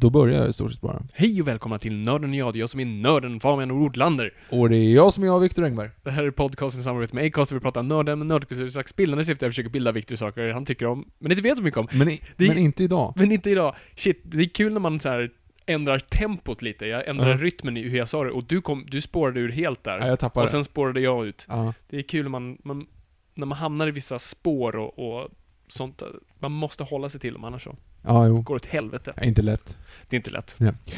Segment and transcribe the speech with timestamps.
[0.00, 1.02] Då börjar jag i stort sett bara.
[1.14, 4.32] Hej och välkomna till Nörden jag, det är jag som är nörden Fabian Nordlander.
[4.50, 5.90] Och det är jag som är jag, Viktor Engberg.
[6.02, 9.24] Det här är podcasten i samarbete med Acast där vi pratar nörden nördkultur slags bildande
[9.24, 9.44] syfte.
[9.44, 11.88] Jag försöker bilda Viktor saker han tycker om, men inte vet så mycket om.
[11.92, 13.12] Men, i, Det- men inte idag.
[13.16, 13.74] Men inte idag.
[13.96, 15.30] Shit, det är kul när man så här
[15.66, 16.86] ändrar tempot lite.
[16.86, 17.36] Jag ändrar Ja.
[17.36, 19.98] rytmen i hur jag sa det och du kom, du spårade ur helt där.
[19.98, 21.46] Ja, jag tappade och sen spårade jag ut.
[21.48, 21.74] Ja.
[21.90, 22.86] Det är kul när man, man,
[23.34, 25.28] när man hamnar i vissa spår och, och
[25.72, 26.02] sånt.
[26.38, 28.40] Man måste hålla sig till dem, annars så ja, jo.
[28.40, 29.12] går det åt helvete.
[29.16, 29.78] Ja, Inte lätt.
[30.08, 30.56] Det är inte lätt.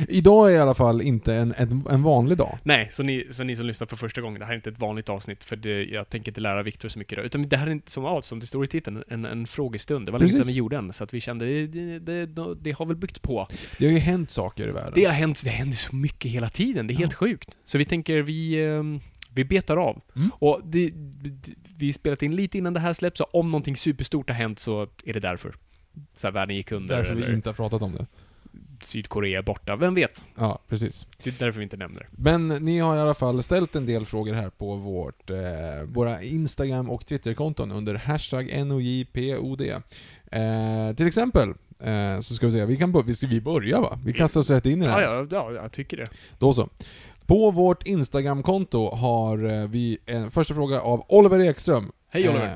[0.09, 2.59] Idag är i alla fall inte en, en, en vanlig dag.
[2.63, 4.79] Nej, så ni, så ni som lyssnar för första gången, det här är inte ett
[4.79, 7.25] vanligt avsnitt för det, jag tänker inte lära Viktor så mycket idag.
[7.25, 10.07] Utan det här är inte som, ja, som det står i titeln, en, en frågestund.
[10.07, 12.73] Det var länge sedan vi gjorde en, så att vi kände, det, det, det, det
[12.73, 13.49] har väl byggt på.
[13.79, 14.93] Det har ju hänt saker i världen.
[14.95, 17.57] Det har hänt, det händer så mycket hela tiden, det är helt sjukt.
[17.65, 19.01] Så vi tänker, vi, ehm,
[19.35, 20.01] vi betar av.
[20.17, 20.31] Mm.
[20.39, 24.29] Och det, det, vi spelat in lite innan det här släpps, så om någonting superstort
[24.29, 25.55] har hänt så är det därför.
[26.17, 28.07] Så här, världen gick under, Därför eller vi inte har pratat om det.
[28.81, 30.25] Sydkorea är borta, vem vet?
[30.39, 31.07] Ja, precis.
[31.23, 32.07] Det är därför vi inte nämner det.
[32.11, 35.37] Men ni har i alla fall ställt en del frågor här på vårt, eh,
[35.87, 39.61] våra Instagram och Twitterkonton under hashtag NOJPOD.
[39.61, 41.49] Eh, till exempel,
[41.81, 43.99] eh, så ska vi se, vi kan vi ska vi börja va?
[44.05, 45.03] Vi kastar oss rätt in i det Ja, här.
[45.03, 46.07] ja, ja, jag tycker det.
[46.39, 46.69] Då så.
[47.27, 51.93] På vårt Instagramkonto har eh, vi en första fråga av Oliver Ekström.
[52.13, 52.47] Hej Oliver.
[52.47, 52.53] Eh,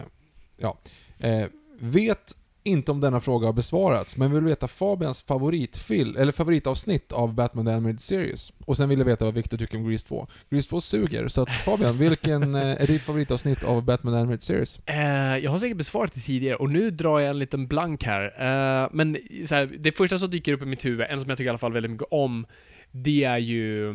[0.56, 0.78] ja.
[1.19, 1.47] Eh,
[1.81, 2.34] vet
[2.66, 7.66] inte om denna fråga har besvarats, men vill veta Fabians favoritfilm, eller favoritavsnitt av Batman
[7.66, 8.53] The Animated Series.
[8.65, 10.27] Och sen vill jag veta vad Victor tycker om Grease 2.
[10.50, 14.43] Grease 2 suger, så att Fabian, vilken eh, är ditt favoritavsnitt av Batman The Animated
[14.43, 14.78] Series?
[14.87, 18.25] Eh, jag har säkert besvarat det tidigare och nu drar jag en liten blank här.
[18.25, 21.38] Eh, men så här, det första som dyker upp i mitt huvud, en som jag
[21.38, 22.47] tycker i alla fall väldigt mycket om,
[22.91, 23.94] det är ju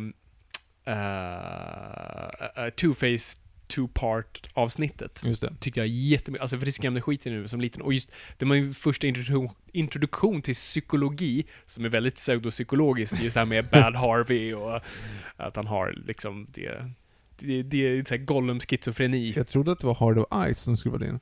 [0.88, 3.38] uh, Two-Face
[3.68, 5.22] Two-Part avsnittet.
[5.24, 5.54] Just det.
[5.60, 7.82] Tyckte jag jättemycket, alltså för det skrämde skiten mig som liten.
[7.82, 13.34] Och just, det var ju första introduktion, introduktion till psykologi, som är väldigt pseudopsykologiskt, just
[13.34, 14.80] det här med Bad Harvey och
[15.36, 16.90] att han har liksom det,
[17.38, 19.32] det, det är så här Gollum-schizofreni.
[19.36, 21.20] Jag trodde att det var Hard of Ice som skulle vara din.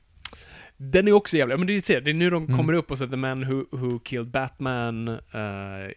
[0.83, 2.57] Den är också jävlig, men det är, det är nu de Mm.
[2.57, 5.91] kommer upp och så The Man Who, who Killed Batman uh,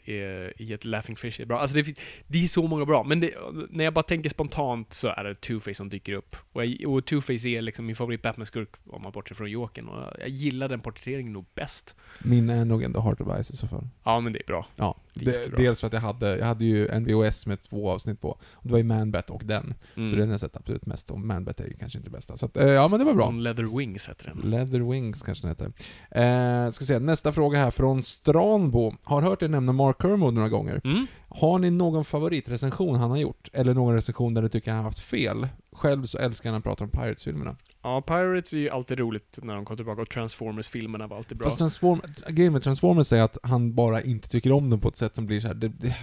[0.56, 1.58] i ett Laughing Fish är bra.
[1.60, 3.30] Alltså det, det är så många bra, men det,
[3.70, 6.36] när jag bara tänker spontant så är det Two-Face som dyker upp.
[6.52, 10.12] Och, jag, och Two-Face är liksom min favorit Batman-skurk om man bortser från Jokern och
[10.18, 11.96] jag gillar den porträtteringen nog bäst.
[12.18, 13.88] Min är nog ändå Heart of Ice i så fall.
[14.04, 14.66] Ja, men det är bra.
[14.76, 18.20] Ja, Det dels för att jag hade, jag hade ju en VHS med två avsnitt
[18.20, 18.28] på.
[18.30, 19.74] Och det var ju Manbat och den.
[19.96, 20.10] Mm.
[20.10, 21.26] Så den har jag sett absolut mest om.
[21.26, 22.36] Manbat är ju kanske inte det bästa.
[22.36, 23.30] Så att, eh, ja men det var bra.
[23.30, 24.50] Leather Wings heter den.
[24.50, 25.72] Leather Wings kanske den heter.
[26.10, 28.94] Eh, ska se, nästa fråga här från Stranbo.
[29.02, 30.80] Har hört er nämna Mark Kermode några gånger.
[30.84, 31.06] Mm.
[31.28, 33.48] Har ni någon favoritrecension han har gjort?
[33.52, 35.48] Eller någon recension där du tycker han har haft fel?
[35.72, 37.56] Själv så älskar jag när han pratar om Pirates-filmerna.
[37.84, 41.44] Ja, Pirates är ju alltid roligt när de kommer tillbaka och Transformers-filmerna var alltid bra.
[41.46, 44.96] Fast Transform, grejen med Transformers är att han bara inte tycker om dem på ett
[44.96, 45.54] sätt som blir så här.
[45.54, 45.96] Det, det,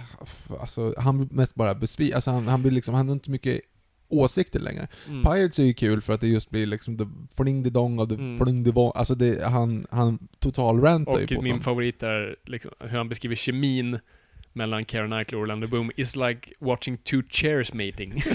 [0.60, 2.14] alltså, han blir mest bara besviken.
[2.14, 3.60] Alltså, han, han blir liksom, han har inte mycket
[4.08, 4.88] åsikter längre.
[5.08, 5.22] Mm.
[5.22, 7.04] Pirates är ju kul för att det just blir liksom the
[7.36, 8.38] fling the dong och the Mm.
[8.38, 8.92] fling the vong.
[8.94, 11.60] Alltså det, han, han total rantar ju Och på min dem.
[11.60, 13.98] favorit är liksom, hur han beskriver kemin
[14.52, 18.22] mellan Keira Knightley och Orlando Bloom is like watching two chairs mating.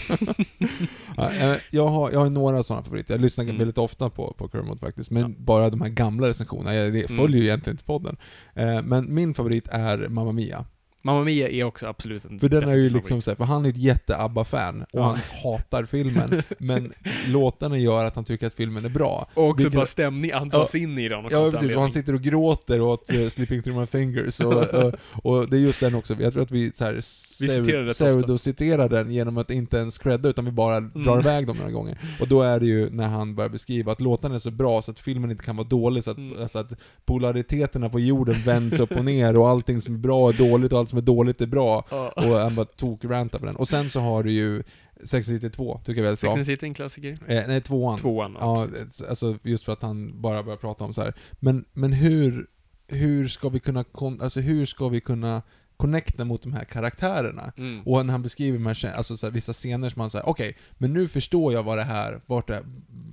[1.18, 3.14] Ja, eh, jag, har, jag har några sådana favoriter.
[3.14, 3.58] Jag lyssnar Mm.
[3.58, 5.12] väldigt ofta på, på Kermode faktiskt.
[5.12, 5.30] Men Ja.
[5.38, 6.76] bara de här gamla recensionerna.
[6.76, 7.18] Jag det Mm.
[7.18, 8.18] följer ju egentligen inte podden.
[8.54, 10.66] Eh, men min favorit är Mamma Mia.
[11.08, 13.70] Mamma Mia är också absolut en För den är ju liksom såhär, för han är
[13.70, 15.04] ett jätte-ABBA-fan och Ja.
[15.04, 16.44] han hatar filmen.
[16.60, 16.94] men
[17.28, 19.28] låtarna gör att han tycker att filmen är bra.
[19.34, 21.26] Och också Vilket- bara stämning antas in i den.
[21.26, 24.54] och Ja precis, och han sitter och gråter åt uh, Slipping Through My Fingers och,
[24.74, 24.94] och,
[25.24, 27.92] och det är just den också, jag tror att vi så här Vi citerar rätt
[27.92, 28.06] ofta.
[28.06, 31.20] pseudo-citerar den genom att inte ens credda utan vi bara drar Mm.
[31.20, 31.98] iväg dem några gånger.
[32.20, 34.92] Och då är det ju när han börjar beskriva att låtarna är så bra så
[34.92, 36.42] att filmen inte kan vara dålig, så att, Mm.
[36.42, 36.74] alltså att
[37.06, 40.80] polariteterna på jorden vänds upp och ner och allting som är bra är dåligt och
[40.80, 41.86] allt som är dåligt är bra.
[41.92, 42.10] Ja.
[42.16, 43.56] Och han bara tok-rantar på den.
[43.56, 44.64] Och sen så har du ju
[45.04, 46.34] Sex and City 2, tycker jag är väldigt Sex bra.
[46.34, 47.18] and the City är en klassiker.
[47.28, 47.98] Eh, nej, tvåan.
[47.98, 49.02] Tvåan, Ja, precis.
[49.02, 51.14] alltså just för att han bara börjar prata om så här.
[51.40, 52.48] Men, men hur,
[52.88, 53.86] hur ska vi kunna,
[54.22, 55.42] alltså hur ska vi kunna
[55.78, 57.52] connecta mot de här karaktärerna?
[57.58, 57.82] Mm.
[57.86, 60.58] Och när han beskriver de här, alltså så här, vissa scener som han säger, okej,
[60.78, 62.64] men nu förstår jag vad det här, vart det är,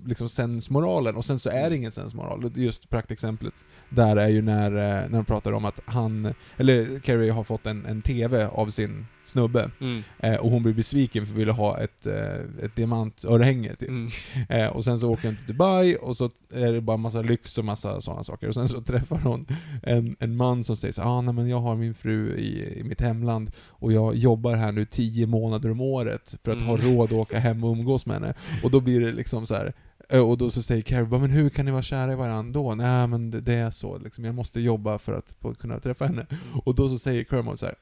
[0.06, 2.52] liksom sensmoralen, och sen så är det ingen sensmoral.
[2.54, 3.54] Just praktexemplet
[3.88, 7.66] där är ju när, eh, när de pratar om att han, eller Carrie har fått
[7.66, 10.02] en, en TV av sin snubbe, Mm.
[10.18, 13.88] eh, och hon blir besviken för att ville ha ett, eh, ett diamantörhänge typ.
[13.88, 14.10] Mm.
[14.48, 17.58] Eh, och sen så åker hon till Dubai och så är det bara massa lyx
[17.58, 18.48] och massa sådana saker.
[18.48, 19.46] Och sen så träffar hon
[19.82, 22.84] en, en man som säger så ah, nej men jag har min fru i, i
[22.84, 26.86] mitt hemland och jag jobbar här nu tio månader om året för att ha Mm.
[26.96, 28.34] råd att åka hem och umgås med henne.
[28.62, 29.72] Och då blir det liksom så här.
[30.08, 32.60] eh, och då så säger Carrie bara, men hur kan ni vara kära i varandra
[32.60, 32.74] då?
[32.74, 36.26] Nej men det, det är så liksom, jag måste jobba för att kunna träffa henne.
[36.64, 37.74] Och då så säger Kermode så här.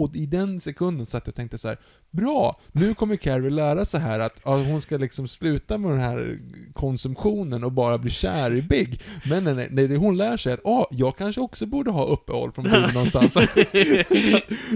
[0.00, 1.76] Och i den sekunden satt jag och tänkte så här.
[2.10, 2.60] Bra!
[2.72, 6.38] Nu kommer Carrie lära sig här att ja, hon ska liksom sluta med den här
[6.72, 9.00] konsumtionen och bara bli kär i Big.
[9.28, 12.52] Men nej, nej, det hon lär sig att ah, jag kanske också borde ha uppehåll
[12.52, 13.32] från Big någonstans.
[13.34, 13.58] så, att,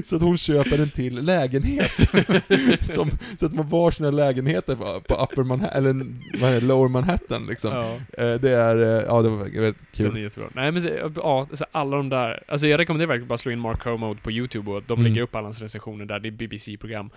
[0.06, 1.90] så att hon köper en till lägenhet.
[2.94, 6.06] Som, så att de har varsina lägenheter på, på Upper Manhattan, eller
[6.40, 7.70] vad det, Lower Manhattan liksom.
[7.72, 7.94] Ja.
[8.24, 10.22] Eh, Det är, eh, ja det var väldigt Den är kul.
[10.22, 10.48] jättebra.
[10.54, 10.82] Nej men
[11.16, 14.70] ja, alla de där, alltså jag rekommenderar verkligen bara slå in Mark Kermode på YouTube
[14.70, 17.10] och de Mm lägger upp alla hans recensioner där, det är BBC-program.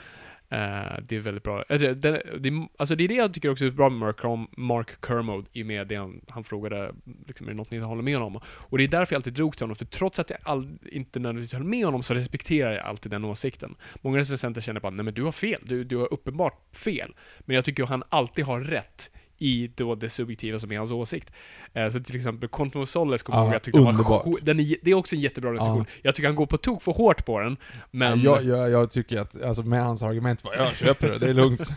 [0.53, 1.63] Uh, eh, det är väldigt bra.
[1.69, 4.47] Eh, det, det, det, alltså det är det jag tycker också är bra med Mark,
[4.57, 6.91] Mark Kermode i och med det han, han frågade,
[7.27, 8.39] liksom, är det något ni håller med om?
[8.45, 11.19] Och det är därför jag alltid drogs till honom, för trots att jag all, inte
[11.19, 13.75] nödvändigtvis höll med honom så respekterar jag alltid den åsikten.
[14.01, 17.15] Många recensenter känner bara, nej men du har fel, du, du har uppenbart fel.
[17.39, 20.91] Men jag tycker att han alltid har rätt i då det subjektiva som är hans
[20.91, 21.31] åsikt.
[21.73, 24.25] Eh, så till exempel Quantum of Solace kommer jag Ja, ihåg, jag tyckte underbart.
[24.25, 25.85] var, den är, Det är också en jättebra recension.
[26.01, 27.57] Jag tycker han går på tok för hårt på den,
[27.91, 28.21] men...
[28.21, 31.33] jag, jag, jag tycker att, alltså med hans argument, bara, jag köper det, det är
[31.33, 31.61] lugnt.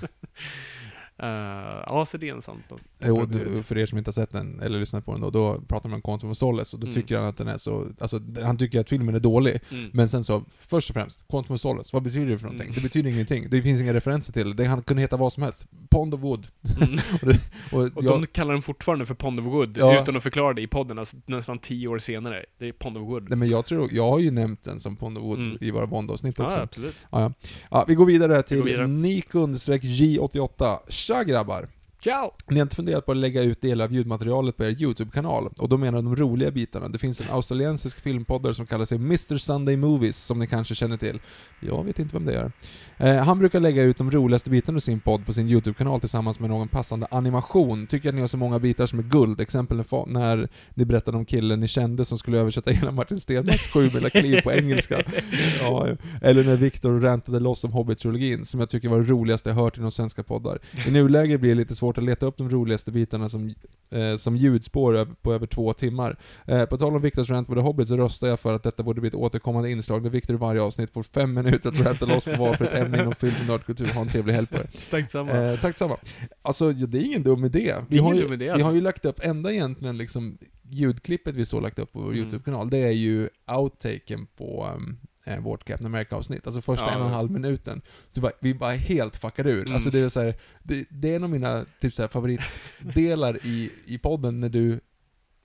[1.22, 2.62] eh, ja, så det är en sån.
[3.04, 5.60] Jo, du, för er som inte har sett den, eller lyssnat på den då, då
[5.68, 6.94] pratar man om Quantum of Solace och då Mm.
[7.02, 9.60] tycker han att den är så, alltså han tycker att filmen är dålig.
[9.70, 9.90] Mm.
[9.92, 12.66] Men sen så, först och främst, Quantum of Solace, vad betyder det för någonting?
[12.68, 12.74] Mm.
[12.74, 13.46] Det betyder ingenting.
[13.50, 14.54] Det finns inga referenser till det.
[14.62, 15.66] Det kan kunna heta vad som helst.
[15.90, 16.46] Pond of Wood.
[16.82, 16.98] Mm.
[17.72, 20.02] Och, Och jag, de kallar den fortfarande för Pond of Wood, Ja.
[20.02, 22.44] utan att förklara det i podden, alltså, nästan tio år senare.
[22.58, 23.26] Det är Pond of Wood.
[23.28, 25.58] nej men jag tror, jag har ju nämnt den som Pond of Wood Mm.
[25.60, 26.56] i våra Bond-avsnitt också.
[26.56, 26.94] Ja, absolut.
[27.10, 27.32] Ja, ja.
[27.70, 28.86] ja, vi går vidare till går vidare.
[28.86, 30.78] Nick-J88.
[31.10, 31.68] Tja grabbar!
[32.04, 32.30] Ciao!
[32.48, 35.50] Ni har inte funderat på att lägga ut delar av ljudmaterialet på er YouTube-kanal?
[35.58, 36.88] Och då menar jag de roliga bitarna.
[36.88, 40.96] Det finns en australiensisk filmpoddare som kallar sig Mr Sunday Movies, som ni kanske känner
[40.96, 41.20] till.
[41.60, 42.52] Jag vet inte vem det är.
[43.00, 46.40] Eh, han brukar lägga ut de roligaste bitarna ur sin podd på sin YouTube-kanal tillsammans
[46.40, 47.86] med någon passande animation.
[47.86, 49.40] Tycker att ni har så många bitar som är guld.
[49.40, 53.90] Exempel när, ni berättade om killen ni kände som skulle översätta hela Martin Stenmarcks sju
[53.90, 55.02] kliv på engelska.
[55.60, 55.88] Ja,
[56.22, 59.78] eller när Viktor rantade loss om Hobbit-trilogin, som jag tycker var det roligaste jag hört
[59.78, 60.58] inom svenska poddar.
[60.86, 63.54] I nuläget blir det lite svårt att leta upp de roligaste bitarna som,
[63.90, 66.18] eh, som ljudspår på över två timmar.
[66.46, 68.82] Eh, på tal om Viktors rant på The Hobbit så röstar jag för att detta
[68.82, 72.06] borde bli ett återkommande inslag där Viktor i varje avsnitt får fem minuter att ranta
[72.06, 73.86] loss på vad för ett ämne inom film och nördkultur.
[73.86, 74.70] Ha en trevlig helg på er.
[74.90, 75.30] Tack samma.
[75.30, 75.96] Eh, tack samma.
[76.42, 77.76] Alltså, det är ingen dum idé.
[77.88, 78.66] Vi, har, ju, dum idé, vi alltså.
[78.66, 82.18] har ju lagt upp, enda egentligen liksom ljudklippet vi så lagt upp på vår Mm.
[82.18, 86.46] YouTube-kanal, det är ju outtaken på um, eh, vårt Captain America-avsnitt.
[86.46, 86.90] Alltså första Ja.
[86.90, 87.82] en och en halv minuten.
[88.12, 89.60] Så bara, vi bara helt fuckar ur.
[89.60, 89.74] Mm.
[89.74, 93.38] Alltså det är så här, det, det är en av mina typ så här, favoritdelar
[93.46, 94.80] i, i podden när du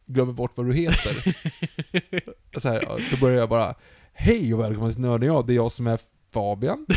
[0.05, 1.35] glömmer bort vad du heter.
[2.59, 3.75] så här, då börjar jag bara
[4.17, 5.99] Hej och välkommen till Nörden jag, det är jag som är
[6.35, 6.85] Fabian.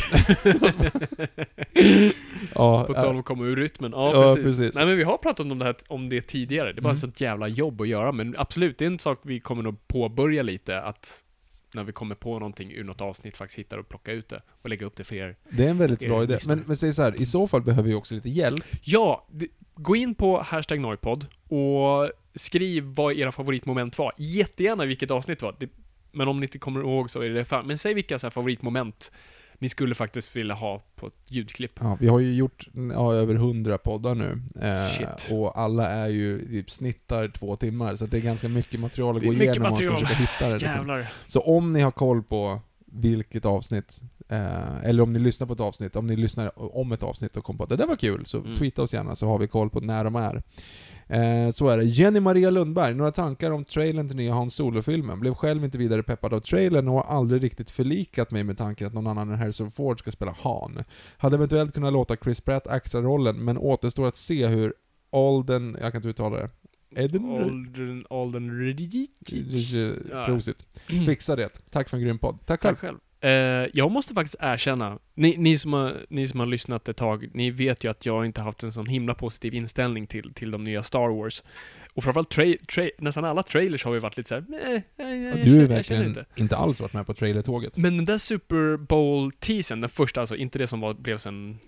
[2.54, 3.92] ja, På äh, tal om att komma ur rytmen.
[3.94, 4.44] Ja, Ja, precis.
[4.58, 4.74] precis.
[4.74, 6.72] Nej men vi har pratat om det, här, om det tidigare.
[6.72, 6.94] Det är bara Mm.
[6.96, 9.88] ett sånt jävla jobb att göra, men absolut, det är en sak vi kommer nog
[9.88, 11.20] påbörja lite, att
[11.74, 14.68] när vi kommer på någonting ur något avsnitt faktiskt hitta och plocka ut det och
[14.68, 15.36] lägga upp det för er.
[15.50, 16.38] Det är en väldigt bra idé.
[16.46, 18.64] Men, men säg så här, i så fall behöver vi också lite hjälp.
[18.82, 19.26] Ja,
[19.74, 24.12] gå in på hashtag Noipod och skriv vad era favoritmoment var.
[24.18, 25.56] Jättegärna vilket avsnitt det var.
[25.58, 25.68] Det,
[26.12, 27.66] men om ni inte kommer ihåg så är det fan.
[27.66, 29.12] Men säg vilka så favoritmoment
[29.60, 31.72] ni skulle faktiskt vilja ha på ett ljudklipp.
[31.80, 34.42] Ja, vi har ju gjort ja, över hundra poddar nu.
[34.62, 39.16] Eh, och alla är ju typ snittar två timmar, så det är ganska mycket material
[39.16, 40.52] att gå igenom om man ska försöka hitta det.
[40.52, 41.04] Liksom.
[41.26, 44.00] Så om ni har koll på vilket avsnitt.
[44.28, 47.44] Eh, eller om ni lyssnar på ett avsnitt, om ni lyssnar om ett avsnitt och
[47.44, 48.54] kommer på att det där var kul, så Mm.
[48.54, 50.42] tweeta oss gärna så har vi koll på när de är.
[51.08, 51.84] Eh, så är det.
[51.84, 55.20] Jenny Maria Lundberg, några tankar om trailern till nya Hans Solo-filmen?
[55.20, 58.86] Blev själv inte vidare peppad av trailern och har aldrig riktigt förlikat mig med tanken
[58.86, 60.84] att någon annan än Harrison Ford ska spela Han.
[61.16, 64.74] Hade eventuellt kunnat låta Chris Pratt axla rollen, men återstår att se hur
[65.12, 66.50] Alden, jag kan inte uttala det.
[66.96, 67.24] Eden?
[67.24, 68.50] Alden, Alden.
[70.26, 70.66] Prosit.
[71.06, 71.70] Fixa det.
[71.70, 72.38] Tack för en grym podd.
[72.46, 72.98] Tack Tack själv.
[73.20, 73.30] Eh,
[73.74, 77.50] jag måste faktiskt erkänna, ni, ni, som har, ni som har lyssnat ett tag, ni
[77.50, 80.82] vet ju att jag inte haft en sån himla positiv inställning till, till de nya
[80.82, 81.42] Star Wars.
[81.94, 82.44] Och framförallt tra
[82.74, 85.66] tra nästan alla trailers har ju varit lite såhär, nej, jag, jag, Ja, du har
[85.66, 86.24] verkligen inte.
[86.36, 86.56] inte.
[86.56, 87.76] alls varit med på trailertåget.
[87.76, 91.58] Men den där Super Bowl-teasern, den första alltså, inte det som var, blev sen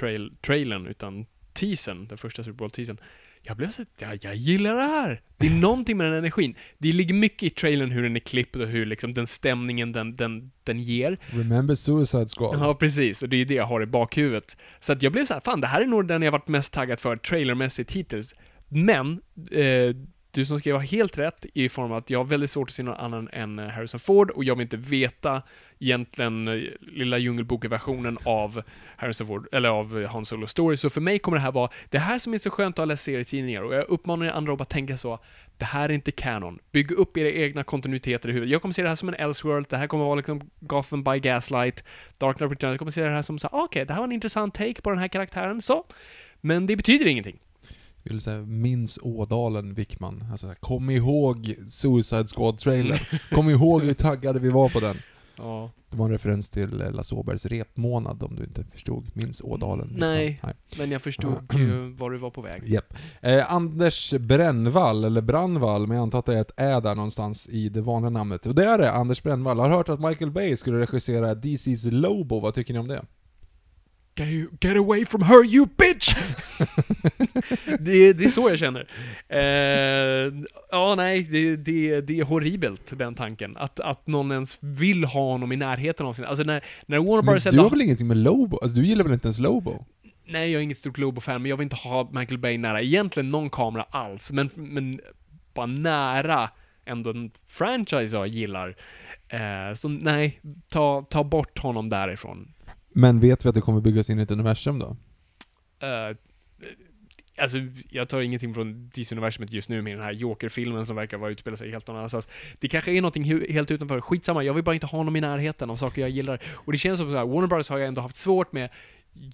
[0.00, 2.98] trail, trailern, utan teasern, den första Super Bowl-teasern.
[3.42, 5.20] Jag blev så jag, jag gillar det här!
[5.36, 6.54] Det är någonting med den energin.
[6.78, 10.16] Det ligger mycket i trailern hur den är klippt och hur liksom den stämningen den,
[10.16, 11.18] den, den ger.
[11.30, 12.58] Remember Suicide Squad?
[12.60, 13.22] Ja, precis.
[13.22, 14.56] Och det är det jag har i bakhuvudet.
[14.80, 16.72] Så att jag blev så här, fan det här är nog den jag varit mest
[16.72, 18.34] taggad för trailermässigt hittills.
[18.68, 19.96] Men, eh,
[20.30, 22.74] du som skrev har helt rätt i form av att jag har väldigt svårt att
[22.74, 25.42] se någon annan än eh, Harrison Ford och jag vill inte veta
[25.78, 28.62] egentligen eh, lilla djungelboken-versionen av
[28.96, 30.76] Harrison Ford, eller av eh, Han Solo Story.
[30.76, 32.84] Så för mig kommer det här vara, det här som är så skönt att ha
[32.84, 35.18] läst serietidningar och jag uppmanar er andra att bara tänka så,
[35.56, 36.58] det här är inte canon.
[36.72, 38.52] Bygg upp era egna kontinuiteter i huvudet.
[38.52, 41.18] Jag kommer se det här som en Elseworld, det här kommer vara liksom Gotham by
[41.18, 41.84] Gaslight,
[42.18, 44.00] Dark Knight Returns, jag kommer se det här som så okej, ah, okej, det här
[44.00, 45.84] var en intressant take på den här karaktären, så.
[46.40, 47.38] Men det betyder ingenting.
[48.08, 50.24] Vill säga, minns Ådalen Wickman.
[50.30, 53.00] Alltså, kom ihåg Suicide Squad-trailern.
[53.34, 54.96] kom ihåg hur taggade vi var på den.
[55.36, 55.70] Ja.
[55.90, 59.10] Det var en referens till eh, Lasse Åbergs repmånad om du inte förstod.
[59.14, 59.94] Minns Ådalen?
[59.96, 60.40] Nej.
[60.42, 60.54] Nej.
[60.78, 62.62] Men jag förstod ju var du var på väg.
[62.66, 62.94] Japp.
[63.20, 67.48] Eh, Anders Brännvall, eller Brannvall, men jag antar att det är ett ä där någonstans
[67.48, 68.46] i det vanliga namnet.
[68.46, 69.58] Och det är det, Anders Brännvall.
[69.58, 73.04] Har hört att Michael Bay skulle regissera DC's Lobo, vad tycker ni om det?
[74.18, 76.14] Get, get away from her you bitch!
[77.78, 78.88] det, det är så jag känner.
[79.28, 80.32] Eh,
[80.70, 83.56] ja, nej, det, det, det är horribelt, den tanken.
[83.56, 86.24] Att, att någon ens vill ha honom i närheten av sin...
[86.24, 88.58] Alltså när, när Warner Men Brothers du har väl ingenting med Lobo?
[88.62, 89.84] Alltså, du gillar väl inte ens Lobo?
[90.26, 93.28] Nej, jag är inget stort Lobo-fan, men jag vill inte ha Michael Bay nära egentligen
[93.28, 94.32] någon kamera alls.
[94.32, 95.00] Men, men
[95.54, 96.50] bara nära
[96.86, 98.76] ändå en franchise jag gillar.
[99.28, 100.40] Eh, så nej,
[100.72, 102.48] ta, ta bort honom därifrån.
[102.92, 104.86] Men vet vi att det kommer byggas in i ett universum då?
[104.86, 106.16] Uh,
[107.38, 107.58] alltså,
[107.90, 111.56] jag tar ingenting från DC-universumet just nu med den här Joker-filmen som verkar vara utspela
[111.56, 112.28] sig helt någon annanstans.
[112.58, 114.00] Det kanske är någonting helt utanför.
[114.00, 116.42] Skitsamma, jag vill bara inte ha honom i närheten av saker jag gillar.
[116.48, 118.70] Och det känns som så här, Warner Bros har jag ändå haft svårt med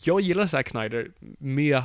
[0.04, 1.82] jag gillar Zack Snyder, med,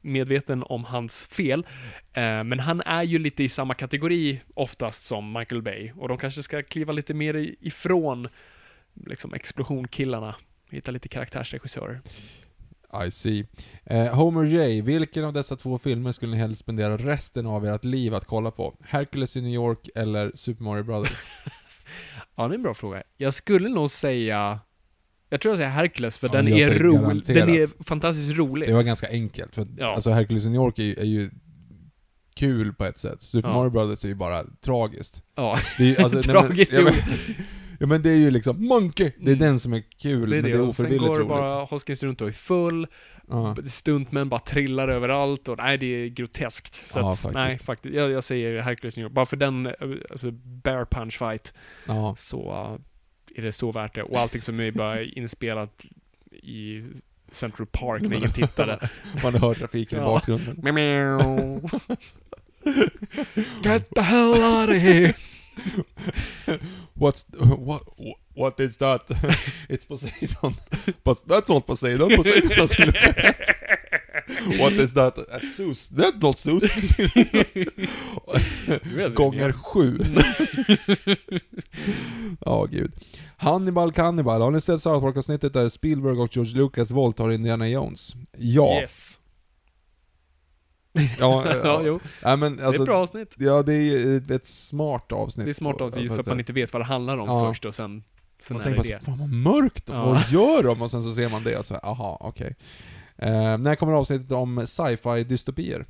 [0.00, 1.66] medveten om hans fel,
[2.12, 6.18] eh, men han är ju lite i samma kategori oftast som Michael Bay, och de
[6.18, 8.28] kanske ska kliva lite mer ifrån
[9.06, 10.34] liksom explosionkillarna,
[10.76, 12.00] hitta lite karaktärsregissörer.
[13.06, 13.46] I see.
[13.84, 17.84] Eh, Homer J, vilken av dessa två filmer skulle ni helst spendera resten av ert
[17.84, 18.74] liv att kolla på?
[18.84, 21.12] Hercules i New York eller Super Mario Brothers?
[22.36, 23.02] Ja, det är en bra fråga.
[23.16, 24.60] Jag skulle nog säga...
[25.30, 27.26] Jag tror jag säger Hercules, för Ja, den är rolig.
[27.26, 28.68] Den är fantastiskt rolig.
[28.68, 29.94] Det var ganska enkelt, för Ja.
[29.94, 31.30] alltså Hercules i New York är, ju- är ju
[32.34, 33.22] kul på ett sätt.
[33.22, 33.54] Super Ja.
[33.54, 35.22] Mario Brothers är ju bara tragiskt.
[35.34, 36.94] Ja, Det är, alltså, nej, Tragiskt ja, men.
[37.78, 39.10] Ja men det är ju liksom Monkey!
[39.18, 39.38] Det är Mm.
[39.38, 40.56] den som är kul, det är men det.
[40.56, 41.28] är Och sen ofrivilligt går roligt.
[41.28, 42.86] bara Hoskins runt och är full,
[43.30, 43.56] Ja.
[43.66, 46.74] stuntmän bara trillar överallt och nej, det är groteskt.
[46.74, 47.34] Så Ja, att, faktiskt.
[47.34, 47.94] nej, faktiskt.
[47.94, 49.12] Jag, jag säger Hercules New York.
[49.12, 49.66] Bara för den,
[50.10, 51.54] alltså, bear punch fight,
[51.86, 52.14] ja.
[52.18, 52.78] så uh,
[53.38, 54.02] är det så värt det.
[54.02, 55.84] Och allting som är bara inspelat
[56.42, 56.84] i
[57.32, 58.88] Central Park när ingen tittade.
[59.22, 60.56] Man hör trafiken i bakgrunden.
[63.64, 65.14] Get the hell out of here!
[66.98, 67.82] What's, what,
[68.34, 69.10] what is that?
[69.68, 70.54] It's Poseidon.
[71.04, 72.16] But that's not Poseidon.
[72.16, 72.96] Poseidon doesn't look
[74.58, 75.16] What is that?
[75.16, 75.88] That's Zeus.
[75.88, 76.64] That's not Zeus.
[79.14, 79.98] Gånger sju.
[82.46, 82.92] Ja, gud.
[83.36, 84.42] Hannibal Cannibal.
[84.42, 88.16] Har ni sett South Park-avsnittet där Spielberg och George Lucas våldtar Indiana Jones?
[88.38, 88.80] Ja.
[88.80, 89.17] Yes.
[91.18, 91.82] Ja, Ja, ja.
[91.84, 92.00] jo.
[92.22, 93.34] ja men det är alltså, ett bra avsnitt.
[93.38, 95.44] Ja, det är ett smart avsnitt.
[95.44, 97.28] Det är smart av sig Så så att man inte vet vad det handlar om
[97.28, 97.48] Ja.
[97.50, 98.02] först och sen,
[98.42, 99.04] sen Man är det det.
[99.04, 100.04] fan vad mörkt, Ja.
[100.06, 100.82] vad gör de?
[100.82, 102.56] Och sen så ser man det och så, aha, okej.
[103.16, 105.84] Eh, när kommer avsnittet om sci-fi dystopier?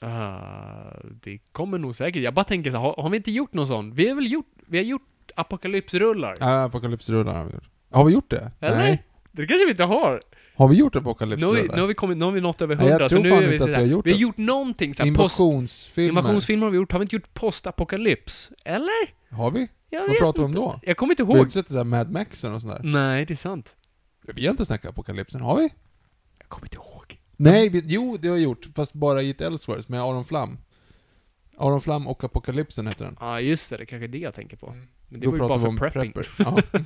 [0.00, 2.22] Ah, det kommer nog säkert.
[2.22, 3.94] Jag bara tänker så har, har vi inte gjort någon sån?
[3.94, 5.02] Vi har väl gjort, vi har gjort
[5.34, 6.36] apokalypsrullar?
[6.40, 7.68] Ja, apokalypsrullar har vi gjort.
[7.90, 8.50] Har vi gjort det?
[8.60, 8.76] Eller?
[8.76, 9.02] Nej.
[9.32, 10.22] Det kanske vi inte har.
[10.56, 12.76] Har vi gjort Nu har, vi, nu, har vi kommit, nu har vi nått över
[12.76, 14.10] Nej, jag hundra, så tror nu fan är vi inte att vi har gjort Vi
[14.10, 14.22] har det.
[14.22, 15.38] gjort någonting såhär, post...
[15.38, 16.08] Invasionsfilmer.
[16.08, 16.92] Invasionsfilmer har vi gjort.
[16.92, 18.52] Har vi inte gjort postapokalyps?
[18.64, 19.14] Eller?
[19.30, 19.68] Har vi?
[19.90, 20.80] Jag Vad vet pratar vi om då?
[20.82, 21.44] Jag kommer inte Vi har ihåg.
[21.44, 22.82] inte sett det där Mad Maxen och sånt där.
[22.84, 23.76] Nej, det är sant.
[24.34, 25.62] Vi har inte snackat apokalypsen, har vi?
[26.38, 27.20] Jag kommer inte ihåg.
[27.36, 30.58] Nej, vi, jo det har vi gjort, fast bara i ett Elseworlds med Aron Flam.
[31.58, 33.16] Aron Flam och Apokalypsen heter den.
[33.20, 33.76] Ja, just det.
[33.76, 34.66] Det är kanske är det jag tänker på.
[34.66, 34.86] Mm.
[35.08, 36.12] Men det var ju bara för prepping.
[36.12, 36.28] prepper.
[36.38, 36.78] Ja.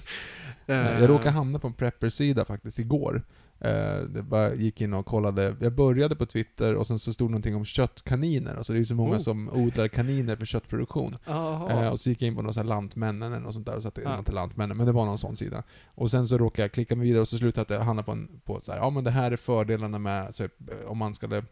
[0.67, 3.23] Eh, Jag råkade hamna på en prepper-sida faktiskt igår.
[3.61, 5.57] Eh, Det bara gick in och kollade.
[5.61, 8.57] Jag började på Twitter och sen så stod någonting om köttkaniner.
[8.57, 9.19] Alltså det är ju så många Oh.
[9.21, 11.17] som odlar kaniner för köttproduktion.
[11.27, 13.77] Eh, och så gick jag in på någon sån här Lantmännen eller något sånt där
[13.77, 14.19] och satte, Ja.
[14.19, 15.63] inte Lantmännen, men det var någon sån sida.
[15.87, 18.41] Och sen så råkade jag klicka mig vidare och så slutade jag hamna på en,
[18.45, 20.49] på så här, ja men det här är fördelarna med, så,
[20.87, 21.45] om man skulle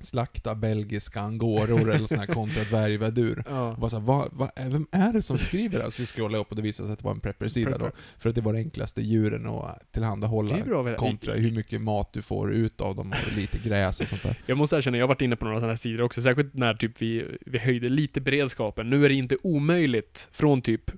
[0.00, 3.44] slakta belgiska angoror eller sån här kontra dvärgvädur.
[3.46, 3.72] Ja.
[3.72, 5.90] Och bara så här, vad, vad, vem är det som skriver det här?
[5.90, 7.78] Så jag scrollade upp och det visade sig att det var en prepper-sida då.
[7.78, 8.00] Prepper.
[8.18, 12.22] För att det var det enklaste djuren att tillhandahålla bra kontra hur mycket mat du
[12.22, 14.36] får ut av dem och lite gräs och sånt där.
[14.46, 16.74] Jag måste erkänna, jag har varit inne på några sådana här sidor också, särskilt när
[16.74, 18.90] typ vi, vi höjde lite beredskapen.
[18.90, 20.90] Nu är det inte omöjligt från typ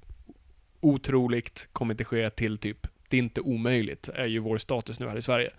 [0.81, 5.09] otroligt, kommer inte ske, till typ det är inte omöjligt, är ju vår status nu
[5.09, 5.51] här i Sverige.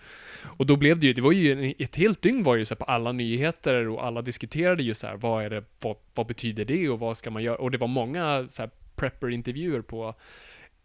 [0.58, 2.78] Och då blev det ju, det var ju ett helt dygn var ju så här
[2.80, 6.66] på alla nyheter och alla diskuterade ju så här, vad är det, vad, vad betyder
[6.66, 7.58] det och vad ska man göra?
[7.58, 10.16] Och det var många så här prepper-intervjuer på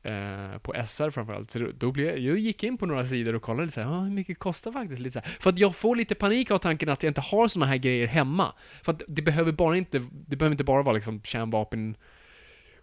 [0.03, 1.51] eh, på SR framförallt.
[1.51, 4.11] Så då- blev jag, gick in på några sidor och kollade så här, ah, hur
[4.11, 5.29] mycket kostar faktiskt lite så här.
[5.41, 8.07] För att jag får lite panik av tanken att jag inte har såna här grejer
[8.07, 8.53] hemma.
[8.83, 11.97] För att det behöver bara inte, det behöver inte bara vara liksom kärnvapen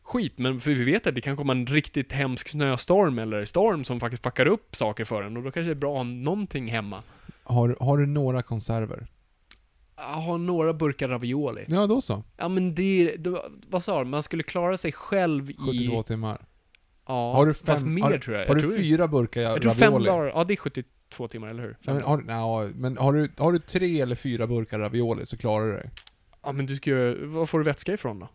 [0.10, 3.84] skit, men för vi vet att det kan komma en riktigt hemsk snöstorm eller storm
[3.84, 6.04] som faktiskt fuckar upp saker för en och då kanske det är bra att ha
[6.04, 7.04] någonting hemma.
[7.44, 9.08] Har, har du några konserver?
[9.96, 11.66] Jag har några burkar ravioli.
[11.68, 12.24] Ja, då så.
[12.38, 14.10] Ja men det, det vad sa du?
[14.10, 15.56] Man skulle klara sig själv i...
[15.88, 16.42] 72 timmar.
[17.08, 18.48] Ja, Har du fast fem- mer har- tror jag.
[18.48, 20.06] Har jag du fyra burkar Jag tror fem ravioli?
[20.10, 21.78] dagar, ja det är 72 timmar, eller hur?
[21.82, 25.38] Ja, men, har, nja, men har, du, har du tre eller fyra burkar ravioli så
[25.38, 25.90] klarar du dig.
[26.44, 28.30] Ja men du ska ju, var får du vätska ifrån då?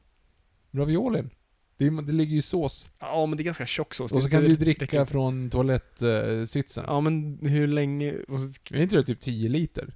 [0.81, 1.31] Raviolin?
[1.77, 2.91] Det, det ligger ju sås.
[3.01, 4.13] Ja men det är ganska tjock sås.
[4.13, 5.13] Och så Det- kan det du räcker dricka inte.
[5.13, 6.85] från toalettsitsen.
[6.87, 9.95] Ja men hur länge, och så, Är inte det typ 10 liter?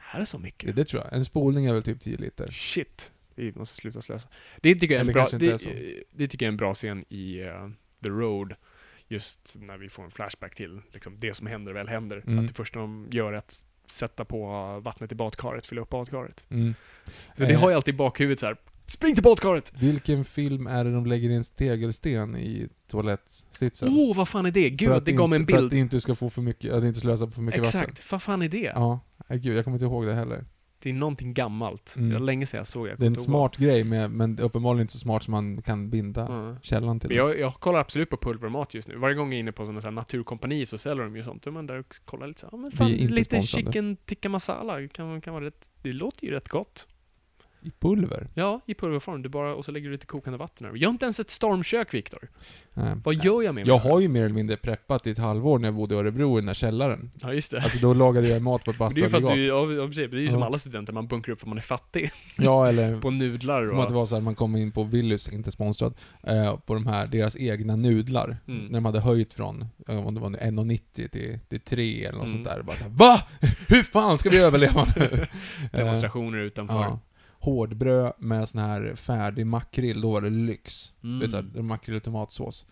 [0.00, 0.76] här är så Det, mycket.
[0.76, 1.12] det tror jag.
[1.12, 2.50] En spolning är väl typ 10 liter.
[2.50, 3.12] Shit.
[3.34, 4.28] Vi måste sluta slösa.
[4.60, 7.40] Det tycker jag är en bra, det, det tycker jag är en bra scen i
[7.40, 7.68] eh,
[8.02, 8.54] The Road.
[9.08, 12.22] Just när vi får en flashback till liksom, det som händer väl händer.
[12.26, 12.38] Mm.
[12.38, 14.46] Att det första de gör är att sätta på
[14.84, 16.46] vattnet i badkaret, fylla upp badkaret.
[16.50, 16.74] Mm.
[17.36, 17.60] Så det Eh.
[17.60, 18.56] har jag alltid i bakhuvudet så här.
[18.90, 19.72] Spring till badkaret!
[19.78, 23.88] Vilken film är det de lägger in tegelsten i toalettsitsen?
[23.92, 24.70] Åh, oh, vad fan är det?
[24.70, 25.80] Gud, det gav mig en inte- För att bild.
[25.80, 27.80] inte ska få för mycket, att inte slösa på för mycket vatten.
[27.80, 28.72] Exakt, vad fan är det?
[28.74, 30.44] Ja, gud, jag kommer inte ihåg det heller.
[30.82, 31.94] Det är någonting gammalt.
[31.96, 32.08] Mm.
[32.08, 32.90] Det var länge sedan jag såg det.
[32.90, 35.62] Jag Det är en smart grej, med, men det uppenbarligen inte så smart som man
[35.62, 36.56] kan binda Ja.
[36.62, 37.10] källan till.
[37.12, 38.96] Jag, jag kollar absolut på pulvermat just nu.
[38.96, 41.42] Varje gång jag är inne på sådana här naturkompani så säljer de ju sånt.
[41.42, 43.64] Då är man där och kollar lite så här, ja, men fan, lite sponsrade.
[43.66, 46.86] chicken tikka masala kan, kan vara rätt, det låter ju rätt gott.
[47.62, 48.28] I pulver?
[48.34, 49.22] Ja, i pulverform.
[49.22, 50.78] Du bara, och så lägger du lite kokande vatten över.
[50.78, 52.28] Jag har inte ens ett stormkök, Viktor.
[52.74, 52.94] Nej.
[53.04, 55.58] Vad gör jag med mig Jag har ju mer eller mindre preppat i ett halvår
[55.58, 57.10] när jag bodde i Örebro i den där källaren.
[57.22, 57.60] Ja, just det.
[57.62, 59.68] Alltså då lagade jag mat på ett det är ju för att bastuaggregat.
[59.68, 60.10] du, ja, precis.
[60.10, 62.10] det är ju som alla studenter, man bunkrar upp för man är fattig.
[62.36, 63.92] Ja, eller På nudlar att det och...
[63.92, 67.36] var så här, man kom in på Willys, inte sponsrad, eh, på de här, deras
[67.36, 68.36] egna nudlar.
[68.48, 68.64] Mm.
[68.66, 72.26] När de hade höjt från, eh, om det var 1,90 till, till 3 eller något
[72.28, 72.44] Mm.
[72.44, 72.62] sånt där.
[72.62, 73.22] Bara så här, VA?
[73.68, 75.26] Hur fan ska vi överleva nu?
[75.72, 76.74] Demonstrationer utanför.
[76.74, 77.00] Ja.
[77.40, 80.94] Hårdbröd med sån här färdig makrill, då var det lyx.
[81.02, 81.18] Mm.
[81.18, 82.66] Du vet såhär, makrill och tomatsås.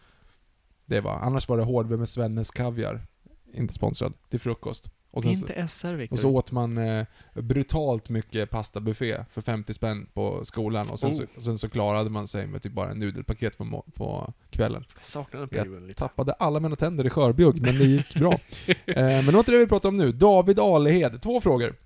[0.86, 3.06] Det var, annars var det hårdbröd med Svennes kaviar.
[3.52, 4.90] Inte sponsrad, till frukost.
[5.16, 6.16] Och sen så, inte SR, Viktor.
[6.16, 11.14] och så åt man eh, brutalt mycket pastabuffé för 50 spänn på skolan och sen,
[11.14, 11.28] så, Oh.
[11.36, 14.84] och sen så klarade man sig med typ bara en nudelpaket på, på kvällen.
[15.32, 15.98] Jag perioden lite.
[15.98, 18.32] Tappade alla mina tänder i skörbjugg, men det gick bra.
[18.66, 20.12] eh, men det var inte det vi pratade om nu.
[20.12, 21.76] David Alehed, två frågor.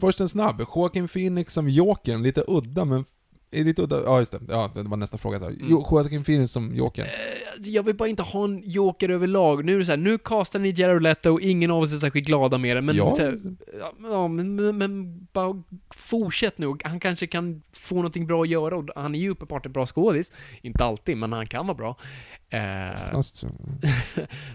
[0.00, 0.64] Först en snabb.
[0.76, 3.04] Joaquin Phoenix som Jokern, lite udda men...
[3.52, 4.02] Är lite udda?
[4.04, 5.46] Ja just det, ja, det var nästa fråga där.
[5.46, 5.58] Mm.
[5.60, 7.06] Jo, Joaquin Phoenix som Jokern.
[7.06, 9.64] Eh, Jag vill bara inte ha en joker överlag.
[9.64, 11.96] Nu är det så här, nu castar ni Jared Leto och ingen av oss är
[11.98, 13.40] särskilt glada med det, men ja, så här,
[14.02, 15.62] ja, men, men, men bara
[15.94, 16.74] fortsätt nu.
[16.84, 19.86] Han kanske kan få någonting bra att göra och han är ju uppenbart en bra
[19.86, 20.32] skådis.
[20.62, 21.96] Inte alltid, men han kan vara bra.
[22.50, 23.20] Eh,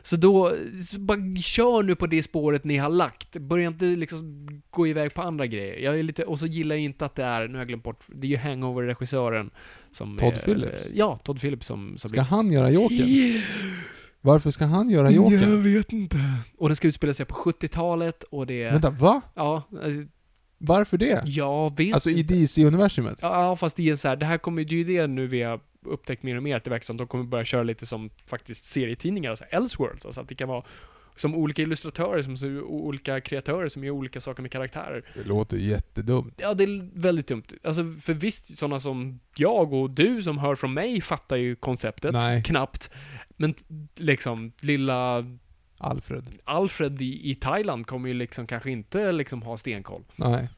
[0.03, 0.51] så- då,
[0.85, 3.37] så bara kör nu på det spåret ni har lagt.
[3.37, 5.79] Börja inte liksom gå iväg på andra grejer.
[5.79, 7.83] Jag är lite, och så gillar jag inte att det är, nu har jag glömt
[7.83, 9.49] bort, det är ju Hangover-regissören
[9.91, 10.89] som Todd är, Phillips?
[10.93, 13.41] Ja, Todd Phillips som, som ska han göra Jokern?
[14.21, 15.63] Varför ska han göra Jokern?
[15.63, 16.17] vet inte.
[16.57, 18.71] Och den ska utspela sig på 70-talet och det...
[18.71, 19.21] Vänta, va?
[19.33, 19.63] Ja,
[20.57, 21.21] Varför det?
[21.25, 22.33] jag vet Alltså i inte.
[22.33, 23.19] DC-universumet?
[23.21, 25.41] Ja, fast det är så här, det här kommer det är ju det nu vi
[25.43, 27.85] har upptäckt mer och mer, att det verkar som att de kommer börja köra lite
[27.85, 30.63] som faktiskt serietidningar, alltså Elseworlds, alltså att det kan vara
[31.15, 35.05] som olika illustratörer, som som olika kreatörer som gör olika saker med karaktärer.
[35.13, 36.33] Det låter jättedumt.
[36.41, 37.43] Ja, det är väldigt dumt.
[37.63, 42.13] Alltså, för visst, sådana som jag och du som hör från mig fattar ju konceptet
[42.13, 42.43] Nej.
[42.43, 42.93] knappt.
[43.37, 43.55] Men
[43.95, 45.25] liksom, lilla
[45.77, 46.29] Alfred.
[46.43, 50.03] Alfred i, i Thailand kommer ju liksom kanske inte liksom ha stenkoll.
[50.15, 50.49] Nej.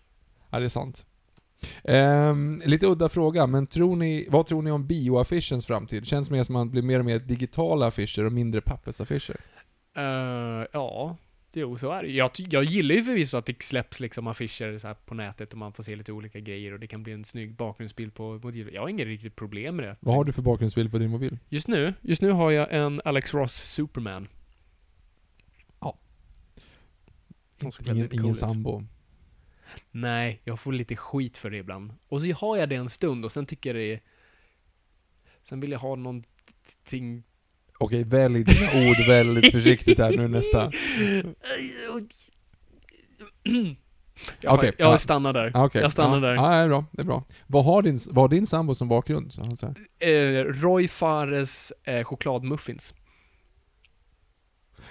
[0.49, 1.05] Ja, det är sant.
[1.83, 6.07] Ehm, lite udda fråga, men tror ni, vad tror ni om bioaffischens framtid?
[6.07, 9.37] Känns mer som att man blir mer och mer digitala affischer och mindre pappersaffischer.
[9.97, 11.17] Uh, ja,
[11.53, 14.95] jo så är det jag, jag gillar ju förvisso att det släpps liksom affischer så
[15.05, 17.55] på nätet och man får se lite olika grejer och det kan bli en snygg
[17.55, 18.73] bakgrundsbild på motivet.
[18.73, 19.95] Jag har inget riktigt problem med det.
[19.99, 21.37] Vad har du för bakgrundsbild på din mobil?
[21.49, 24.27] Just nu, just nu har jag en Alex Ross Superman.
[25.79, 25.97] Ja.
[27.55, 28.83] Som Ingen, cool ingen sambo.
[29.91, 31.93] Nej, jag får lite skit för det ibland.
[32.07, 34.01] Och så har jag det en stund och sen tycker jag det är...
[35.41, 37.23] Sen vill jag ha någonting...
[37.77, 40.71] Okej, välj dina ord väldigt försiktigt här nu nästa.
[44.41, 44.97] Jag, Okej, jag ja.
[44.97, 45.51] stannar där.
[45.53, 45.81] Ah, okej.
[45.81, 46.27] Jag stannar ja.
[46.27, 46.35] där.
[46.35, 46.85] Ja, det är bra.
[46.91, 47.23] Det är bra.
[47.47, 49.33] Vad har din, vad har din sambo som bakgrund?
[49.99, 50.09] Eh,
[50.43, 52.93] Roy Fares eh, chokladmuffins.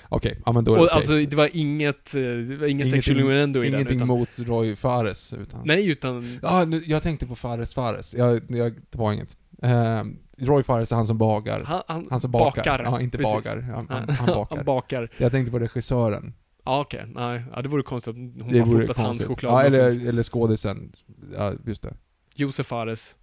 [0.09, 0.97] Okej, ja men då är det Och okej.
[0.97, 4.39] alltså, det var inget, eh, det var Ingenting- sexual innuendo i den, Ingenting utan, mot
[4.39, 5.63] Roy Fares, utan...
[5.65, 6.39] Nej, utan...
[6.43, 8.15] Ja, nu, jag tänkte på Fares Fares.
[8.15, 9.37] Jag, jag, det var inget.
[9.63, 11.63] Ehm, Roy Fares är han som bagar.
[11.65, 12.61] Han, han, Han som bakar.
[12.65, 12.83] bakar.
[12.85, 13.35] Ja, inte Precis.
[13.35, 13.63] bagar.
[13.63, 14.57] Han, han, Han, bakar.
[14.57, 15.11] han bakar.
[15.19, 16.35] Jag tänkte på regissören.
[16.65, 17.05] Ja, okej.
[17.15, 19.43] Nej, ja, det vore konstigt om hon Det har fotat hans konstigt.
[19.43, 20.93] Ja, eller, eller skådisen.
[21.37, 21.95] Ja, just det.
[22.35, 23.17] Josef Fares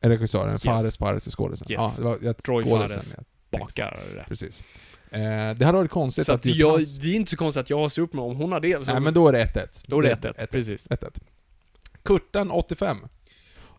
[0.00, 0.52] Regissören.
[0.52, 0.62] Yes.
[0.62, 1.66] Fares, Fares är skådisen.
[1.70, 1.80] Yes.
[1.80, 3.16] Ja, det var, jag, Roy skådisen, Fares.
[3.50, 4.24] bakar.
[4.28, 4.64] Precis.
[5.14, 6.98] Eh, det hade varit konstigt Så att att jag, hans...
[6.98, 8.86] det är inte så konstigt att jag har stått med om hon har det.
[8.86, 9.84] Så Nej, men då är det 1-1.
[9.86, 10.46] då är det 1-1.
[10.46, 10.88] Precis.
[10.88, 11.20] 1-1.
[12.02, 12.96] Kurtan, 85.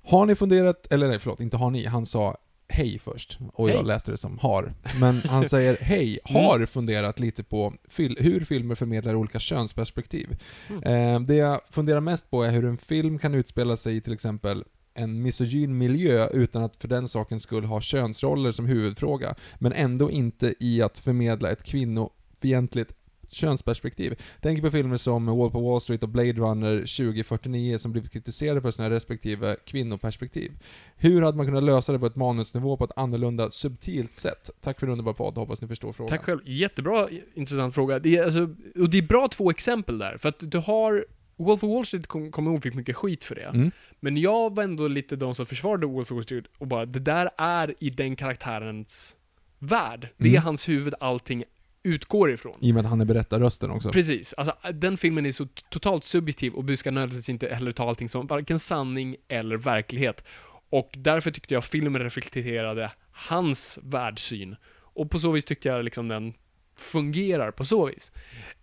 [0.03, 3.37] Har ni funderat, eller nej förlåt, inte har ni, han sa hej först.
[3.53, 3.85] Och jag Hej.
[3.85, 4.73] läste det som har.
[4.99, 10.37] Men han säger hej, har funderat lite på fil- hur filmer förmedlar olika könsperspektiv.
[10.69, 10.83] Mm.
[11.15, 14.13] Eh, det jag funderar mest på är hur en film kan utspela sig i till
[14.13, 14.63] exempel
[14.95, 20.11] en misogyn miljö utan att för den saken skulle ha könsroller som huvudfråga, men ändå
[20.11, 22.93] inte i att förmedla ett kvinnofientligt
[23.27, 24.21] könsperspektiv.
[24.41, 28.61] Tänk på filmer som Wall på Wall Street och Blade Runner 2049 som blivit kritiserade
[28.61, 30.51] för sina respektive kvinnoperspektiv.
[30.97, 34.49] Hur hade man kunnat lösa det på ett manusnivå på ett annorlunda, subtilt sätt?
[34.61, 36.09] Tack för en underbar podd, hoppas ni förstår frågan.
[36.09, 36.39] Tack själv.
[36.45, 37.99] Jättebra, intressant fråga.
[37.99, 41.05] Det är, alltså, och det är bra två exempel där, för att du har
[41.37, 43.41] Wolf of Wall Street kom- kommer ihåg fick mycket skit för det.
[43.43, 43.71] Mm.
[43.99, 46.99] Men jag var ändå lite de som försvarade Wolf of Wall Street och bara, det
[46.99, 49.15] där är i den karaktärens
[49.59, 50.09] värld.
[50.17, 50.43] Det är Mm.
[50.43, 51.43] hans huvud allting
[51.83, 52.57] utgår ifrån.
[52.61, 53.91] I och med att han är berättarrösten också.
[53.91, 54.33] Precis.
[54.33, 58.09] Alltså, den filmen är så totalt subjektiv och du ska nödvändigtvis inte heller ta allting
[58.09, 60.23] som varken sanning eller verklighet.
[60.69, 64.55] Och därför tyckte jag filmen reflekterade hans världssyn.
[64.75, 66.33] Och på så vis tyckte jag liksom den
[66.77, 68.11] fungerar på så vis.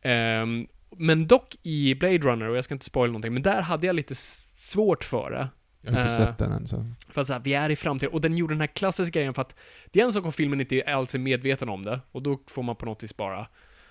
[0.02, 3.86] Ehm, men dock i Blade Runner, och jag ska inte spoila någonting, men där hade
[3.86, 5.48] jag lite svårt för det.
[5.82, 6.86] Jag har inte Eh, sett den än så.
[7.08, 8.12] För att så här, vi är i framtiden.
[8.14, 9.56] Och den gjorde den här klassiska grejen för att
[9.90, 12.00] det är en sak om filmen inte alls är medveten om det.
[12.12, 13.46] Och då får man på något vis bara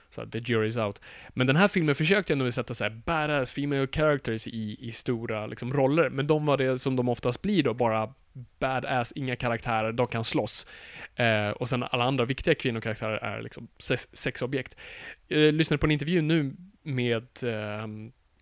[0.09, 1.01] så här, the jury's out.
[1.29, 5.47] Men den här filmen försökte ändå sätta så här badass female characters i, i stora
[5.47, 6.09] liksom, roller.
[6.09, 8.13] Men de var det som de oftast blir då, bara
[8.59, 10.67] badass, inga karaktärer, de kan slåss.
[11.15, 14.75] Eh, och sen alla andra viktiga kvinnokaraktärer är liksom sex, sexobjekt.
[15.27, 17.87] Jag lyssnade på en intervju nu med eh,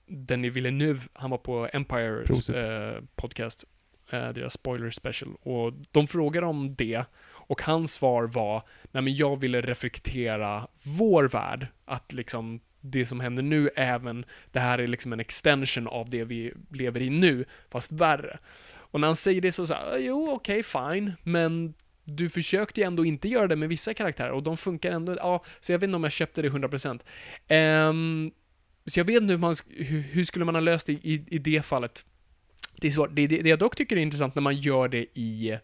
[0.06, 2.23] Denis Villeneuve, han var på Empire
[2.60, 3.65] eh, podcast,
[4.10, 9.15] eh, deras spoiler special, och de frågade om det, och hans svar var, nej men
[9.15, 10.67] jag ville reflektera
[10.99, 15.88] vår värld, att liksom det som händer nu även, det här är liksom en extension
[15.88, 18.39] av det vi lever i nu, fast värre.
[18.75, 21.73] Och när han säger det så säger jo okej, fine, men
[22.10, 25.43] du försökte ju ändå inte göra det med vissa karaktärer och de funkar ändå, ja,
[25.60, 26.91] så jag vet inte om jag köpte det 100%.
[26.91, 27.00] Um,
[27.48, 28.32] ehm,
[28.86, 31.38] så jag vet inte hur, man, hur, hur skulle man ha löst det i, i
[31.38, 32.06] det fallet.
[32.82, 33.10] Det är svårt.
[33.13, 35.58] Det, det, det jag dock tycker är intressant när man gör det i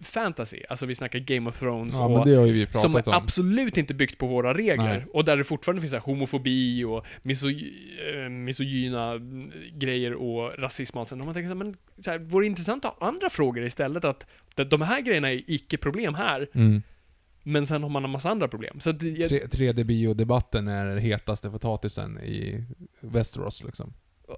[0.00, 2.26] fantasy, alltså vi snackar Game of Thrones Ja, och
[2.72, 3.14] som är om.
[3.14, 4.84] absolut inte byggt på våra regler.
[4.84, 5.06] Nej.
[5.12, 9.14] Och där det fortfarande finns så homofobi och miso, eh, misogyna
[9.74, 11.20] grejer och rasism och sånt.
[11.20, 13.64] Och man tänker så här, men så här, vore det intressant att ha andra frågor
[13.64, 14.04] istället?
[14.04, 16.82] Att de- här grejerna är icke-problem här, Mm.
[17.42, 18.80] men sen har man en massa andra problem.
[18.80, 22.64] Så jag, Tre- 3D-biodebatten är den hetaste potatisen i
[23.00, 23.92] Västerås liksom.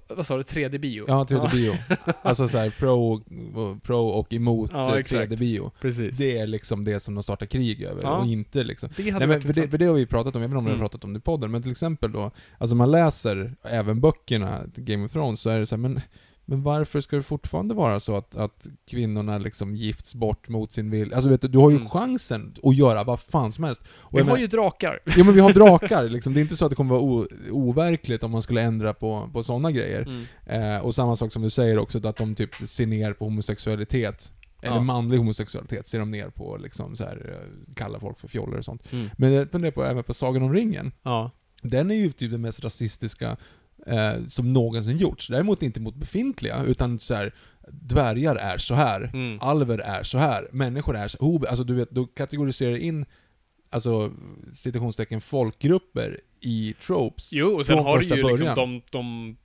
[0.07, 1.05] Vad sa du, 3D-bio?
[1.07, 1.75] Ja, 3D-bio.
[2.21, 3.21] alltså så här pro,
[3.79, 5.31] pro och emot Ja, eh, exakt.
[5.31, 5.71] 3D-bio.
[5.81, 6.17] precis.
[6.17, 8.17] Det är liksom det som de startar krig över, Ja.
[8.17, 8.89] och inte liksom...
[8.97, 10.57] det hade Nej men för det, för det har vi pratat om, jag vet inte
[10.59, 10.83] om vi har Mm.
[10.83, 15.05] pratat om det i podden, men till exempel då, alltså man läser även böckerna Game
[15.05, 16.01] of Thrones, så är det så här, men
[16.51, 20.89] Men varför ska det fortfarande vara så att, att kvinnorna liksom gifts bort mot sin
[20.89, 21.15] vilja?
[21.15, 21.87] Alltså vet du, du har ju Mm.
[21.87, 23.81] att att göra vad fan som helst.
[23.89, 24.99] Och Vi har menar- ju drakar.
[25.17, 26.33] Ja men vi har drakar liksom.
[26.33, 29.29] Det är inte så att det kommer vara o- overkligt om man skulle ändra på,
[29.33, 30.01] på sådana grejer.
[30.01, 30.75] Mm.
[30.75, 34.31] Eh, och samma sak som du säger också, att de typ ser ner på homosexualitet.
[34.61, 34.81] Eller Ja.
[34.81, 38.65] manlig homosexualitet ser de ner på, liksom så här, eh, kallar folk för fjollor och
[38.65, 38.91] sånt.
[38.93, 39.09] Mm.
[39.17, 40.91] Men jag funderar på, även på Sagan om ringen.
[41.03, 41.31] Ja.
[41.61, 43.37] Den är ju typ den mest rasistiska
[43.87, 45.27] eh, som någonsin gjorts.
[45.27, 47.33] Däremot inte mot befintliga, utan så här,
[47.71, 49.37] dvärgar är så här, Mm.
[49.41, 53.05] alver är så här, människor är så hob- Alltså du vet, då kategoriserar in,
[53.69, 54.11] alltså
[54.53, 57.33] citationstecken, folkgrupper i tropes.
[57.33, 58.55] Jo, och sen har du ju liksom början.
[58.55, 59.37] de, de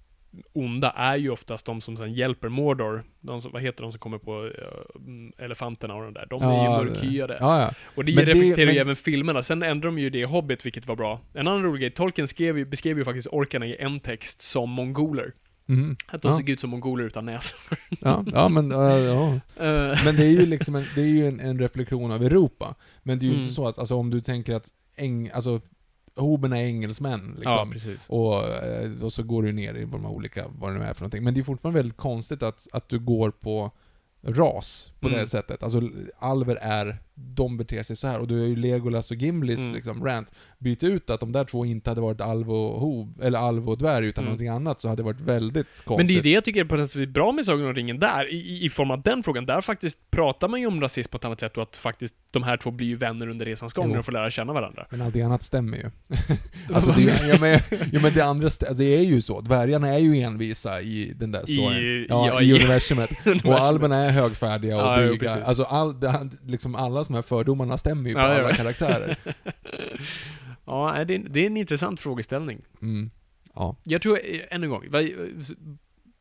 [0.53, 3.05] onda är ju oftast de som sen hjälper Mordor.
[3.21, 6.27] De som, vad heter de som kommer på eh, mm, elefanterna och de där?
[6.31, 7.37] De är Ja, ju mörkhyade.
[7.41, 7.71] Ja, ja.
[7.95, 9.43] Och det Men det- reflekterar ju men- även filmerna.
[9.43, 11.21] Sen ändrar de ju det i Hobbit, vilket var bra.
[11.35, 14.71] En annan rolig grej, Tolkien skrev ju, beskrev ju faktiskt orkarna i en text som
[14.71, 15.33] mongoler.
[15.69, 15.97] Mhm.
[16.07, 16.37] Att de Ja.
[16.37, 17.59] såg ut som mongoler utan näsor.
[18.01, 19.27] Ja, ja men, äh, ja.
[19.57, 22.75] Eh, men det är ju liksom en, det är ju en, en reflektion av Europa.
[23.03, 23.41] Men det är ju Mm.
[23.43, 25.61] inte så att, alltså om du tänker att eng, alltså,
[26.17, 27.53] hoberna är engelsmän liksom.
[27.53, 28.07] Ja, precis.
[28.09, 30.95] Och, eh, och så går du ner i de här olika, vad det nu är
[30.95, 31.25] för någonting.
[31.25, 33.71] Men det är fortfarande väldigt konstigt att, att du går på
[34.23, 35.21] ras på Mm.
[35.21, 35.63] det sättet.
[35.63, 35.81] Alltså
[36.19, 38.19] alver är, de beter sig så här.
[38.21, 39.75] Och du är ju Legolas och Gimlis Mm.
[39.75, 40.33] liksom, rant.
[40.59, 43.79] Byt ut att de där två inte hade varit alv och hob, eller alv och
[43.79, 44.29] dvärg utan Mm.
[44.29, 45.97] någonting annat så hade det varit väldigt konstigt.
[45.97, 47.99] Men det är det jag tycker är på något sätt bra med Sagan om ringen
[47.99, 49.47] där, i, i- form av den frågan.
[49.47, 52.43] Där faktiskt pratar man ju om rasism på ett annat sätt och att faktiskt de
[52.43, 54.87] här två blir ju vänner under resans gång när de får lära känna varandra.
[54.91, 55.91] Men allting annat stämmer ju.
[56.75, 57.61] alltså det, är ju- ja, men,
[57.93, 59.41] ja men det andra, alltså, det är ju så.
[59.41, 62.07] Dvärgarna är ju envisa i den där I- storyn.
[62.09, 63.11] ja, ja, i i- universumet.
[63.45, 65.19] Och alverna är högfärdiga och Ja, dryga.
[65.19, 65.43] precis.
[65.45, 65.95] alltså all,
[66.47, 68.39] liksom alla de här fördomarna stämmer ju på Ja, ja.
[68.39, 69.17] alla karaktärer.
[70.65, 72.63] Ja, det är, det är en intressant frågeställning.
[72.83, 73.11] Mm.
[73.55, 73.77] Ja.
[73.85, 75.11] Jag tror, eh, än en gång, vad,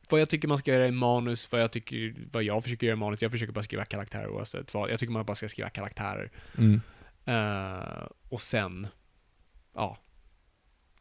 [0.10, 2.98] vad jag tycker man ska göra i manus, vad jag tycker, vad jag försöker göra
[2.98, 4.92] i manus, jag försöker bara skriva karaktärer oavsett vad.
[4.92, 6.32] Jag tycker man bara ska skriva karaktärer.
[6.58, 6.82] Mm.
[7.26, 8.88] Eh, och sen,
[9.74, 9.98] ja,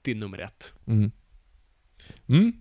[0.02, 0.72] det är nummer ett.
[0.86, 1.10] Mm.
[2.26, 2.52] Mm.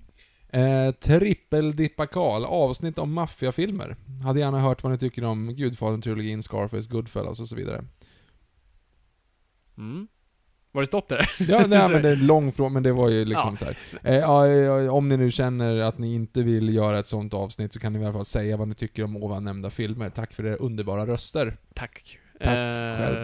[0.54, 3.96] Eh, Trippeldipakal, avsnitt om maffiafilmer.
[4.24, 7.84] Hade gärna hört vad ni tycker om Gudfadern-trilogin, Scarface, Goodfellas och så vidare.
[9.78, 10.08] Mm.
[10.72, 11.30] Var det stopp där?
[11.40, 13.74] Ja, nej, men det är en lång fråga, men det var ju liksom Ja.
[14.02, 14.08] så.
[14.86, 17.94] Eh, om ni nu känner att ni inte vill göra ett sånt avsnitt så kan
[17.94, 20.10] ni i alla fall säga vad ni tycker om ovan nämnda filmer.
[20.10, 21.58] Tack för era underbara röster.
[21.74, 22.20] Tack.
[22.40, 23.18] Tack Eh, själv.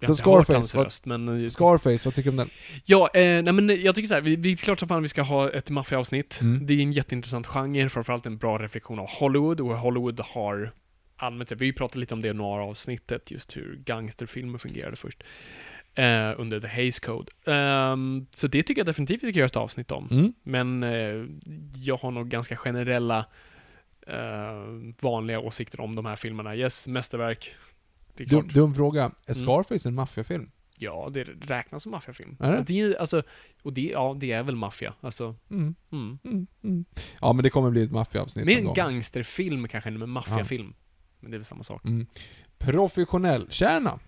[0.00, 1.50] Jag Så Scarface, vad- röst, men...
[1.50, 2.50] Scarface, vad tycker du om den?
[2.84, 5.08] Ja, eh, nej men jag tycker så här, vi, vi är klart som fan vi
[5.08, 6.38] ska ha ett maffiaavsnitt.
[6.42, 6.66] Mm.
[6.66, 10.72] Det är en jätteintressant genre, framförallt en bra reflektion av Hollywood, och Hollywood har
[11.16, 15.22] allmänt vi pratade lite om det i noir-avsnittet, just hur gangsterfilmer fungerade först.
[15.94, 17.32] Eh, under The Hays Code.
[17.46, 20.08] Ehm, så det tycker jag definitivt vi ska göra ett avsnitt om.
[20.10, 20.32] Mm.
[20.42, 21.26] Men eh,
[21.74, 23.26] jag har nog ganska generella,
[24.06, 26.56] eh, vanliga åsikter om de här filmerna.
[26.56, 27.54] Yes, mästerverk.
[28.16, 28.54] Det är Dum, klart.
[28.54, 29.02] dum fråga.
[29.26, 29.46] Är Mm.
[29.46, 30.50] Scarface en maffiafilm?
[30.78, 32.36] Ja, det räknas som maffiafilm.
[32.40, 32.64] Är det?
[32.66, 33.22] det är, ju, alltså,
[33.62, 34.94] och det, ja, det är väl maffia.
[35.00, 35.74] Alltså, Mm.
[35.92, 36.18] mm.
[36.24, 36.46] Mm.
[36.64, 36.84] Mm.
[37.20, 40.74] Ja, men det kommer bli ett maffiaavsnitt Mer en gangsterfilm kanske än en maffiafilm.
[41.20, 41.84] Men det är väl samma sak.
[41.84, 42.06] Mm.
[42.58, 43.46] Professionell.
[43.50, 43.98] Tjena!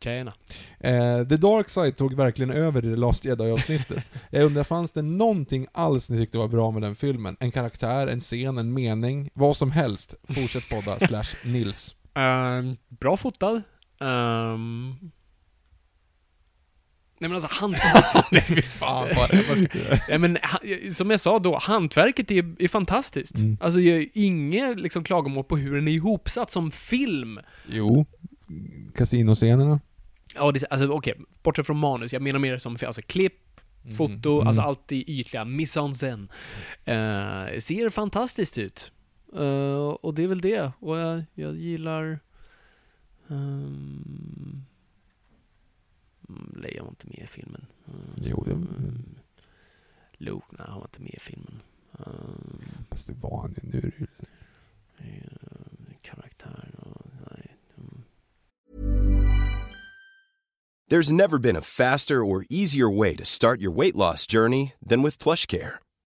[0.00, 0.32] Tjena.
[0.80, 4.10] Eh, The Dark Side tog verkligen över i det Last Jedi-avsnittet.
[4.30, 7.36] Jag undrar, fanns det någonting alls ni tyckte var bra med den filmen?
[7.40, 9.30] En karaktär, en scen, en mening?
[9.34, 10.14] Vad som helst.
[10.28, 11.95] Fortsätt podda, slash Nils.
[12.16, 13.62] Ehm, bra fotad.
[14.00, 14.94] Ehm,
[17.18, 18.64] nej men alltså hantverket...
[18.78, 20.38] Fan vad vad ska- nej men
[20.94, 23.36] som jag sa då, hantverket är, är fantastiskt.
[23.38, 23.56] Mm.
[23.60, 27.40] Alltså jag har inget liksom klagomål på hur den är ihopsatt som film.
[27.68, 28.06] Jo.
[28.94, 29.80] Kasinoscenerna.
[30.34, 33.60] Ja, det, alltså okej, bortsett från manus, jag menar mer som alltså klipp,
[33.96, 34.46] foto, Mm.
[34.46, 36.28] alltså allt i ytliga, mise en scène.
[36.84, 38.92] Eh, ser fantastiskt ut.
[39.32, 40.72] Eh, och det är väl det.
[40.80, 42.20] Och jag, jag gillar...
[43.28, 44.64] Um,
[46.56, 47.66] Leia var inte med i filmen.
[47.88, 49.14] Uh, Jo, det- um,
[50.18, 51.62] Luke, nej, han var inte med i filmen.
[51.92, 53.68] Um, Fast det var han ju.
[53.70, 54.06] Nu är det ju...
[54.98, 57.56] eh, karaktär och, nej.
[57.78, 58.02] Mm.
[60.90, 65.02] There's never been a faster or easier way to start your weight loss journey than
[65.02, 65.80] with PlushCare.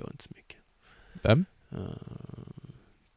[0.00, 0.56] Gör inte så mycket.
[1.22, 1.44] Vem?
[1.72, 1.78] Uh,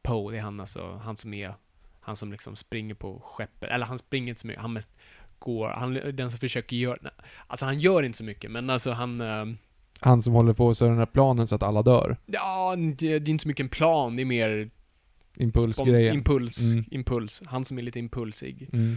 [0.02, 1.54] Poe, det är han alltså, han som är,
[2.00, 4.90] han som liksom springer på skeppet, eller han springer inte så mycket, han mest
[5.38, 7.12] går, han är den som försöker göra, nej,
[7.46, 9.54] alltså han gör inte så mycket, men alltså han, uh,
[10.00, 12.16] Han som håller på att den här planen så att alla dör.
[12.26, 14.70] ja, det, det är inte så mycket en plan, det är mer
[15.36, 16.14] Impulsgrejen.
[16.16, 16.84] impuls, Mm.
[16.90, 18.68] impuls, han som är lite impulsig.
[18.72, 18.96] Mm.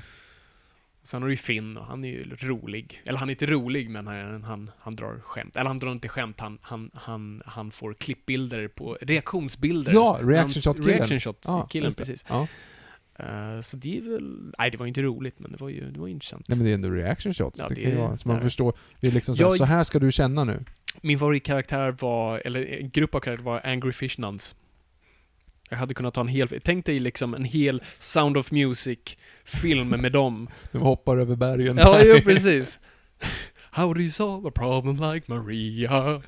[1.07, 3.01] Sen har du ju Finn och han är ju rolig.
[3.05, 5.55] Eller han är inte rolig, men han, han, han drar skämt.
[5.55, 9.93] Eller han drar inte skämt, han, han, han, han får klippbilder på, reaktionsbilder.
[9.93, 10.97] Ja, reaction shot-killen.
[10.97, 11.97] Reaction shot-killen, det.
[11.97, 12.25] precis.
[12.29, 12.47] Ja.
[13.19, 15.99] Eh, så det är väl, nej det var inte roligt, men det var ju, det
[15.99, 16.47] var intressant.
[16.47, 17.59] Nej men det är ändå reaction shots.
[17.59, 18.73] Ja, det det kan ju vara, så man förstår.
[18.99, 20.63] Det är liksom så, här, Jag- så här ska du känna nu.
[21.01, 24.55] Min favoritkaraktär var, eller en grupp av karaktärer var Angry Fish Nuns.
[25.69, 30.11] Jag hade kunnat ta en hel, tänk dig liksom en hel Sound of Music-film med
[30.11, 30.47] dem.
[30.71, 31.77] De hoppar över bergen.
[31.77, 32.79] Ja, jo precis.
[33.71, 36.21] How do you solve a problem like Maria?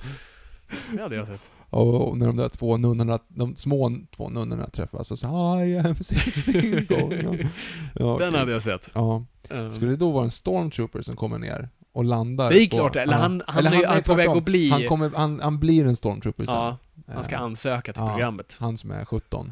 [0.92, 1.52] Det hade jag sett.
[1.70, 5.96] Och när de där två nunnorna, de små två nunnorna träffas och så I am
[5.96, 6.54] 16
[6.90, 7.50] going
[7.96, 8.40] ja, Den okej.
[8.40, 8.92] hade jag sett.
[8.94, 9.26] Ja.
[9.50, 12.76] Um, Skulle det då vara en stormtrooper som kommer ner och landar Det är på-
[12.76, 13.02] klart det.
[13.02, 13.20] Eller Ja.
[13.20, 15.96] han- han är han är på väg att bli- Han, kommer, han, han blir en
[15.96, 16.54] stormtrooper sen.
[16.56, 18.10] ja, han ska Eh, ansöka till ja.
[18.14, 18.56] programmet.
[18.60, 19.52] Han som är 17.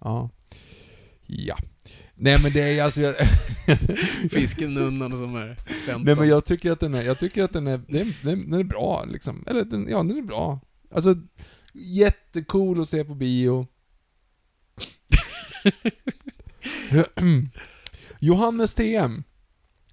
[0.00, 0.30] Ja.
[1.26, 1.56] Ja.
[2.14, 3.00] Nej men det är alltså...
[3.00, 3.14] Jag,
[4.30, 5.54] Fiskenunnan som är
[5.86, 6.02] 15.
[6.04, 8.60] nej men jag tycker att den är, jag tycker att den är, den, den, den
[8.60, 9.44] är bra liksom.
[9.46, 10.60] Eller den, ja den är bra.
[10.94, 11.14] Alltså,
[11.72, 13.66] jättecool att se på bio.
[18.18, 19.22] Johannes TM.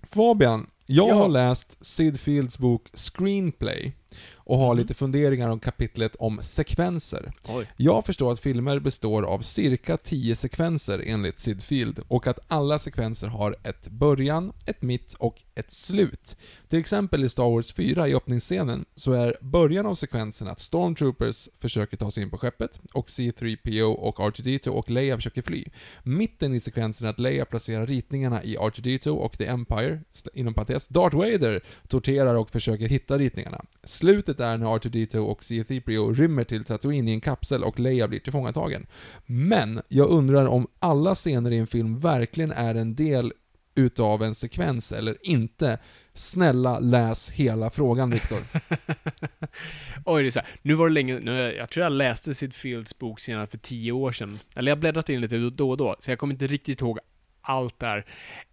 [0.03, 1.13] Fabian, jag Ja.
[1.15, 3.93] har läst Sid Fields bok Screenplay
[4.35, 4.77] och har Mm.
[4.77, 7.31] lite funderingar om kapitlet om sekvenser.
[7.47, 7.67] Oj.
[7.77, 12.79] Jag förstår att filmer består av cirka 10 sekvenser enligt Sid Field och att alla
[12.79, 16.37] sekvenser har ett början, ett mitt och ett slut.
[16.67, 21.49] Till exempel i Star Wars 4 i öppningsscenen så är början av sekvensen att Stormtroopers
[21.59, 25.65] försöker ta sig in på skeppet och C3PO och R2D2 och Leia försöker fly.
[26.03, 30.01] Mitten i sekvensen är att Leia placerar ritningarna i R2D2 och The Empire,
[30.33, 33.65] inom parentes, Darth Vader torterar och försöker hitta ritningarna.
[33.83, 38.19] Slutet är när R2D2 och C3PO rymmer till Tatooine i en kapsel och Leia blir
[38.19, 38.87] tillfångatagen.
[39.25, 43.33] Men, jag undrar om alla scener i en film verkligen är en del
[43.77, 45.79] utav en sekvens eller inte.
[46.13, 48.39] Snälla läs hela frågan Viktor.
[50.05, 50.49] Oj, det är så här.
[50.61, 53.91] Nu var det länge, nu, jag tror jag läste Sid Fields bok senast för tio
[53.91, 54.39] år sedan.
[54.55, 56.99] Eller jag bläddrat in lite då och då, så jag kommer inte riktigt ihåg
[57.41, 58.05] allt där.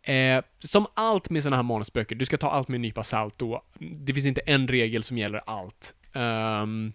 [0.02, 3.38] Eh, som allt med sådana här manusböcker, du ska ta allt med en nypa salt
[3.38, 3.62] då.
[3.78, 5.94] Det finns inte en regel som gäller allt.
[6.12, 6.92] Ehm,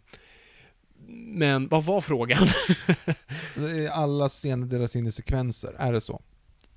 [1.27, 2.47] men vad var frågan?
[3.91, 6.21] Alla scener delas in i sekvenser, är det så?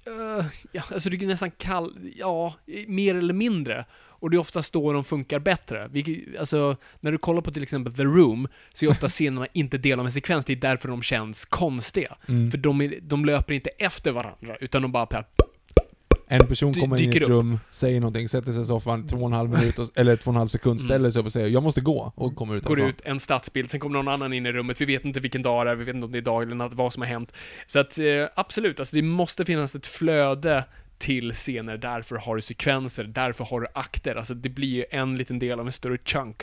[0.06, 2.54] Eh, ja, alltså du kan nästan kalla, ja,
[2.86, 3.84] mer eller mindre.
[4.22, 5.88] Och det är oftast då de funkar bättre.
[5.88, 9.78] Vilket, alltså, när du kollar på till exempel The Room, så är ofta scenerna inte
[9.78, 12.16] del av en sekvens, det är därför de känns konstiga.
[12.28, 12.50] Mm.
[12.50, 15.06] För de, är, de löper inte efter varandra, utan de bara
[16.40, 17.28] En person kommer in i ett upp.
[17.28, 20.28] rum, säger någonting, sätter sig i soffan två och en halv minut, och, eller två
[20.30, 20.88] och en halv sekund, Mm.
[20.88, 23.70] ställer sig upp och säger 'Jag måste gå' och kommer ut går ut en stadsbild,
[23.70, 25.84] sen kommer någon annan in i rummet, vi vet inte vilken dag det är, vi
[25.84, 27.34] vet inte om det är dag eller natt, vad som har hänt.
[27.66, 30.64] Så att eh, absolut, alltså det måste finnas ett flöde
[30.98, 35.16] till scener, därför har du sekvenser, därför har du akter, alltså det blir ju en
[35.16, 36.42] liten del av en större chunk.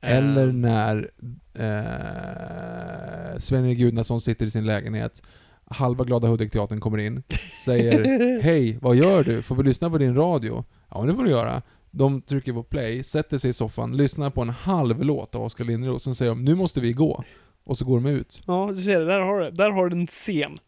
[0.00, 1.10] Eh, Eller när
[1.54, 5.22] eh, Sven-Erik Gudnason sitter i sin lägenhet,
[5.70, 7.22] halva Glada Hudik-teatern kommer in,
[7.64, 8.04] säger
[8.42, 9.42] 'Hej, vad gör du?
[9.42, 11.62] Får vi lyssna på din radio?' Ja, men det får du göra.
[11.90, 15.64] De trycker på play, sätter sig i soffan, lyssnar på en halv låt av Oskar
[15.64, 17.24] Lindroth, sen säger de 'Nu måste vi gå'
[17.64, 18.42] och så går de ut.
[18.46, 19.04] Ja, du ser det.
[19.06, 20.58] Där har du, där har du en scen.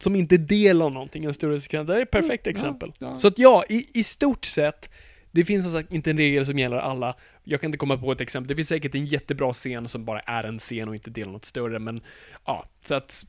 [0.00, 1.86] Som inte är del av någonting, en större sekvens.
[1.86, 2.92] Det är ett perfekt exempel.
[2.98, 3.18] Ja, ja.
[3.18, 4.90] Så att ja, i, i stort sett,
[5.34, 7.16] Det finns som sagt inte en regel som gäller alla.
[7.44, 8.48] Jag kan inte komma på ett exempel.
[8.48, 11.44] Det finns säkert en jättebra scen som bara är en scen och inte delar något
[11.44, 12.00] större, men
[12.46, 13.26] ja, så att...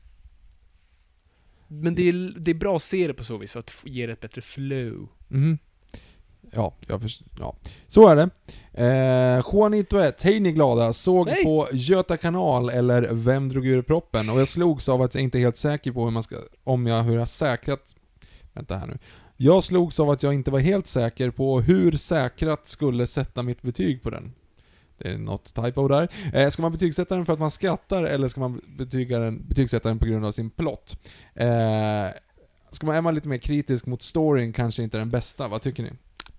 [1.82, 4.06] Men det är, det är bra att se det på så vis för att ge
[4.06, 5.08] det ett bättre flow.
[5.28, 5.58] Mhm.
[6.54, 7.26] Ja, jag förstår.
[7.38, 7.56] Ja.
[7.88, 8.30] Så är det.
[8.72, 10.92] Eh, Juanito 1, hej ni glada.
[10.92, 11.44] Såg Hej.
[11.44, 14.30] på Göta kanal eller Vem drog ur proppen?
[14.30, 16.86] Och jag slogs av att jag inte är helt säker på hur man ska, om
[16.86, 17.94] jag, hur jag säkrat...
[18.52, 18.98] Vänta här nu.
[19.36, 23.62] Jag slogs av att jag inte var helt säker på hur säkrat skulle sätta mitt
[23.62, 24.32] betyg på den.
[24.98, 26.08] Det är något typo där.
[26.32, 29.88] Eh, ska man betygsätta den för att man skrattar eller ska man betyga den, betygsätta
[29.88, 30.98] den på grund av sin plott?
[31.34, 32.08] Eh,
[32.70, 35.82] ska man, är man lite mer kritisk mot storyn kanske inte den bästa, vad tycker
[35.82, 35.90] ni?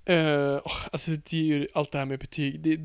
[0.09, 0.59] Uh,
[0.91, 2.79] alltså det är ju allt det här med betyg, det,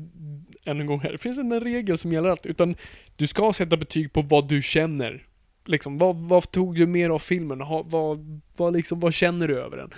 [0.65, 2.75] än en gång här, det finns inte en regel som gäller allt, utan
[3.15, 5.25] du ska sätta betyg på vad du känner.
[5.65, 7.61] Liksom, vad, vad tog du mer av filmen?
[7.61, 9.89] Ha, vad, vad, liksom, vad känner du över den?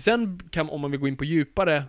[0.00, 1.84] Sen kan, om man vill gå in på djupare,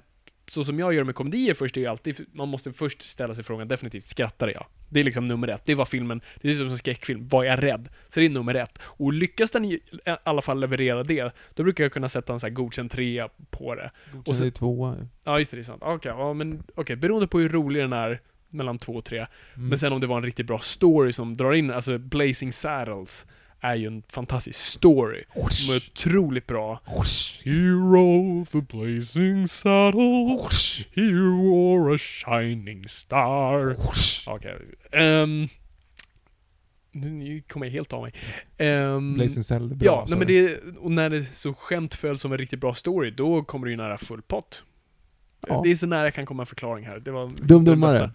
[0.52, 3.44] så som jag gör med komedier först, är ju alltid, man måste först ställa sig
[3.44, 4.66] frågan, definitivt, skrattar jag?
[4.90, 5.62] Det är liksom nummer ett.
[5.66, 7.90] Det vad filmen, det är som en skräckfilm, var jag rädd?
[8.08, 8.80] Så det är nummer ett.
[8.84, 9.80] Och lyckas den i
[10.24, 13.76] alla fall leverera det, då brukar jag kunna sätta en så här godkänd trea på
[13.76, 13.92] det.
[14.34, 14.96] Så, tvåa.
[15.24, 15.82] Ja, just det, det är sant.
[15.86, 19.18] Okej, ja men okej, beroende på hur rolig den är mellan två och tre.
[19.56, 19.70] Mm.
[19.70, 23.28] Men sen om det var en riktigt bra story som drar in, alltså Blazing Saddles
[23.62, 25.24] är ju en fantastisk story.
[25.50, 26.82] Som är otroligt bra.
[27.44, 33.76] Hero of the blazing saddles, he wore a shining star.
[34.28, 34.56] Okej,
[34.92, 35.48] ehm...
[36.92, 38.14] nu- nu kommer jag helt av mig.
[38.70, 39.86] Um, Blazing Cell, det är bra.
[39.86, 42.74] Ja, sa nej, men det, och när det så skämt föll som en riktigt bra
[42.74, 44.64] story, då kommer det ju nära full pott.
[45.48, 45.62] Ja.
[45.64, 47.00] Det är så nära jag kan komma en förklaring här.
[47.00, 47.92] Det var Dum Dummare.
[47.92, 48.12] bästa.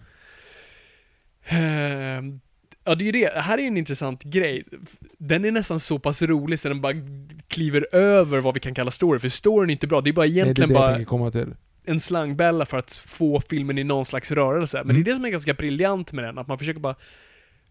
[2.85, 3.41] Ja, det är ju det.
[3.41, 4.63] Här är en intressant grej.
[5.17, 6.93] Den är nästan så pass rolig så den bara
[7.47, 10.01] kliver över vad vi kan kalla story, för storyn är inte bra.
[10.01, 11.55] Det är bara Nej, det är egentligen det bara komma till.
[11.85, 14.77] en slangbälla för att få filmen i någon slags rörelse.
[14.77, 15.03] Men Mm.
[15.03, 16.95] det är det som är ganska briljant med den, att man försöker bara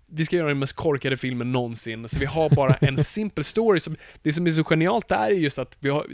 [0.07, 3.81] vi ska göra den mest korkade filmen någonsin, så vi har bara en simpel story.
[3.81, 6.07] Som, det som är så genialt där är just att vi har,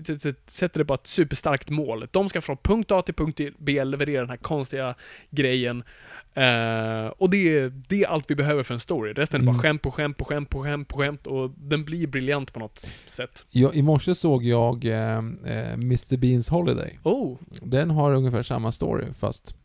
[0.50, 2.08] sätter det på ett superstarkt mål.
[2.10, 4.94] De ska från punkt A till punkt B leverera den här konstiga
[5.30, 5.82] grejen.
[6.34, 9.12] Eh, och det är, det är allt vi behöver för en story.
[9.12, 9.62] Resten är bara Mm.
[9.62, 12.88] skämt på skämt på skämt på skämt på skämt och den blir briljant på något
[13.06, 13.46] sätt.
[13.50, 16.98] Jag, I morse såg jag eh, eh, Mr Beans Holiday.
[17.02, 17.38] Oh!
[17.62, 19.56] Den har ungefär samma story, fast...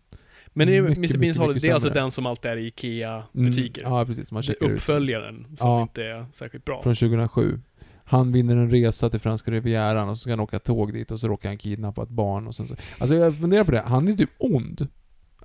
[0.57, 1.07] Men är Mycket, Mr.
[1.07, 3.81] Beans mycket, Holiday, mycket det är alltså den som alltid är i Mm, IKEA-butiker?
[3.81, 4.31] Ja, precis.
[4.31, 4.77] Man Det checkar är ut.
[4.77, 5.81] uppföljaren som Ja.
[5.81, 6.81] inte är särskilt bra.
[6.81, 7.59] Från 2007.
[8.05, 11.19] Han vinner en resa till franska rivieran och så ska han åka tåg dit och
[11.19, 12.75] så råkar han kidnappa ett barn och sen så...
[12.97, 14.87] Alltså jag funderar på det, han är typ ond.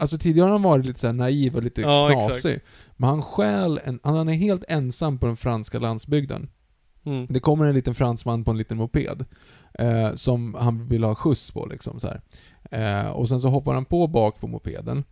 [0.00, 2.34] Alltså tidigare har han varit lite så här naiv och lite Ja, knasig.
[2.50, 2.66] exakt.
[2.96, 6.48] Men han stjäl en, han är helt ensam på den franska landsbygden.
[7.04, 7.26] Mm.
[7.30, 9.24] Det kommer en liten fransman på en liten moped.
[9.78, 12.08] Eh, som han vill ha skjuts på liksom så.
[12.70, 15.04] Eh, och sen så hoppar han på bak på mopeden.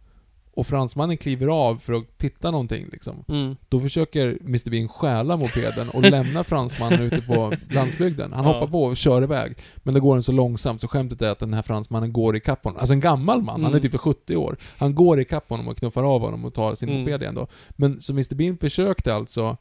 [0.58, 3.24] Och fransmannen kliver av för att titta någonting liksom.
[3.28, 3.56] Mm.
[3.68, 8.32] Då försöker Mr Bean stjäla mopeden och lämna fransmannen ute på landsbygden.
[8.32, 8.52] Han Ja.
[8.52, 9.56] hoppar på och kör iväg.
[9.76, 12.40] Men det går den så långsamt så skämtet är att den här fransmannen går i
[12.40, 12.78] kapp honom.
[12.80, 13.90] Alltså en gammal man, han är Mm.
[13.90, 14.56] typ 70 år.
[14.78, 17.00] Han går i kapp honom och knuffar av honom och tar sin Mm.
[17.00, 17.46] moped igen då.
[17.70, 19.56] Men så Mr Bean försökte alltså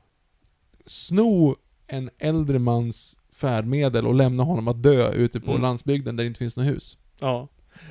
[0.85, 1.55] sno
[1.87, 5.61] en äldre mans färdmedel och lämna honom att dö ute på Mm.
[5.61, 6.97] landsbygden där det inte finns något hus.
[7.21, 7.47] Ja.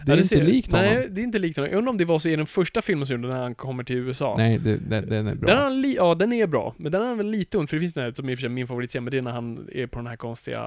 [0.07, 0.87] Det är Ja, inte likt honom.
[0.87, 1.71] Nej, det är inte likt honom.
[1.71, 3.97] Jag undrar om det var så i den första filmen som när han kommer till
[3.97, 4.35] USA.
[4.39, 5.55] Nej, det, det, den är bra.
[5.55, 6.75] Den li- ja, den är bra.
[6.77, 8.41] Men den är väl lite ont, för det finns den här som i och för
[8.41, 10.63] sig är min favoritscen, men det är när han är på den här konstiga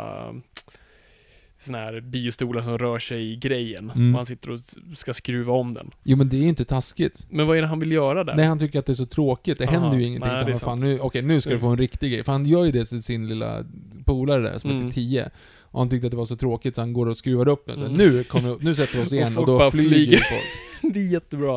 [1.61, 3.91] sån här biostolar som rör sig i grejen.
[3.95, 4.15] Mm.
[4.15, 4.59] Han sitter och
[4.95, 5.91] ska skruva om den.
[6.03, 7.27] Jo men det är ju inte taskigt.
[7.29, 8.35] Men vad är det han vill göra där?
[8.35, 9.57] Nej, han tycker att det är så tråkigt.
[9.57, 10.29] Det Aha, händer ju ingenting.
[10.29, 12.23] nej, så är han, fan, nu, okej, nu ska du få en riktig grej.
[12.23, 13.65] För han gör ju det till sin lilla
[14.05, 14.87] polare där, som är Mm.
[14.87, 15.29] typ 10.
[15.71, 17.75] Och han tyckte att det var så tråkigt så han går och skruvar upp den.
[17.77, 18.07] Så här, Mm.
[18.07, 20.17] nu, kommer, nu sätter vi oss Och igen och, folk då flyger, flyger.
[20.17, 20.93] folk.
[20.93, 21.55] det är jättebra.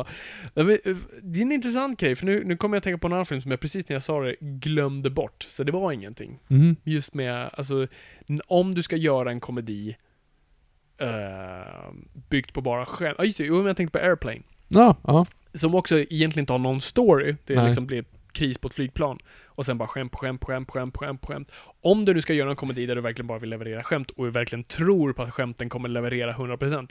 [0.55, 0.65] Eh,
[1.21, 3.25] Det är en intressant grej, för nu, nu kommer jag att tänka på en annan
[3.25, 5.45] film som jag precis när jag sa det glömde bort.
[5.49, 6.39] Så det var ingenting.
[6.47, 6.75] Mhm.
[6.83, 7.87] Just med, alltså,
[8.47, 9.95] om du ska göra en komedi
[11.01, 11.93] uh,
[12.29, 13.15] byggt på bara skämt.
[13.17, 13.45] Ja, just det.
[13.45, 14.41] Jag tänkte på Airplane.
[14.67, 15.25] Ja, ja.
[15.53, 17.35] Som också egentligen inte har någon story.
[17.45, 17.65] Det Nej.
[17.65, 19.17] liksom blir kris på ett flygplan.
[19.45, 21.51] Och sen bara skämt skämt skämt skämt skämt skämt.
[21.81, 24.35] Om du nu ska göra en komedi där du verkligen bara vill leverera skämt och
[24.35, 26.89] verkligen tror på att skämten kommer leverera 100%.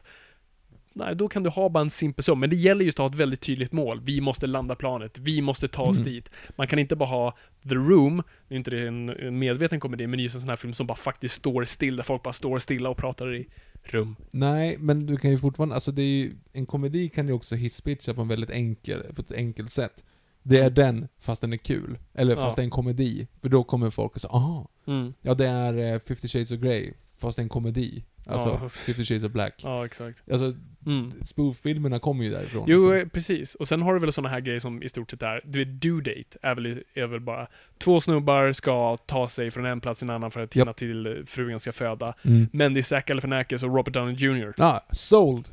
[0.95, 2.41] Nej, då kan du ha bara en simpel sum.
[2.41, 4.01] Men det gäller just att ha ett väldigt tydligt mål.
[4.03, 5.19] Vi måste landa planet.
[5.19, 6.13] Vi måste ta oss Mm.
[6.13, 6.31] dit.
[6.57, 7.37] Man kan inte bara ha
[7.69, 8.17] The Room,
[8.49, 10.87] nu är inte det en, en medveten komedi, men just en sån här film som
[10.87, 13.47] bara faktiskt står still, där folk bara står stilla och pratar i
[13.83, 14.17] rum.
[14.31, 17.55] Nej, men du kan ju fortfarande, alltså det är ju, en komedi kan ju också
[17.55, 20.05] hisspitcha på en väldigt enkel, på ett enkelt sätt.
[20.43, 21.99] Det är den, fast den är kul.
[22.15, 22.53] Eller fast Ja.
[22.57, 23.29] det är en komedi.
[23.43, 25.15] För då kommer folk och säger aha, Mm.
[25.23, 28.05] ja det är eh, 50 shades of Grey, fast det är en komedi.
[28.27, 28.69] Alltså, Ja.
[28.69, 29.55] 50 shades of black.
[29.63, 30.23] Ja, exakt.
[30.33, 30.55] Alltså,
[30.87, 31.13] Mm.
[31.23, 32.65] spoof-filmerna kommer ju därifrån.
[32.69, 32.93] Jo, liksom.
[32.97, 33.55] eh, precis.
[33.55, 35.81] Och sen har du väl såna här grejer som i stort sett är, du vet,
[35.83, 37.47] due date är väl, är väl bara
[37.79, 40.77] två snubbar ska ta sig från en plats till en annan för att hinna Japp.
[40.77, 42.15] till eh, frugan ska föda.
[42.25, 42.47] Mm.
[42.53, 44.55] Men det är Zac Galifianakis och Robert Downey Jr.
[44.59, 45.49] Ah, sold!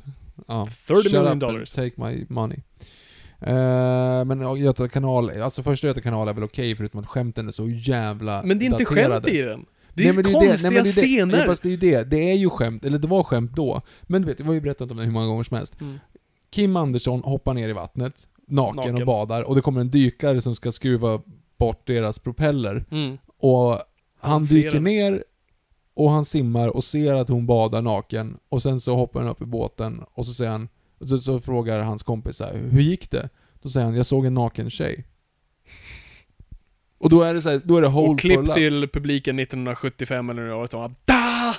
[0.48, 0.68] Ja.
[0.86, 1.72] 30 Shut million dollars.
[1.72, 2.58] Take my money.
[3.40, 7.52] Eh, men Göta kanal, alltså första Göta kanal är väl okej förutom att skämten är
[7.52, 9.14] så jävla Men det är inte daterade.
[9.14, 9.66] skämt i den.
[9.94, 11.06] Det Nej, är men det konstiga nej, men det är det.
[11.06, 11.38] scener.
[11.38, 12.04] Ja, fast det är ju det.
[12.10, 13.82] Det är ju skämt, eller det var skämt då.
[14.02, 15.80] Men du vet, vi har ju berättat om det hur många gånger som helst.
[15.80, 15.98] Mm.
[16.50, 18.94] Kim Andersson hoppar ner i vattnet, naken, Naken.
[18.94, 21.20] och badar, och det kommer en dykare som ska skruva
[21.58, 22.84] bort deras propeller.
[22.90, 23.18] Mm.
[23.38, 23.68] Och
[24.20, 24.84] han Han dyker den.
[24.84, 25.24] ner,
[25.94, 29.42] och han simmar och ser att hon badar naken, och sen så hoppar han upp
[29.42, 30.68] i båten, och så säger han,
[31.08, 33.28] så, så frågar hans kompis så här, hur gick det?
[33.62, 35.04] Då säger han, jag såg en naken tjej.
[36.98, 40.30] Och då är det så här, då är det hold Och klipp till publiken 1975
[40.30, 41.54] eller något och da!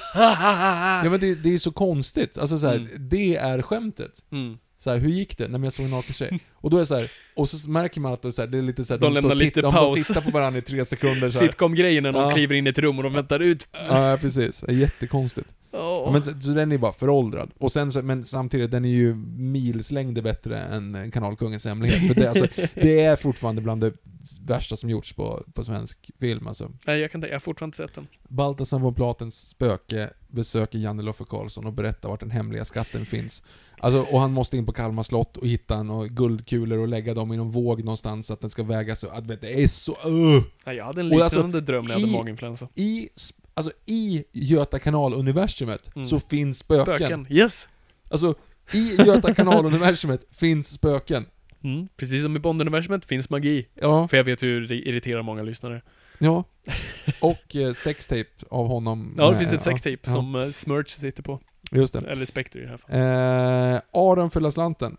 [1.03, 2.89] Ja men det, det är så konstigt, alltså så här, Mm.
[3.09, 4.11] det är skämtet.
[4.31, 4.57] Mm.
[4.79, 5.43] Så här, hur gick det?
[5.43, 6.39] Nej men jag såg en naken tjej.
[6.53, 8.57] Och då är det så här, och så märker man att det, så här, det
[8.57, 9.97] är lite så här, De står lämnar lite de, paus.
[9.97, 11.39] de tittar på varandra i tre sekunder så.
[11.39, 12.31] Sitcom-grejen när någon Ja.
[12.31, 13.67] kliver in i ett rum och de väntar ut.
[13.89, 14.59] Ja, precis.
[14.59, 15.47] Det är jättekonstigt.
[15.71, 17.51] Ja, men så, så den är bara föråldrad.
[17.59, 22.07] Och sen så, men samtidigt, den är ju milslängder bättre än Kanalkungens hemlighet.
[22.07, 23.93] För det, alltså, det är fortfarande bland det
[24.41, 26.71] värsta som gjorts på, på svensk film alltså.
[26.87, 28.07] Nej, jag kan tänka, jag har fortfarande inte sett den.
[28.27, 33.43] Baltasar von Platens spöke besöker Janne Loffe Karlsson och berättar vart den hemliga skatten finns.
[33.77, 37.33] Alltså, och han måste in på Kalmar slott och hitta några guldkulor och lägga dem
[37.33, 39.09] i någon våg någonstans så att den ska väga så...
[39.09, 39.91] Att, vet, det är så...
[39.91, 40.43] Uh!
[40.65, 42.67] Nej, jag hade en liknande alltså, dröm när jag hade maginfluensa.
[42.75, 43.09] I,
[43.53, 46.07] alltså, i Göta kanal-universumet Mm.
[46.07, 46.97] så finns spöken.
[46.97, 47.27] Spöken.
[47.29, 47.67] Yes!
[48.11, 48.35] Alltså,
[48.73, 51.25] i Göta kanal-universumet finns spöken.
[51.63, 51.87] Mm.
[51.97, 53.67] Precis som i Bond-universumet finns magi.
[53.73, 55.81] Ja, För jag vet hur det irriterar många lyssnare.
[56.19, 56.43] ja.
[57.21, 59.15] Och eh, sextape av honom.
[59.17, 61.39] Ja, det med- finns ett sextape ja, som uh, Smirch sitter på.
[61.71, 61.99] Just det.
[62.11, 63.83] Eller Spectre i det här fallet.
[63.93, 64.97] Eh, Aron för slanten.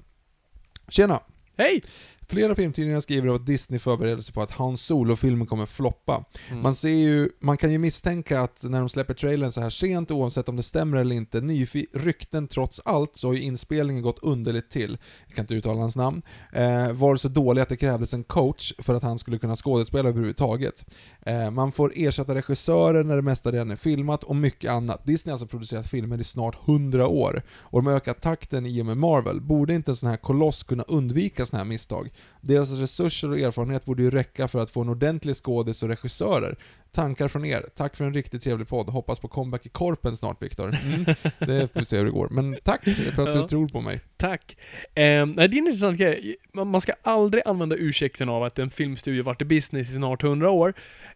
[0.89, 1.21] Tjena!
[1.57, 1.83] Hej!
[2.29, 6.25] Flera filmtidningar skriver att Disney förbereder sig på att Hans Solo-filmen kommer floppa.
[6.51, 6.63] Mm.
[6.63, 10.11] Man ser ju, man kan ju misstänka att när de släpper trailern så här sent,
[10.11, 14.19] oavsett om det stämmer eller inte, nyfi- rykten trots allt, så har ju inspelningen gått
[14.23, 14.99] underligt till.
[15.27, 16.23] Jag kan inte uttala hans namn.
[16.53, 20.09] Eh, var så dålig att det krävdes en coach för att han skulle kunna skådespela
[20.09, 20.85] överhuvudtaget.
[21.27, 25.07] Eh, man får ersätta regissörer när det mesta redan är filmat och mycket annat.
[25.07, 27.43] Disney har alltså producerat filmer i snart 100 år.
[27.51, 29.41] Och de har ökat takten i och med Marvel.
[29.41, 32.12] Borde inte en sån här koloss kunna undvika såna här misstag?
[32.41, 36.57] Deras resurser och erfarenhet borde ju räcka för att få en ordentlig skådis och regissörer.
[36.91, 37.67] Tankar från er.
[37.77, 38.89] Tack för en riktigt trevlig podd.
[38.91, 40.69] Hoppas på comeback i korpen snart, Viktor.
[40.85, 41.05] Mm,
[41.39, 42.29] det får vi se hur det går.
[42.31, 43.43] Men tack för att Ja.
[43.43, 44.01] du tror på mig.
[44.17, 44.57] Tack.
[44.95, 46.37] Eh, det är en intressant grej.
[46.53, 50.23] Man man ska aldrig använda ursäkten av att en filmstudio varit i business i snart
[50.23, 50.75] 100 år.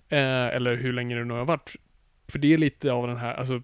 [0.09, 1.72] Eh, eller hur länge det nu har varit.
[2.28, 3.62] För det är lite av den här, alltså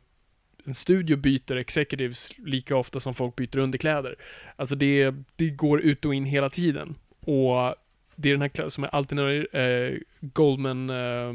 [0.64, 4.16] en studio byter executives lika ofta som folk byter underkläder.
[4.56, 6.94] Alltså det, det går ut och in hela tiden.
[7.26, 7.74] Och
[8.16, 11.34] det är den här som är alltid när eh, Goldman eh,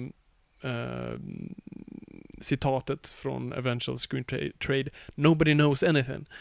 [0.71, 1.13] eh,
[2.41, 6.25] citatet från Eventual Screen Tra- Trade Nobody knows anything.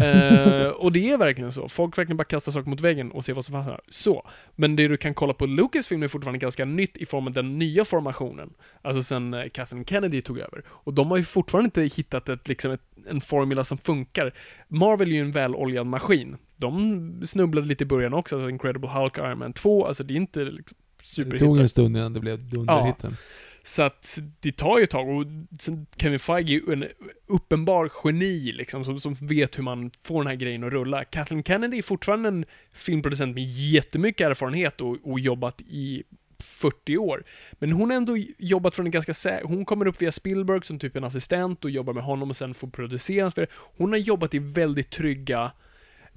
[0.00, 1.68] Eh, och det är verkligen så.
[1.68, 3.80] Folk verkligen bara kastar saker mot väggen och ser vad som fastnar.
[3.88, 4.28] Så.
[4.56, 7.58] Men det du kan kolla på Lucasfilm är fortfarande ganska nytt i form av den
[7.58, 8.50] nya formationen.
[8.82, 10.62] Alltså sen eh, Kathleen Kennedy tog över.
[10.68, 12.80] Och de har ju fortfarande inte hittat ett, liksom ett,
[13.10, 14.32] en formula som funkar.
[14.68, 16.36] Marvel är ju en väloljad maskin.
[16.56, 20.16] De snubblade lite i början också, alltså Incredible Hulk, Iron Man 2, alltså det är
[20.16, 21.46] inte liksom Det superhittar.
[21.46, 23.16] tog en stund innan det blev dunderhitten.
[23.62, 25.26] Så att det tar ju ett tag och
[25.60, 26.84] sen Kevin Feige är ju en
[27.26, 31.04] uppenbar geni liksom, som, som vet hur man får den här grejen att rulla.
[31.04, 36.02] Kathleen Kennedy är fortfarande en filmproducent med jättemycket erfarenhet och, och jobbat i
[36.38, 37.24] 40 år.
[37.52, 40.78] Men hon har ändå jobbat från en ganska sä- Hon kommer upp via Spielberg som
[40.78, 43.50] typ en assistent och jobbar med honom och sen får producera hans spelare.
[43.76, 45.52] Hon har jobbat i väldigt trygga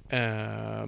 [0.08, 0.86] eh,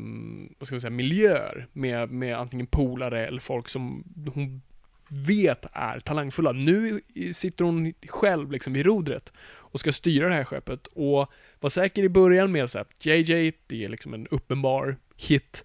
[0.58, 4.04] vad ska man säga, miljöer med, med antingen polare eller folk som
[4.34, 4.62] hon
[5.08, 6.52] vet är talangfulla.
[6.52, 7.00] Nu
[7.32, 12.02] sitter hon själv liksom vid rodret och ska styra det här skeppet och var säker
[12.02, 15.64] i början med så JJ, det är liksom en uppenbar hit.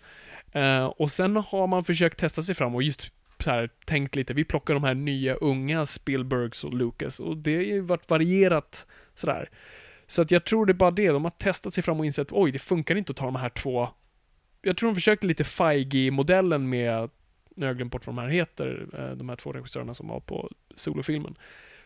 [0.52, 4.34] Eh, och sen har man försökt testa sig fram och just så här, tänkt lite,
[4.34, 8.86] vi plockar de här nya unga Spielbergs och Lucas och det har ju varit varierat
[9.16, 9.50] sådär.
[10.08, 12.28] Så att jag tror det är bara det, de har testat sig fram och insett,
[12.32, 13.90] oj, det funkar inte att ta de här två
[14.62, 17.10] jag tror de försökte lite Feige-modellen med,
[17.62, 20.08] nu har jag glömt bort vad de här heter, eh, de här två regissörerna som
[20.08, 21.36] var på solofilmen.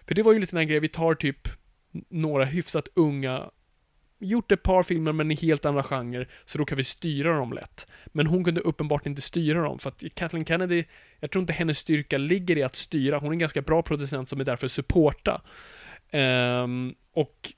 [0.07, 1.47] För det var ju lite den här grejen, vi tar typ
[2.09, 3.49] några hyfsat unga,
[4.19, 7.53] gjort ett par filmer men i helt andra genrer, så då kan vi styra dem
[7.53, 7.87] lätt.
[8.05, 10.83] Men hon kunde uppenbart inte styra dem, för att Kathleen Kennedy,
[11.19, 14.29] jag tror inte hennes styrka ligger i att styra, hon är en ganska bra producent
[14.29, 15.41] som är där för att supporta.
[16.11, 17.53] Um, och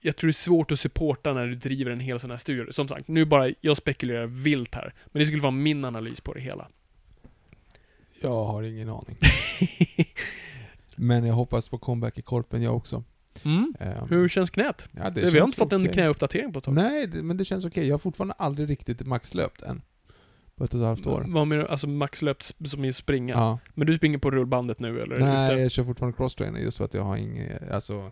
[0.00, 2.72] jag tror det är svårt att supporta när du driver en hel sån här studio.
[2.72, 4.94] Som sagt, nu bara, jag spekulerar vilt här.
[5.06, 6.68] Men det skulle vara min analys på det hela.
[8.22, 9.16] Jag har ingen aning.
[10.96, 13.04] Men jag hoppas på comeback i korpen jag också.
[13.44, 13.74] Mm.
[13.80, 14.88] Ehm, Hur känns knät?
[14.92, 15.92] ja, det vi har inte fått en okej.
[15.92, 16.74] knäuppdatering på ett tag.
[16.74, 17.86] Nej, det, men det känns okej.
[17.86, 19.82] Jag har fortfarande aldrig riktigt maxlöpt än.
[20.54, 21.24] På ett och ett halvt år.
[21.28, 21.68] Vad menar du?
[21.68, 23.34] Alltså maxlöpt som i springa?
[23.34, 23.58] Ja.
[23.74, 25.18] Men du springer på rullbandet nu eller?
[25.18, 25.62] Nej, ute?
[25.62, 28.10] jag kör fortfarande crosstrainer just för att jag har inget, alltså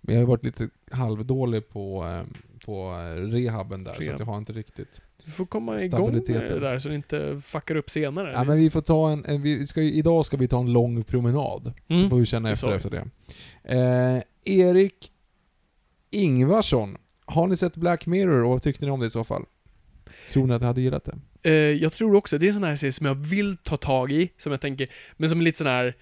[0.00, 2.34] men jag har varit lite halvdålig på, ehm,
[2.64, 4.14] på eh, rehaben där, så Rehab.
[4.14, 5.00] att jag har inte riktigt...
[5.24, 8.32] Du får komma igång med det där så det inte fuckar upp senare.
[8.32, 11.04] Ja men vi får ta en, en vi ska, idag ska vi ta en lång
[11.04, 11.72] promenad.
[11.88, 13.04] Mm, Så får vi känna efter efter det.
[13.64, 14.22] Eh,
[14.58, 15.12] Erik
[16.10, 16.96] Ingvarsson.
[17.24, 19.44] Har ni sett Black Mirror och vad tyckte ni om det i så fall?
[20.32, 21.18] Tror ni att jag hade gillat det?
[21.50, 24.12] Eh, jag tror också, det är en sån här serie som jag vill ta tag
[24.12, 25.96] i, som jag tänker, men som är lite sån här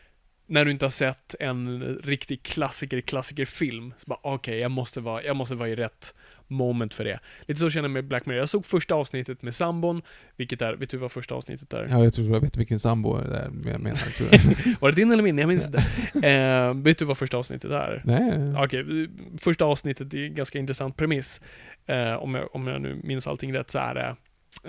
[0.46, 5.22] när du inte har sett en riktig klassiker, klassikerfilm, så bara okej, jag måste vara,
[5.22, 6.14] jag måste vara i rätt
[6.48, 7.18] moment för det.
[7.46, 8.38] Lite så känner jag med Black Mirror.
[8.38, 10.02] Jag såg första avsnittet med sambon,
[10.36, 11.86] vilket är, vet du vad första avsnittet är?
[11.90, 14.40] Ja, jag tror jag vet vilken sambo det är jag menar, tror jag.
[14.80, 15.38] Var det din eller min?
[15.38, 16.28] Jag minns inte.
[16.28, 18.02] Eh, vet du vad första avsnittet är?
[18.04, 18.64] Nej.
[18.64, 21.40] Okej, första avsnittet är en ganska intressant premiss.
[21.86, 24.16] Eh, om, jag, om jag nu minns allting rätt så är det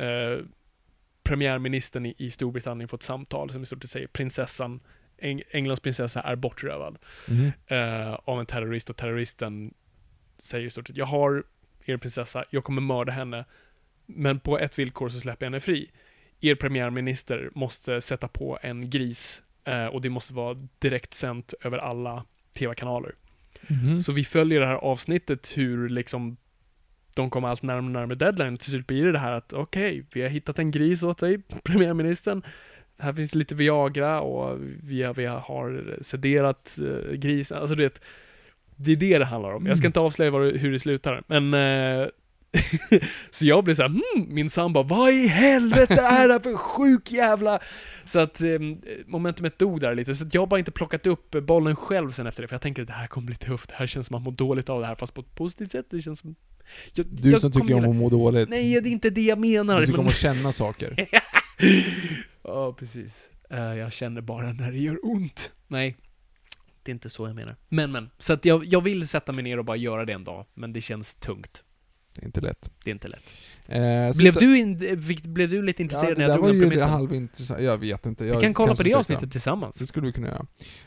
[0.05, 0.45] eh,
[1.23, 4.79] premiärministern i, i Storbritannien får ett samtal som i stort sett säger prinsessan,
[5.21, 6.97] Eng, Englands prinsessa är bortrövad
[7.29, 7.51] Mhm.
[7.67, 9.73] eh, av en terrorist och terroristen
[10.39, 11.43] säger i stort sett jag har
[11.89, 13.45] er prinsessa, jag kommer mörda henne
[14.15, 15.91] men på ett villkor så släpper jag henne fri.
[16.41, 21.77] Er premiärminister måste sätta på en gris eh, och det måste vara direkt sänt över
[21.77, 23.15] alla tv-kanaler.
[23.67, 24.01] Mhm.
[24.01, 26.37] Så vi följer det här avsnittet hur liksom
[27.15, 28.57] de kommer allt närmare och närmare deadline.
[28.57, 31.41] Till slut blir det det här att okej, vi har hittat en gris åt dig,
[31.63, 32.43] premiärministern.
[32.97, 37.57] Här finns lite Viagra och vi har, vi har sederat uh, grisen.
[37.57, 38.01] Alltså du vet,
[38.79, 39.65] det är det det handlar om.
[39.65, 39.89] Jag ska Mm.
[39.89, 42.07] inte avslöja det- hur det slutar, men eh,
[43.31, 46.57] så jag blir så här, hmm, min sambo, vad i helvete är det här för
[46.57, 47.59] sjuk jävla...
[48.05, 48.49] Så att eh,
[49.07, 52.27] momentumet dog där lite, så att jag har bara inte plockat upp bollen själv sen
[52.27, 54.15] efter det, för jag tänker att det här kommer bli tufft, det här känns som
[54.15, 56.35] att man mår dåligt av det här, fast på ett positivt sätt, det känns som...
[56.93, 58.49] Jag, Du jag som tycker om att må dåligt.
[58.49, 59.79] Nej, det är inte det jag menar.
[59.79, 61.07] Du tycker men- om att känna saker.
[62.43, 63.29] Ja, precis.
[63.49, 65.51] Eh, jag känner bara när det gör ont.
[65.67, 65.95] Nej,
[66.89, 67.55] det är inte så jag menar.
[67.69, 68.09] Men, men.
[68.19, 70.73] Så att jag, jag vill sätta mig ner och bara göra det en dag, men
[70.73, 71.63] det känns tungt.
[72.13, 72.71] Det är inte lätt.
[72.83, 73.33] Det är inte lätt.
[73.67, 74.77] Eh, Blev du, in,
[75.23, 76.89] blev du lite Ja, intresserad det när jag drog upp ju det premissen?
[76.91, 77.61] halvintressant.
[77.61, 78.25] Jag vet inte.
[78.25, 79.75] Jag Vi kan kolla på det avsnittet tillsammans.
[79.79, 80.45] Det skulle vi kunna göra.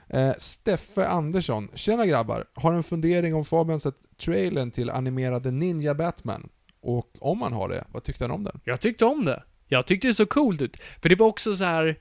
[0.09, 1.69] Eh, Steffe Andersson.
[1.75, 2.45] Tjena grabbar.
[2.55, 6.49] Har en fundering om Fabian sett trailern till animerade Ninja Batman.
[6.83, 8.61] Och om han har det, vad tyckte han om den?
[8.65, 9.43] Jag tyckte om det.
[9.69, 10.77] Jag tyckte det såg coolt ut.
[11.03, 11.97] För det var också så här.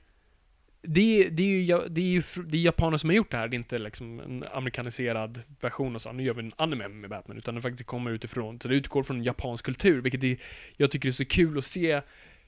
[0.82, 3.48] Det, det, är ju, det är ju det är japaner som har gjort det här,
[3.48, 7.10] det är inte liksom en amerikaniserad version och så, nu gör vi en anime med
[7.10, 10.36] Batman, utan det faktiskt kommer utifrån, så det utgår från japansk kultur, vilket är,
[10.76, 12.00] jag tycker är så kul att se.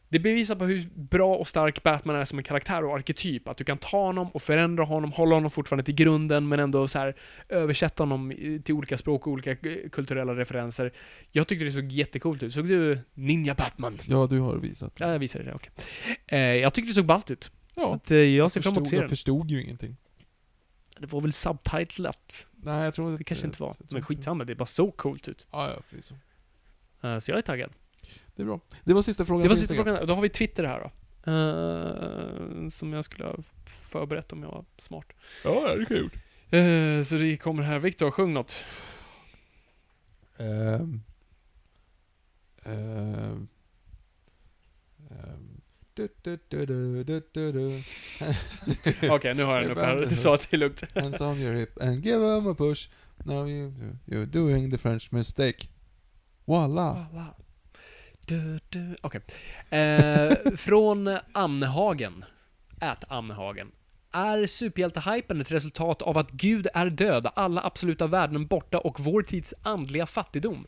[0.09, 3.57] Det bevisar på hur bra och stark Batman är som en karaktär och arketyp, att
[3.57, 6.99] du kan ta honom och förändra honom, hålla honom fortfarande till grunden, men ändå så
[6.99, 7.14] här
[7.49, 8.32] översätta honom
[8.64, 9.57] till olika språk och olika eh,
[9.93, 10.93] kulturella referenser.
[11.32, 12.55] Jag tyckte det såg jättecoolt ut.
[12.55, 13.99] Såg du Ninja Batman?
[14.07, 14.93] Ja, du har visat.
[14.97, 15.72] Ja, jag visade det, okej.
[16.26, 17.51] Eh, jag tyckte det såg ballt ut.
[17.75, 19.97] Ja, så att, eh, jag ser fram emot att förstod, se jag förstod ju ingenting.
[20.99, 22.47] Det var väl subtitlat?
[22.53, 23.77] Nej, jag tror Det kanske inte var.
[23.91, 25.47] Men skitsamma, det bara såg coolt ut.
[25.51, 26.12] Ja, ja, precis.
[27.03, 27.72] Eh, så jag är taggad.
[28.37, 28.61] Det är bra.
[28.85, 30.07] Det var sista frågan Det var sista frågan.
[30.07, 30.91] Då har vi Twitter här då.
[31.31, 33.37] Eh, som jag skulle ha
[33.91, 35.12] förberett om jag var smart.
[35.45, 36.14] Ja, det kan jag gjort.
[36.51, 37.79] Eh, så det kommer här.
[37.79, 38.64] Viktor, sjung något.
[40.39, 41.03] Ehm.
[42.64, 43.49] Ehm.
[45.11, 45.53] Ehm.
[49.11, 50.07] Okej, nu har jag den uppe här.
[50.11, 50.82] Du sa att det är lugnt.
[50.95, 52.88] Hands on your hip and give them a push.
[53.24, 53.72] Now you,
[54.07, 55.68] you're doing the French mistake.
[56.45, 57.07] Voila.
[58.26, 58.59] Du.
[59.01, 59.20] Okej.
[59.70, 62.24] Eh, från Amnehagen.
[62.80, 63.72] Ät Amnehagen.
[64.14, 69.22] Är superhjältehypen ett resultat av att Gud är död, alla absoluta värden borta och vår
[69.22, 70.66] tids andliga fattigdom?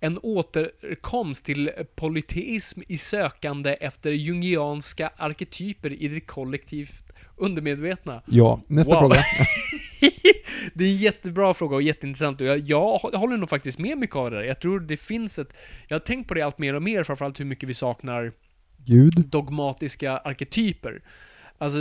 [0.00, 8.22] En återkomst till polyteism i sökande efter jungianska arketyper i det kollektivt undermedvetna?
[8.26, 9.00] Ja, nästa Wow.
[9.00, 9.14] fråga.
[10.74, 14.30] det är en jättebra fråga och jätteintressant jag, jag håller nog faktiskt med mycket av
[14.30, 14.44] det där.
[14.44, 15.52] Jag tror det finns ett...
[15.88, 18.32] Jag har tänkt på det allt mer och mer, framförallt hur mycket vi saknar
[18.84, 19.12] Gud.
[19.28, 21.02] dogmatiska arketyper.
[21.58, 21.78] Alltså,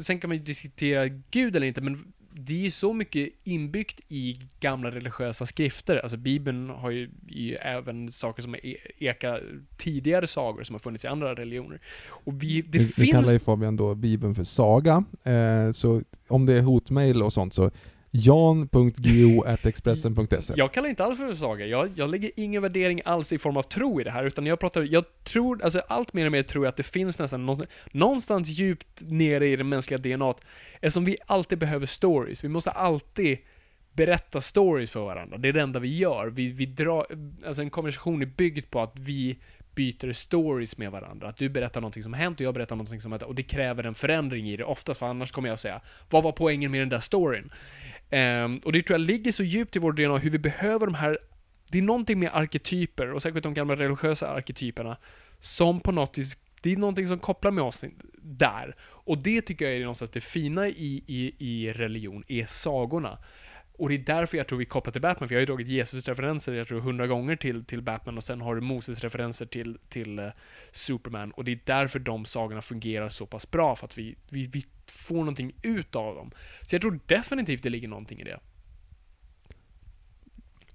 [0.00, 4.00] sen kan man ju diskutera Gud eller inte, men det är ju så mycket inbyggt
[4.08, 5.96] i gamla religiösa skrifter.
[5.96, 9.40] Alltså Bibeln har ju, ju även saker som e- eka
[9.76, 11.80] tidigare sagor som har funnits i andra religioner.
[12.08, 12.98] Och vi, det Vi, finns...
[12.98, 15.04] vi kallar ju Fabian då Bibeln för saga.
[15.22, 17.70] Eh, så om det är hotmail och sånt så
[18.14, 21.66] jan.go.expressen.se Jag kallar inte alls för saga.
[21.66, 24.60] Jag, jag lägger ingen värdering alls i form av tro i det här, utan jag
[24.60, 27.60] pratar, jag tror, alltså allt mer och mer tror jag att det finns nästan
[27.92, 30.34] någonstans djupt nere i det mänskliga DNA
[30.74, 32.44] eftersom vi alltid behöver stories.
[32.44, 33.38] Vi måste alltid
[33.92, 35.38] berätta stories för varandra.
[35.38, 36.26] Det är det enda vi gör.
[36.26, 37.06] Vi, vi drar,
[37.46, 39.38] alltså en konversation är byggd på att vi
[39.74, 41.28] byter stories med varandra.
[41.28, 43.34] Att du berättar någonting som har hänt och jag berättar någonting som har hänt och
[43.34, 46.70] det kräver en förändring i det oftast, för annars kommer jag säga Vad var poängen
[46.70, 47.52] med den där storyn?
[48.10, 50.94] Um, och det tror jag ligger så djupt i vår DNA hur vi behöver de
[50.94, 51.18] här
[51.70, 54.96] Det är någonting med arketyper, och särskilt de gamla religiösa arketyperna,
[55.40, 57.84] som på något vis det är någonting som kopplar med oss
[58.22, 58.76] där.
[58.80, 63.18] Och det tycker jag är någonstans det fina i, i, i religion, är sagorna.
[63.78, 65.68] Och det är därför jag tror vi kopplar till Batman, för jag har ju dragit
[65.68, 70.18] Jesus-referenser, jag tror hundra gånger till, till Batman och sen har du Moses-referenser till, till
[70.18, 70.30] uh,
[70.72, 71.30] Superman.
[71.30, 74.64] Och det är därför de sagorna fungerar så pass bra, för att vi, vi, vi
[74.86, 76.30] får någonting ut av dem.
[76.62, 78.40] Så jag tror definitivt det ligger någonting i det.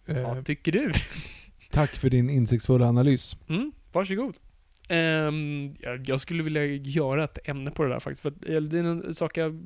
[0.05, 0.91] Eh, Vad tycker du?
[1.71, 3.37] tack för din insiktsfulla analys.
[3.49, 4.37] Mm, varsågod.
[4.89, 8.79] Um, jag, jag skulle vilja göra ett ämne på det där faktiskt, för att, det
[8.79, 9.59] är en sak jag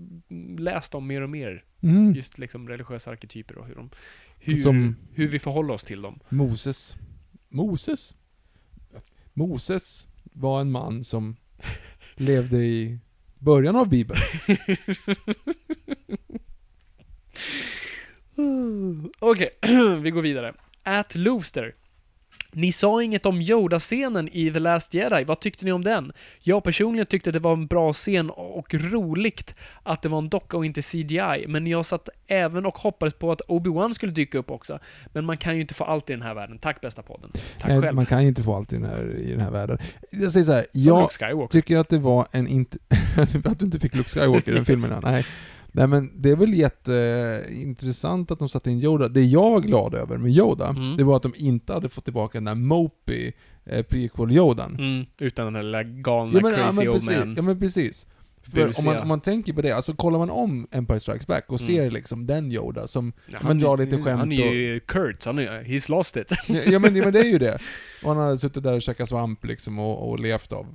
[0.59, 1.63] läst om mer och mer.
[1.81, 2.13] Mm.
[2.13, 3.89] Just liksom religiösa arketyper och hur de...
[4.39, 6.19] Hur, Som- hur vi förhåller oss till dem.
[6.29, 6.95] Moses.
[7.49, 8.15] Moses?
[9.33, 11.35] Moses var en man som
[12.15, 12.99] levde i
[13.39, 14.19] början av Bibeln.
[19.19, 19.49] Okej,
[20.01, 20.53] vi går vidare.
[20.83, 21.75] At Looster.
[22.53, 25.23] Ni sa inget om Yoda-scenen i The Last Jedi.
[25.23, 26.11] Vad tyckte ni om den?
[26.43, 30.29] Jag personligen tyckte att det var en bra scen och roligt att det var en
[30.29, 34.37] docka och inte CGI, men jag satt även och hoppades på att Obi-Wan skulle dyka
[34.37, 34.79] upp också.
[35.13, 36.57] Men man kan ju inte få allt i den här världen.
[36.57, 37.31] Tack bästa podden.
[37.59, 37.95] Tack Nej, själv.
[37.95, 39.77] man kan ju inte få allt i den här, i den här världen.
[40.11, 41.09] Jag säger så här, jag
[41.49, 42.77] tycker att det var en inte...
[43.45, 45.25] att du inte fick Luke Skywalker i den filmen, nej.
[45.71, 49.07] Nej men det är väl jätteintressant att de satte in Yoda.
[49.07, 50.97] Det jag är glad över med Yoda, Mm.
[50.97, 53.31] det var att de inte hade fått tillbaka den där mopey
[53.65, 54.75] eh, prequel-Yodan.
[54.79, 57.33] Mm, utan den där lilla galna Ja men, ja, crazy men old precis, man.
[57.35, 58.05] ja men precis.
[58.43, 61.43] För om man, om man tänker på det, alltså kollar man om Empire Strikes Back
[61.51, 61.67] och Mm.
[61.75, 65.39] ser liksom den Yoda som, Ja, man drar lite Han skämt är ju Kurt, han
[65.39, 66.31] är, he's lost it.
[66.67, 67.57] ja men, ja men det är ju det.
[68.03, 70.65] Och han hade suttit där och käkat svamp liksom och, och levt av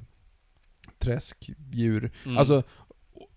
[0.98, 2.10] träskdjur.
[2.24, 2.36] Mm.
[2.38, 2.62] Alltså,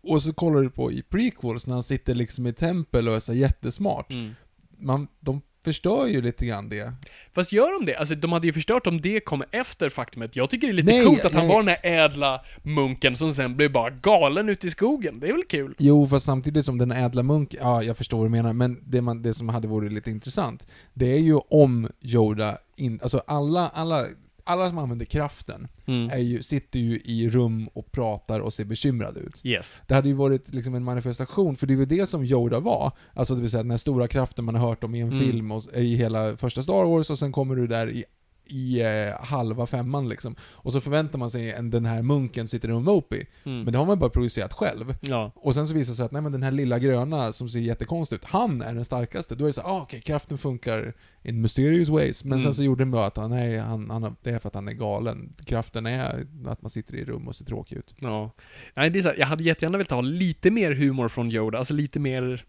[0.03, 3.19] och- så kollar du på i prequels när han sitter liksom i tempel och är
[3.19, 4.13] så jättesmart.
[4.13, 4.35] Mm.
[4.77, 6.93] Man, de förstör ju lite grann det.
[7.33, 7.95] Fast gör de det?
[7.95, 10.35] Alltså de hade ju förstört om det kom efter faktumet.
[10.35, 11.55] Jag tycker det är lite Nej, coolt att han nej.
[11.55, 15.19] var den här ädla munken som sen blev bara galen ute i skogen.
[15.19, 15.75] Det är väl kul?
[15.77, 19.01] Jo, fast samtidigt som den ädla munk, ja jag förstår vad du menar, men det,
[19.01, 23.69] man, det som hade varit lite intressant, det är ju om Yoda, in, alltså alla,
[23.69, 24.05] alla,
[24.49, 26.09] alla som använder kraften, Mm.
[26.09, 29.41] är ju, sitter ju i rum och pratar och ser bekymrade ut.
[29.45, 29.81] Yes.
[29.87, 32.91] Det hade ju varit liksom en manifestation, för det är ju det som Yoda var.
[33.13, 35.19] Alltså det vill säga den här stora kraften man har hört om i en Mm.
[35.25, 38.03] film och i hela första Star Wars och sen kommer du där i,
[38.49, 40.35] i eh, halva femman liksom.
[40.41, 43.25] Och så förväntar man sig en, den här munken sitter i en mopey.
[43.43, 43.63] Mm.
[43.63, 44.95] Men det har man bara projicerat själv.
[45.01, 45.31] Ja.
[45.35, 47.59] Och sen så visar det sig att nej men den här lilla gröna som ser
[47.59, 49.35] jättekonstig ut, han är den starkaste.
[49.35, 50.93] Då är det så ah, okej, kraften funkar
[51.23, 52.23] in mysterious ways.
[52.23, 52.43] Men Mm.
[52.43, 54.67] sen så gjorde den bara att han, nej, han, han, det är för att han
[54.67, 55.33] är galen.
[55.45, 57.95] Kraften är att man sitter i rum och ser tråkig ut.
[57.99, 58.31] Ja.
[58.75, 61.57] Nej, det är så här, jag hade jättegärna velat ha lite mer humor från Yoda,
[61.57, 62.45] alltså lite mer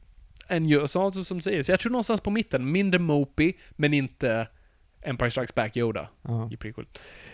[0.49, 1.63] än jag sa som säger.
[1.63, 4.49] Så jag tror någonstans på mitten, mindre mopey, men inte
[5.03, 6.09] Empire Strikes Back Yoda
[6.53, 6.87] i prequel.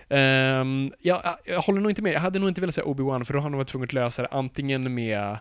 [0.09, 2.13] Ehm, jag, jag, håller nog inte med.
[2.13, 4.23] Jag hade nog inte velat säga Obi-Wan, för då hade han varit tvungen att lösa
[4.23, 5.39] det antingen med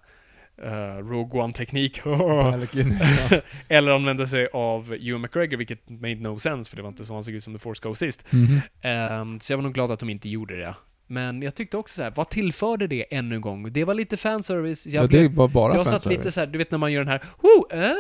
[0.64, 2.02] uh, Rogue One-teknik,
[3.68, 7.14] eller använda sig av Ewan McGregor, vilket made no sense, för det var inte så
[7.14, 8.26] han såg ut som The Force Ghost sist.
[8.30, 8.62] Mhm.
[8.82, 10.76] Ehm, så jag var nog glad att de inte gjorde det.
[11.08, 13.74] Men jag tyckte också så här, vad tillförde det ännu en gång?
[13.74, 14.88] Det var lite fanservice.
[14.88, 16.18] Jag, Ja, blev, det var bara jag satt fanservice.
[16.18, 17.94] lite så här, du vet när man gör den här, Woo, äh?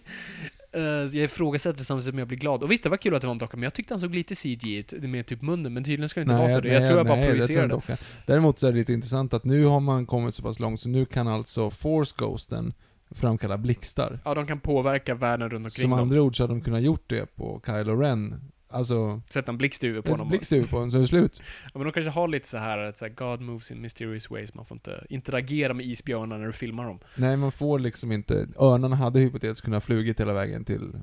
[0.71, 2.63] Eh, jag ifrågasätter samtidigt som jag blir glad.
[2.63, 4.15] Och visst, det var kul att det var en docka, men jag tyckte han såg
[4.15, 6.67] lite CG ut, med typ munnen, men tydligen ska det inte vara så.
[6.67, 7.81] jag tror jag bara nej, det tror projicerade.
[7.87, 7.97] jag.
[8.25, 10.89] Däremot så är det lite intressant att nu har man kommit så pass långt så
[10.89, 12.73] nu kan alltså Force Ghosten
[13.11, 14.19] framkalla blixtar.
[14.25, 15.99] Ja, de kan påverka världen runt omkring Som dem.
[15.99, 18.41] andra ord så hade de kunnat gjort det på Kylo Ren.
[18.69, 20.31] Alltså, Sätta en huvudet på honom.
[20.31, 21.41] huvudet på honom så är det slut.
[21.63, 24.29] Ja, men de kanske har lite så här att så här, God moves in mysterious
[24.29, 26.99] ways, man får inte interagera med isbjörnar när du filmar dem.
[27.15, 28.47] Nej, man får liksom inte...
[28.59, 30.93] Örnarna hade hypotetiskt kunnat flugit hela vägen till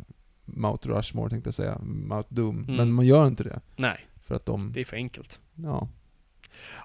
[0.45, 2.65] Mount Rushmore tänkte jag säga, Mount Doom.
[2.65, 2.77] Mm.
[2.77, 3.61] Men man gör inte det.
[3.77, 5.41] Nej, För att de, det är för enkelt.
[5.55, 5.89] ja.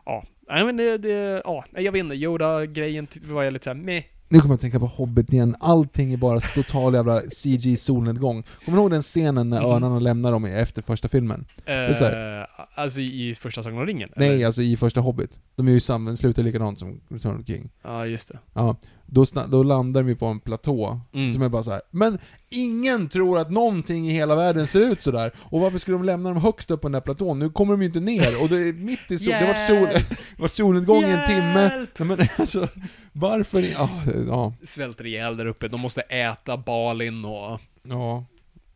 [0.06, 4.04] Ja, nej men det, det ja, jag vet inte, Yoda-grejen var jag lite såhär meh.
[4.32, 5.56] Nu kommer jag att tänka på Hobbit igen.
[5.60, 8.44] Allting är bara total jävla CG-solnedgång.
[8.66, 9.72] Kommer du ihåg den scenen när Mhm.
[9.72, 11.46] örnarna lämnar dem efter första filmen?
[11.66, 14.10] Eh, alltså i första Sagan om ringen?
[14.16, 14.46] Nej, eller?
[14.46, 15.40] alltså i första Hobbit.
[15.56, 17.70] De är ju samma, slutar likadant som Return of the King.
[17.84, 18.40] Ja, just det.
[18.54, 18.76] Ja.
[19.12, 21.34] Då, då landar vi på en platå, Mm.
[21.34, 21.82] som är bara så här.
[21.92, 25.32] Men ingen tror att någonting i hela världen ser ut sådär.
[25.40, 27.40] Och varför skulle de lämna dem högst upp på den där platån?
[27.40, 29.76] Nu kommer de ju inte ner, och det är mitt i sol, det var sol,
[29.76, 30.10] Hjälp!
[30.36, 31.88] det var solnedgång i en timme.
[31.98, 32.68] Nej, men alltså,
[33.12, 33.62] varför?
[33.62, 33.90] Ja,
[34.28, 35.68] ja, Svälter ihjäl där uppe.
[35.68, 37.60] De måste äta Balin och...
[37.84, 38.26] ja.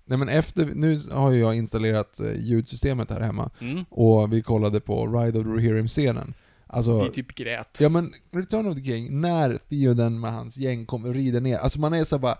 [0.05, 3.85] Nej men efter, nu har ju jag installerat eh, ljudsystemet här hemma, Mm.
[3.89, 6.33] och vi kollade på Ride of the Rohirrim-scenen.
[6.73, 7.77] Alltså, Vi typ grät.
[7.79, 11.57] Ja men, Return of the King, när Theoden med hans gäng kommer och rider ner,
[11.57, 12.37] alltså man är så bara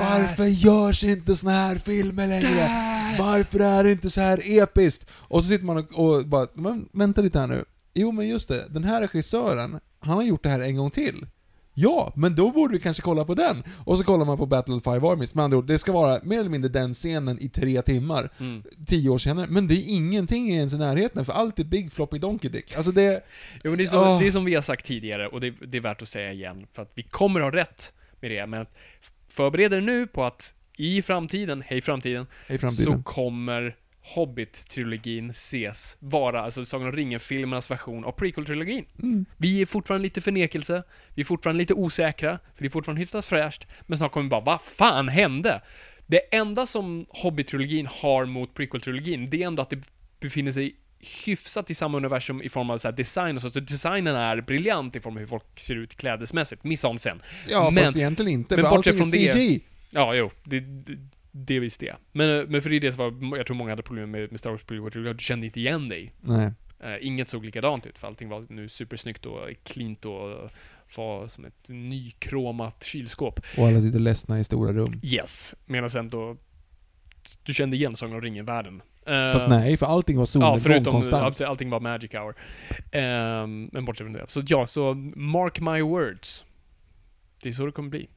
[0.00, 2.68] Varför görs inte såna här filmer längre?
[3.18, 5.06] Varför är det inte så här episkt?
[5.12, 7.64] Och så sitter man och, och bara, men vänta lite här nu.
[7.94, 11.26] Jo men just det, den här regissören, han har gjort det här en gång till.
[11.74, 13.62] Ja, men då borde vi kanske kolla på den.
[13.84, 16.20] Och så kollar man på Battle of Five Armies, med andra ord, det ska vara
[16.22, 18.62] mer eller mindre den scenen i tre timmar, Mm.
[18.86, 19.46] tio år senare.
[19.50, 22.76] Men det är ingenting ens i närheten, för allt är Big Floppy Donkey Dick.
[22.76, 23.24] Alltså det...
[23.64, 24.18] Jo, men det, är som, Ah.
[24.18, 26.66] det är som vi har sagt tidigare, och det, det är värt att säga igen,
[26.72, 28.66] för att vi kommer ha rätt med det, men
[29.28, 32.96] förbered er nu på att i framtiden, hej framtiden, I framtiden.
[32.96, 38.84] så kommer Hobbit-trilogin ses vara, alltså Sagan om ringen-filmernas version av prequel-trilogin.
[39.02, 39.24] Mm.
[39.36, 40.82] Vi är fortfarande lite förnekelse,
[41.14, 44.30] vi är fortfarande lite osäkra, för det är fortfarande hyfsat fräscht, men snart kommer vi
[44.30, 45.60] bara, vad fan hände?
[46.06, 49.78] Det enda som Hobbit-trilogin har mot prequel-trilogin, det är ändå att det
[50.20, 50.76] befinner sig
[51.26, 54.96] hyfsat i samma universum i form av så design och så, så designen är briljant
[54.96, 57.20] i form av hur folk ser ut klädesmässigt, mise en scène.
[57.48, 59.60] Ja, Men- fast egentligen inte, men för bortsett allting är från det- CG.
[59.94, 60.60] Ja, jo, det,
[61.32, 61.96] det, det visst det.
[62.12, 64.40] Men, men för det är det som var, jag tror många hade problem med, med
[64.40, 66.10] Star Wars prequel, du kände inte igen dig.
[66.20, 66.52] Nej.
[66.80, 70.50] Eh, inget såg likadant ut, för allting var nu supersnyggt och cleant och
[70.96, 73.40] var som ett nykromat kylskåp.
[73.58, 75.00] Och alla sitter ledsna i stora rum.
[75.02, 75.54] Yes.
[75.66, 76.36] Medan ändå
[77.42, 78.82] du kände igen Sagan om ringen-världen.
[79.06, 81.40] Eh, Fast nej, för allting var Ja, solnedgång förutom konstant.
[81.40, 82.34] all- allting var Magic Hour.
[82.92, 84.24] Ehm, men bortsett från det.
[84.28, 86.44] Så ja, så mark my words.
[87.42, 88.08] Det är så det kommer bli.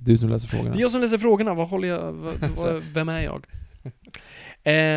[0.00, 0.70] Det är du som läser frågorna.
[0.70, 1.54] Det är jag som läser frågorna.
[1.54, 2.12] Vad håller jag...
[2.12, 3.46] Vad, vad, vem är jag?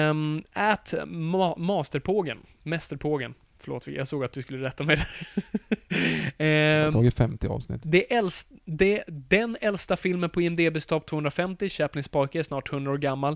[0.10, 2.38] Um, at ma Masterpågen.
[2.64, 3.34] Mästerpågen.
[3.64, 5.08] Förlåt, jag såg att du skulle rätta mig där.
[6.38, 7.82] Jag har Ehm, tagit 50 avsnitt.
[7.84, 12.92] det äldst, det, den äldsta filmen på IMDB's topp 250, Chaplins pojke, är snart 100
[12.92, 13.34] år gammal.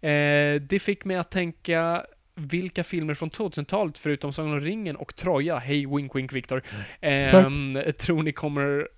[0.00, 5.16] Eh, det fick mig att tänka vilka filmer från 2000-talet, förutom Sagan om ringen och
[5.16, 6.62] Troja, hej wink wink Viktor,
[7.00, 8.88] ehm, tror ni kommer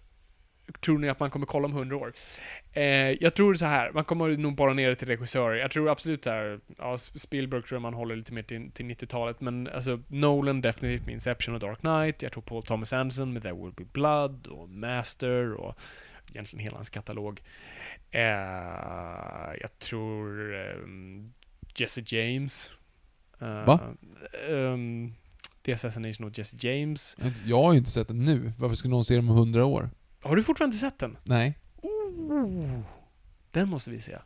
[0.81, 2.13] Tror ni att man kommer kolla om 100 år?
[2.73, 2.85] Eh,
[3.21, 5.57] jag tror så här, man kommer nog bara ner till regissörer.
[5.57, 9.41] Jag tror absolut där, ja, Spielberg tror jag man håller lite mer till, till 90-talet,
[9.41, 12.23] men alltså Nolan definitivt med Inception och Dark Knight.
[12.23, 15.81] Jag tror Paul Thomas Anderson med There Will Be Blood och Master och
[16.31, 17.41] egentligen hela hans katalog.
[18.11, 18.21] Eh,
[19.61, 21.33] jag tror ehm,
[21.77, 22.73] Jesse James.
[23.41, 23.81] Eh, Va?
[24.49, 25.13] ehm,
[25.63, 27.17] The Assassination of Jesse James.
[27.45, 28.53] Jag har ju inte sett den nu.
[28.59, 29.91] Varför skulle någon se den om 100 år?
[30.27, 31.17] Har du fortfarande inte sett den?
[31.25, 31.59] Nej.
[31.83, 32.81] Oh,
[33.51, 34.19] den måste vi se.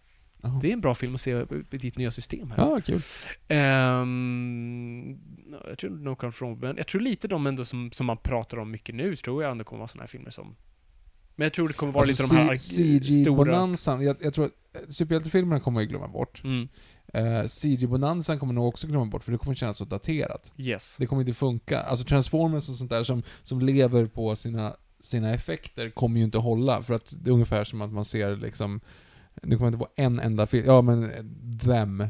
[0.43, 0.59] Jaha.
[0.63, 1.31] Det är en bra film att se
[1.71, 2.59] i ditt nya system här.
[2.59, 3.01] Ja, kul.
[3.49, 5.19] Ehm,
[5.69, 6.77] jag tror No for Old Men.
[6.77, 9.65] Jag tror lite de ändå som, som man pratar om mycket nu, tror jag ändå
[9.65, 10.57] kommer vara såna här filmer som...
[11.37, 12.57] Men jag tror det kommer vara lite de här.
[12.57, 16.45] CG-bonanzan, jag, jag tror att eh, superhjältefilmerna kommer jag glömma bort.
[16.45, 16.69] Mm,
[17.15, 20.53] Uh, CG-bonanzan kommer nog också glömma bort, för det kommer kännas så daterat.
[20.57, 20.97] yes.
[20.99, 21.81] Det kommer inte funka.
[21.81, 26.39] Alltså Transformers och sånt där som, som lever på sina, sina effekter kommer ju inte
[26.39, 28.81] hålla, för att det är ungefär som att man ser liksom,
[29.43, 31.11] nu kommer jag inte på en enda film, ja men
[31.65, 32.05] Them.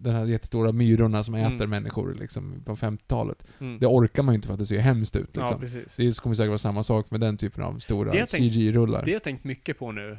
[0.00, 1.70] Den här jättestora myrorna som äter Mm.
[1.70, 3.44] människor liksom på 50-talet.
[3.60, 3.78] Mm.
[3.78, 5.60] Det orkar man ju inte för att det ser hemskt ut Ja, liksom.
[5.60, 5.96] precis.
[5.96, 9.00] det kommer säkert vara samma sak med den typen av stora CG-rullar.
[9.04, 10.18] Det har jag tänkt mycket på nu,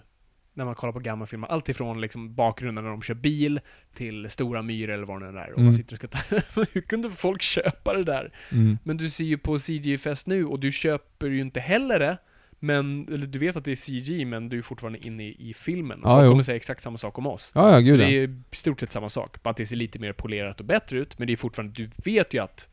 [0.59, 1.47] när man kollar på gamla filmer.
[1.47, 3.59] Allt ifrån liksom bakgrunden när de kör bil,
[3.93, 5.47] till stora myror eller vad det nu är.
[5.51, 5.63] Och Mm.
[5.63, 6.19] man sitter och ska ta...
[6.73, 8.33] Hur kunde folk köpa det där?
[8.51, 8.77] Mm.
[8.83, 12.17] Men du ser ju på CG-fest nu och du köper ju inte heller det.
[12.61, 15.53] Men, eller du vet att det är CG, men du är fortfarande inne i, i
[15.53, 15.99] filmen.
[16.03, 16.29] Ja, folk jo.
[16.31, 17.51] kommer säga exakt samma sak om oss.
[17.55, 18.21] Ja, ja, Så gud det ja.
[18.23, 19.43] är i stort sett samma sak.
[19.43, 21.89] Bara att det ser lite mer polerat och bättre ut, men det är fortfarande, du
[22.05, 22.69] vet ju att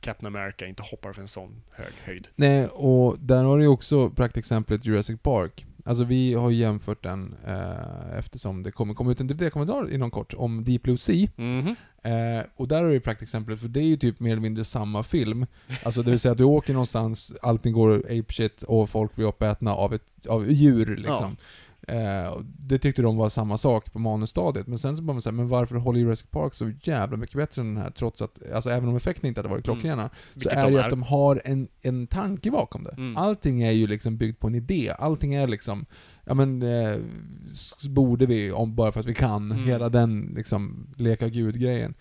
[0.00, 2.28] Captain America inte hoppar för en sån hög höjd.
[2.34, 5.66] Nej, och där har du ju också praktexemplet Jurassic Park.
[5.86, 10.10] Alltså vi har ju jämfört den eh, eftersom det kommer komma ut en DVD-kommentar inom
[10.10, 11.28] kort om Deep Blue Sea.
[11.36, 11.76] Mhm.
[12.02, 14.64] Eh, och där har du ju praktexemplet, för det är ju typ mer eller mindre
[14.64, 15.46] samma film.
[15.82, 19.74] Alltså det vill säga att du åker någonstans, allting går apeshit och folk blir uppätna
[19.74, 21.36] av, ett, av djur liksom.
[21.88, 25.32] Eh, det tyckte de var samma sak på manusstadiet, men sen så bara man säga,
[25.32, 28.70] men varför håller Jurassic Park så jävla mycket bättre än den här, trots att, alltså
[28.70, 29.78] även om effekterna inte hade varit Mm.
[29.80, 32.92] klockrena, så Vilket är de det ju att de har en, en tanke bakom det.
[32.96, 33.16] Mm.
[33.16, 35.86] Allting är ju liksom byggt på en idé, allting är liksom,
[36.24, 36.96] ja men, eh,
[37.88, 39.64] borde vi, om bara för att vi kan, Mm.
[39.64, 41.94] hela den liksom, leka gud-grejen.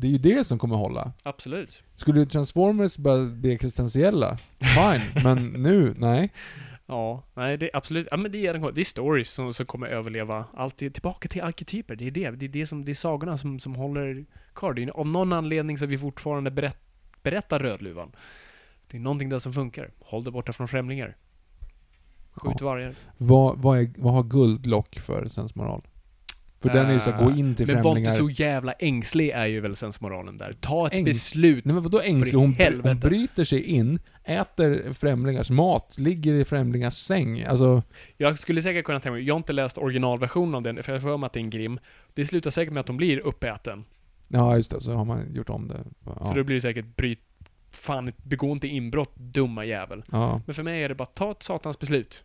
[0.00, 1.12] det är ju det som kommer hålla.
[1.22, 1.82] Absolut.
[1.94, 5.02] Skulle Transformers bara bli existentiella, fine.
[5.24, 6.32] men nu, nej.
[6.90, 9.66] Ja, nej det är absolut, ja men det är, en- det är stories som, som
[9.66, 10.44] kommer överleva.
[10.54, 12.30] Alltid tillbaka till arketyper, det är det.
[12.30, 14.24] Det är det som, det är sagorna som, som håller
[14.54, 14.72] kvar.
[14.74, 16.78] Det är av någon anledning så vi fortfarande berätt,
[17.22, 18.12] berättar Rödluvan.
[18.90, 19.90] Det är någonting där som funkar.
[20.00, 21.16] Håll dig borta från främlingar.
[22.32, 22.66] Skjut Ja.
[22.66, 22.94] vargar.
[23.16, 25.82] Vad, vad, är, vad har Guldlock för sensmoral?
[26.60, 28.34] För den är ju så gå in till Men var inte främlingar.
[28.34, 30.56] så jävla ängslig är ju väl sensmoralen där.
[30.60, 31.64] Ta ett Äng- beslut.
[31.64, 32.34] Nej men vadå ängslig?
[32.38, 33.08] Hon, bry- hon helvete.
[33.08, 37.44] bryter sig in, äter främlingars mat, ligger i främlingars säng.
[37.44, 37.82] Alltså,
[38.16, 41.02] Jag skulle säkert kunna tänka mig, jag har inte läst originalversionen av den, för jag
[41.02, 41.78] får mig att det är en grim.
[42.14, 43.84] Det slutar säkert med att de blir uppäten.
[44.28, 45.78] ja just det, så har man gjort om det.
[46.04, 46.32] Så Ja.
[46.34, 47.20] då blir det säkert bryt...
[47.70, 50.04] Fan, begå inte inbrott, dumma jävel.
[50.12, 50.40] ja.
[50.46, 52.24] Men för mig är det bara, ta ett satans beslut.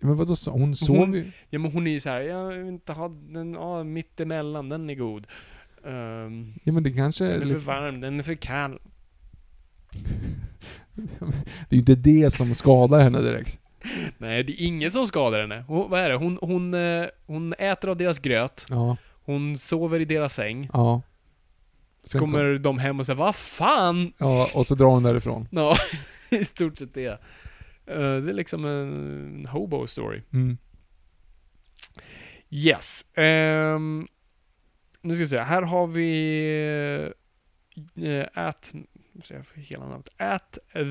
[0.00, 1.32] Men vadå, hon sov ju...
[1.50, 4.68] Ja men hon är ju så här, jag vill inte ha den, ja, mitt emellan,
[4.68, 5.26] den är god.
[5.82, 7.24] Um, Ja men det kanske...
[7.24, 8.78] den är är för varm, den är för kall.
[11.68, 13.58] Det är ju inte det som skadar henne direkt.
[14.18, 15.64] Nej, det är inget som skadar henne.
[15.68, 16.16] Hon, vad är det?
[16.16, 20.68] Hon, hon, eh, hon äter av deras gröt, Ja, hon sover i deras säng.
[20.72, 21.02] ja.
[22.02, 24.12] Så Sen kom- kommer de hem och säger Vad fan?
[24.18, 25.48] Ja, och så drar hon därifrån.
[25.50, 25.76] Ja,
[26.30, 27.18] i stort sett det.
[27.86, 30.22] Eh, det är liksom en hobo story.
[30.32, 30.58] Mm.
[32.50, 33.06] Yes.
[33.14, 34.06] Ehm,
[35.00, 35.38] nu ska vi se.
[35.38, 37.12] Här har vi...
[37.98, 38.74] Uh, at...
[39.30, 40.08] jag få hela namnet.
[40.16, 40.58] At...
[40.76, 40.86] Uh,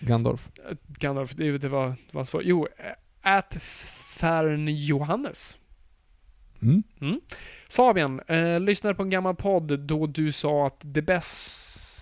[0.00, 0.50] Gandalf.
[0.86, 2.42] Gandalf, det, det var, det var svårt.
[2.44, 3.50] Jo, eh, at
[4.20, 5.58] Tharn Johannes.
[6.62, 7.20] Mm.
[7.68, 11.95] Fabian, eh, lyssnade på en gammal podd då du sa att det bästa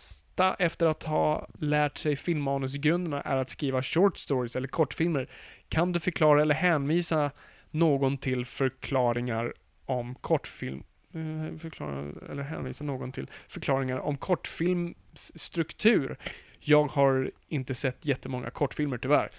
[0.59, 5.28] efter att ha lärt sig filmmanusgrunderna är att skriva short stories eller kortfilmer.
[5.68, 7.30] Kan du förklara eller hänvisa
[7.70, 9.53] någon till förklaringar
[9.87, 10.82] om kortfilm
[11.14, 16.16] eh, förklara eller hänvisa någon till förklaringar om kortfilmsstruktur.
[16.61, 19.30] Jag har inte sett jättemånga kortfilmer tyvärr.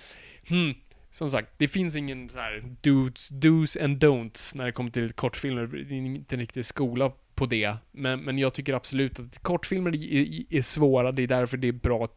[0.50, 0.74] Hmm.
[1.12, 5.12] Som sagt, det finns ingen så här do's, do's and don'ts när det kommer till
[5.12, 5.68] kortfilmer.
[5.68, 7.76] Det är inte en riktig skola på det.
[7.92, 11.12] Men, men jag tycker absolut att kortfilmer är, är svåra.
[11.12, 12.08] Det är därför det är bra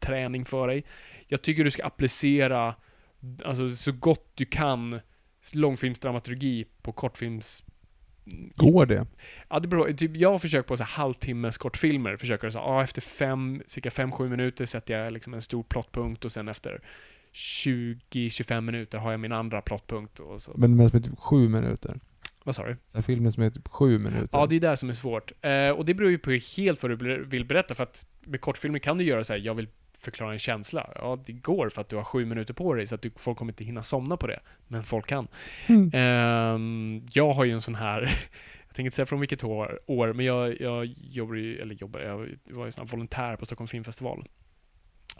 [0.00, 0.84] träning för dig.
[1.26, 2.74] Jag tycker du ska applicera,
[3.44, 5.00] alltså så gott du kan,
[5.52, 7.64] långfilmsdramaturgi på kortfilms...
[8.54, 9.06] Går det?
[9.48, 12.66] Ja, det beror, typ, jag har försökt på så här halvtimmes kortfilmer, försöker så här,
[12.66, 16.80] ja, efter fem, cirka 5-7 minuter sätter jag liksom en stor plottpunkt och sen efter
[17.32, 20.52] 20-25 minuter har jag min andra plottpunkt och så.
[20.56, 22.00] Men är typ sju minuter.
[22.44, 22.76] Vad sa du?
[22.92, 24.38] Den filmen som är typ sju minuter.
[24.38, 25.32] Ja, det är det som är svårt.
[25.40, 28.78] Eh, och det beror ju på helt vad du vill berätta, för att med kortfilmer
[28.78, 29.68] kan du göra så här, jag vill
[29.98, 30.90] förklara en känsla.
[30.94, 33.38] Ja, det går för att du har sju minuter på dig, så att du, folk
[33.38, 34.40] kommer inte hinna somna på det.
[34.68, 35.28] Men folk kan.
[35.66, 35.90] Mm.
[35.94, 38.00] Ehm, jag har ju en sån här,
[38.66, 42.00] jag tänker inte säga från vilket år, år men jag, jag jobbar ju, eller jobbar,
[42.00, 44.24] jag var ju sån här volontär på Stockholm Filmfestival.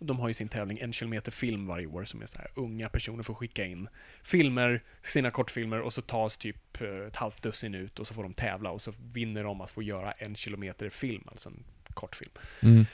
[0.00, 2.88] De har ju sin tävling En kilometer film varje år som är så här unga
[2.88, 3.88] personer får skicka in
[4.22, 8.22] filmer, sina kortfilmer och så tas typ eh, ett halvt dussin ut och så får
[8.22, 12.32] de tävla och så vinner de att få göra en kilometer film, alltså en kortfilm.
[12.62, 12.86] Mm.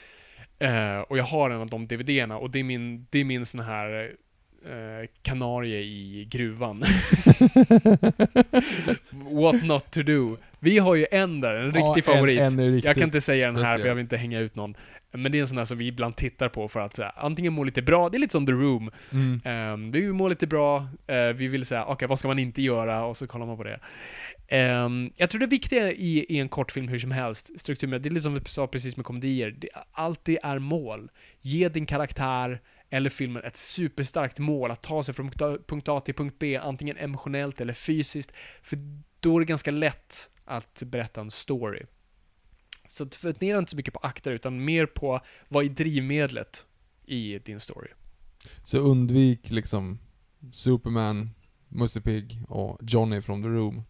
[0.59, 3.45] Eh, och jag har en av de DVD-erna och det är min, det är min
[3.45, 4.15] sån här
[4.65, 6.79] eh, kanarie i gruvan.
[9.11, 10.37] What not to do.
[10.59, 12.39] Vi har ju en där, en Ja, riktig favorit.
[12.39, 14.55] En, en riktigt jag kan inte säga den här för jag vill inte hänga ut
[14.55, 14.75] någon.
[15.17, 17.11] Men det är en sån här som vi ibland tittar på för att så här,
[17.15, 18.91] antingen må lite bra, det är lite som The Room.
[19.11, 19.73] Mm.
[19.73, 23.05] Um, vi mår lite bra, eh, vi vill säga, okej vad ska man inte göra?
[23.05, 23.79] Och så kollar man på det.
[24.47, 28.11] Ehm, jag tror det viktiga i, i en kortfilm hur som helst, strukturmässigt, det är
[28.11, 31.09] lite som vi sa precis med komedier, det alltid är mål.
[31.41, 35.87] Ge din karaktär eller filmen ett superstarkt mål att ta sig från punkt A- punkt
[35.89, 38.31] A till punkt B, antingen emotionellt eller fysiskt.
[38.63, 38.77] För
[39.19, 41.81] då är det ganska lätt att berätta en story.
[42.87, 46.65] Så fundera inte så mycket på akter, utan mer på vad är drivmedlet
[47.05, 47.89] i din story.
[48.63, 49.99] Så undvik liksom
[50.51, 51.29] Superman,
[51.67, 53.83] Musse Pigg och Johnny from the room.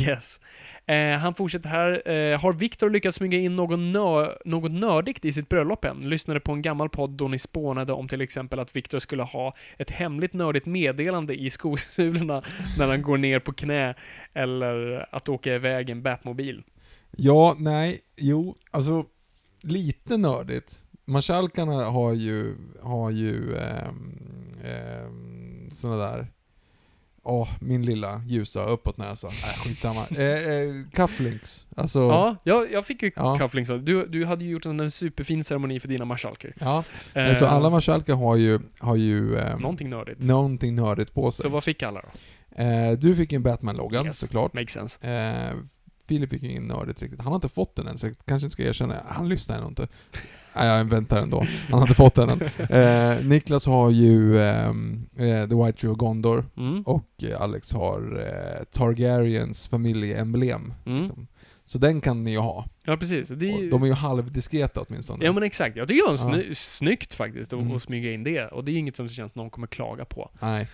[0.00, 0.40] Yes.
[0.86, 2.08] Eh, han fortsätter här.
[2.10, 6.00] Eh, har Viktor lyckats smyga in någon nö något nördigt i sitt bröllop än?
[6.00, 9.54] Lyssnade på en gammal podd då ni spånade om till exempel att Viktor skulle ha
[9.78, 12.42] ett hemligt nördigt meddelande i skosulorna
[12.78, 13.94] när han går ner på knä,
[14.34, 16.62] eller att åka iväg en Batmobil.
[17.16, 19.04] Ja, nej, jo, alltså
[19.60, 20.78] lite nördigt.
[21.04, 24.18] Marskalkarna har ju, har ju ehm,
[24.64, 26.26] ehm, såna där,
[27.22, 29.28] åh, min lilla ljusa uppåtnäsa.
[29.28, 30.06] Nej, skitsamma.
[30.10, 31.66] eh, eh, cufflinks.
[31.76, 33.38] Alltså, Ja, jag, jag fick ju Ja.
[33.38, 33.70] cufflinks.
[33.82, 36.54] Du, du hade ju gjort en superfin ceremoni för dina marskalker.
[36.60, 36.84] ja.
[37.14, 40.20] Eh, Så alla marskalkar har ju, har ju ehm, Någonting nördigt.
[40.22, 41.42] någonting nördigt på sig.
[41.42, 42.08] Så vad fick alla då?
[42.62, 44.18] Eh, du fick en Batman-loggan Yes.
[44.18, 44.52] såklart.
[44.54, 44.98] Makes sense.
[46.08, 47.20] Filip fick ingen nördigt riktigt.
[47.20, 49.02] Han har inte fått den än, så jag kanske inte ska erkänna.
[49.08, 49.88] Han lyssnar nog inte.
[50.56, 51.44] Nej, jag väntar ändå.
[51.70, 52.40] Han har inte fått den än.
[52.70, 56.82] Eh, Niklas har ju ehm, eh, The White Tree of Gondor Mm.
[56.82, 60.74] och eh, Alex har eh, Targaryens familjeemblem.
[60.86, 60.98] Mm.
[61.02, 61.26] Liksom.
[61.64, 62.64] Så den kan ni ju ha.
[62.84, 63.30] Ja, precis.
[63.30, 63.70] Är ju...
[63.70, 65.24] de är ju halvdiskreta åtminstone.
[65.24, 66.38] Ja men exakt, jag tycker det var Ja.
[66.42, 67.80] sny- snyggt faktiskt att Mm.
[67.80, 68.46] smyga in det.
[68.46, 70.30] Och det är inget som känns att någon kommer klaga på.
[70.40, 70.68] Nej.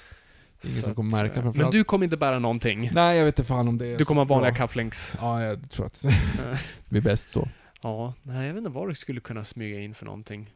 [0.65, 1.57] Ingen som kommer märka eh, framförallt.
[1.57, 2.91] Men du kommer inte bära någonting.
[2.93, 5.17] Nej, jag vet inte fan om det är Du kommer ha vanliga cufflinks.
[5.21, 7.49] Ja, jag tror att det blir bäst så.
[7.83, 10.51] Ja, nej jag vet inte vad du skulle kunna smyga in för någonting.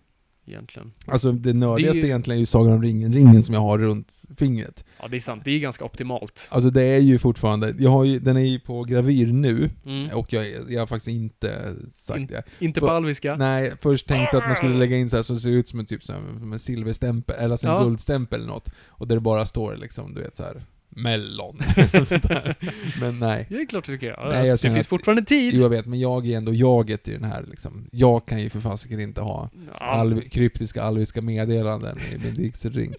[0.47, 0.93] Egentligen.
[1.07, 3.79] Alltså det nördigaste Det är ju- egentligen är ju Sagan om ringen-ringen som jag har
[3.79, 4.85] runt fingret.
[4.99, 5.43] Ja, det är sant.
[5.45, 6.49] Det är ju ganska optimalt.
[6.51, 10.11] Alltså det är ju fortfarande, jag har ju, den är ju på gravyr nu, Mm.
[10.11, 12.43] och jag, jag har faktiskt inte sagt In- det.
[12.59, 13.37] Inte på alviska.
[13.37, 15.79] Nej, först tänkte att man skulle lägga in så här så det ser ut som
[15.81, 17.83] en typ så här, som en silverstämpel, eller alltså en Ja.
[17.85, 18.69] guldstämpel eller något.
[18.87, 20.63] Och där det bara står liksom, du vet så här
[20.97, 21.59] mellon.
[23.01, 23.47] Men nej.
[23.49, 24.07] Det är klart du det.
[24.07, 25.55] Ja, Nej, jag det finns att- fortfarande tid.
[25.55, 27.89] Jo, jag vet, men jag är ändå jaget i den här liksom.
[27.93, 29.73] Jag kan ju för fasiken inte ha Ja.
[29.77, 32.95] alv, kryptiska alviska meddelanden i min vigselring.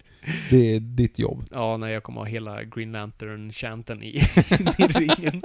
[0.50, 1.44] Det är ditt jobb.
[1.50, 4.08] Ja, nej, jag kommer ha hela Green Lantern-chanten i,
[4.78, 5.42] i ringen.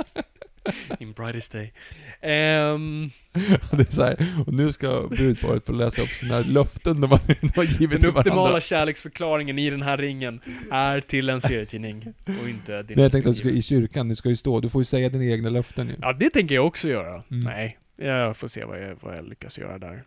[0.99, 1.73] In brightest day.
[2.21, 3.09] Ehm,
[3.71, 7.19] Det är så här, och nu ska brudparet få läsa upp sina löften de har,
[7.41, 8.19] de har givit den till varandra.
[8.31, 10.41] optimala kärleksförklaringen i den här ringen
[10.71, 14.09] är till en serietidning och inte din Nej, jag tänkte att du ska i kyrkan,
[14.09, 15.95] du ska ju stå, du får ju säga dina egna löften ju.
[16.01, 17.23] Ja, det tänker jag också göra.
[17.31, 17.39] Mm.
[17.45, 20.03] Nej, jag får se vad jag, vad jag lyckas göra där.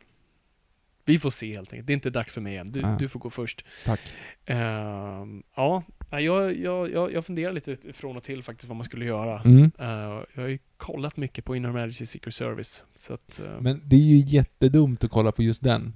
[1.05, 1.87] Vi får se helt enkelt.
[1.87, 2.73] Det är inte dags för mig än.
[2.73, 2.97] Du, Ah.
[2.99, 3.65] du får gå först.
[3.85, 4.01] Tack.
[4.47, 5.83] Ehm, ja,
[6.21, 9.41] jag, jag, jag, jag funderar lite från och till faktiskt vad man skulle göra.
[9.41, 9.71] Mm.
[9.79, 9.87] Eh,
[10.35, 12.85] jag har ju kollat mycket på Inner Majesty Secret Service.
[12.97, 13.41] Så att...
[13.41, 15.95] eh, Men det är ju jättedumt att kolla på just den.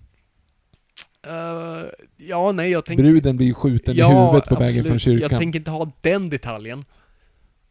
[1.26, 1.84] eh,
[2.16, 3.04] ja, nej, jag tänker...
[3.04, 5.30] Bruden blir ju skjuten ja, i huvudet på vägen från kyrkan.
[5.30, 6.84] Jag tänker inte ha den detaljen.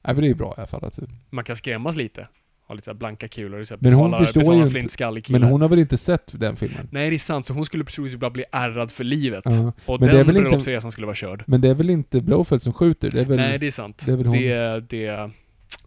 [0.01, 0.85] Nej, för det är ju bra i alla fall.
[0.85, 2.27] Att, Man kan skrämmas lite.
[2.67, 3.63] Ha lite så blanka kulor.
[3.63, 6.55] Så här Men hon betala, förstår ju inte- men hon har väl inte sett den
[6.55, 6.87] filmen?
[6.91, 7.45] Nej, det är sant.
[7.45, 9.43] Så hon skulle troligtvis bara bli ärrad för livet.
[9.45, 9.73] Ja.
[9.85, 11.43] Och Men det är den bröllopsresan skulle vara körd.
[11.47, 13.11] Men det är väl inte Blowfeld som skjuter?
[13.11, 13.37] Det är väl...
[13.37, 14.03] Nej, det är sant.
[14.05, 14.37] det är väl hon.
[14.37, 15.31] Det, det...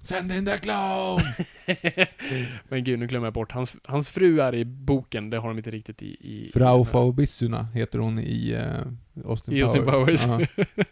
[0.02, 1.20] Send in the clown!
[2.68, 3.52] Men gud, nu glömmer jag bort.
[3.52, 6.06] Hans, hans fru är i boken, det har de inte riktigt i...
[6.06, 10.24] i Frau Faubissuna heter hon i uh, Austin i Austin Powers.
[10.26, 10.48] Powers.
[10.56, 10.74] Ja.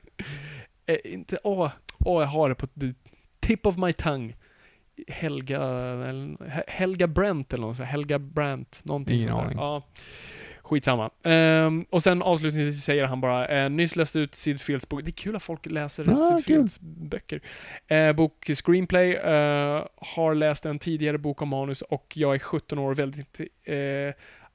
[0.88, 2.94] Eh, inte, åh, åh, jag har det på the
[3.40, 4.34] tip of my tongue.
[5.08, 5.60] Helga,
[6.66, 9.46] Helga Brent eller något så här, Helga Brandt, någonting Ingen sånt där.
[9.46, 9.58] aning.
[9.58, 9.82] Ja.
[10.62, 11.10] Skitsamma.
[11.24, 15.00] Ehm, och sen avslutningsvis säger han bara, eh, nyss läste ut Sid Fields bok.
[15.04, 16.44] Det är kul att folk läser Ah, Sid.
[16.46, 17.40] Fields böcker.
[17.86, 22.78] Eh, bok Screenplay, eh, har läst en tidigare bok om manus och jag är 17
[22.78, 23.40] år väldigt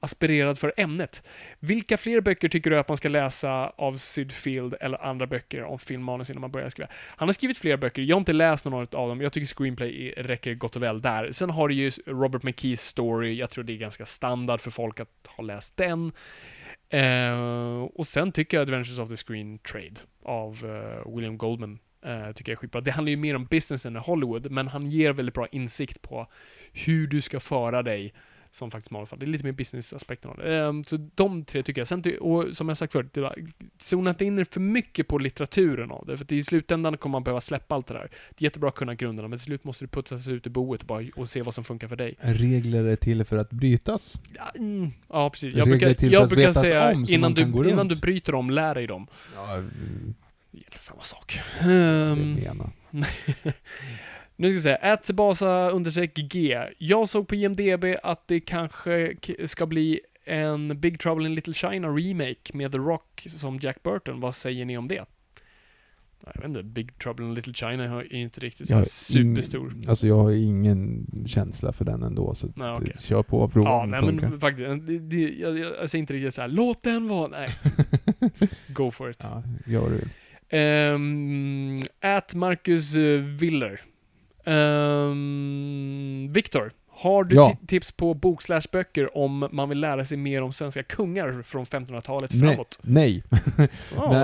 [0.02, 1.28] aspirerad för ämnet.
[1.60, 5.78] Vilka fler böcker tycker du att man ska läsa av Sydfield eller andra böcker om
[5.78, 6.88] filmmanus innan man börjar skriva?
[7.16, 9.20] Han har skrivit flera böcker, jag har inte läst någon av dem.
[9.20, 11.32] Jag tycker Screenplay räcker gott och väl där.
[11.32, 15.00] Sen har du ju Robert McKees story, jag tror det är ganska standard för folk
[15.00, 16.12] att ha läst den.
[16.88, 22.32] Eh, och sen tycker jag Adventures of the Screen Trade av eh, William Goldman uh,
[22.32, 22.80] tycker jag är skitbra.
[22.80, 26.26] Det handlar ju mer om business än Hollywood, men han ger väldigt bra insikt på
[26.72, 28.14] hur du ska föra dig
[28.52, 29.18] som faktiskt manusfall.
[29.18, 30.56] Det är lite mer business-aspekten av det.
[30.56, 31.88] Ehm, så de tre tycker jag.
[31.88, 33.18] Sen, och som jag sagt förut,
[33.78, 37.24] zona inte in för mycket på litteraturen av det, för att i slutändan kommer man
[37.24, 38.10] behöva släppa allt det där.
[38.30, 40.50] Det är jättebra att kunna grunderna, men till slut måste du putsa sig ut i
[40.50, 42.14] boet och, bara, och se vad som funkar för dig.
[42.20, 44.20] Regler är till för att brytas.
[44.34, 45.44] Ja, mm, ja precis.
[45.54, 47.88] Regler Jag brukar, är till för jag brukar säga om, innan, du, innan runt.
[47.90, 49.06] du bryter dem, lär dig dem.
[49.34, 50.14] Ja, mm,
[50.50, 51.38] Det är inte samma sak.
[51.60, 52.70] det Um, menar.
[54.36, 56.58] nu ska jag säga, Atsebasa understreck G.
[56.78, 59.14] Jag såg på IMDB att det kanske
[59.44, 64.20] ska bli en Big Trouble in Little China remake med The Rock som Jack Burton.
[64.20, 65.04] Vad säger ni om det?
[66.34, 69.74] Jag vet inte, Big Trouble in Little China är ju inte riktigt så här superstor.
[69.88, 73.70] Alltså jag har ingen känsla för den ändå, så Nej, det- kör på och prova
[73.70, 74.28] Ja, nej funkar.
[74.28, 77.28] men faktiskt, det, det, jag, jag, jag säger inte riktigt såhär, låt den vara.
[77.28, 77.50] Nej,
[78.68, 79.20] go for it.
[79.22, 80.08] ja, gör vad du vill.
[80.60, 83.80] Um, at Marcus uh, Willer.
[84.44, 87.56] Um, Viktor, har du Ja.
[87.62, 91.42] ti- tips på bok slash böcker om man vill lära sig mer om svenska kungar
[91.42, 92.78] från 1500-talet Nej, framåt?
[92.82, 93.24] nej.
[93.30, 93.68] Vad nej,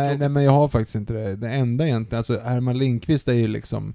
[0.04, 0.18] tråkigt.
[0.18, 1.36] nej, men jag har faktiskt inte det.
[1.36, 3.94] Det enda egentligen, alltså Herman Lindqvist är ju liksom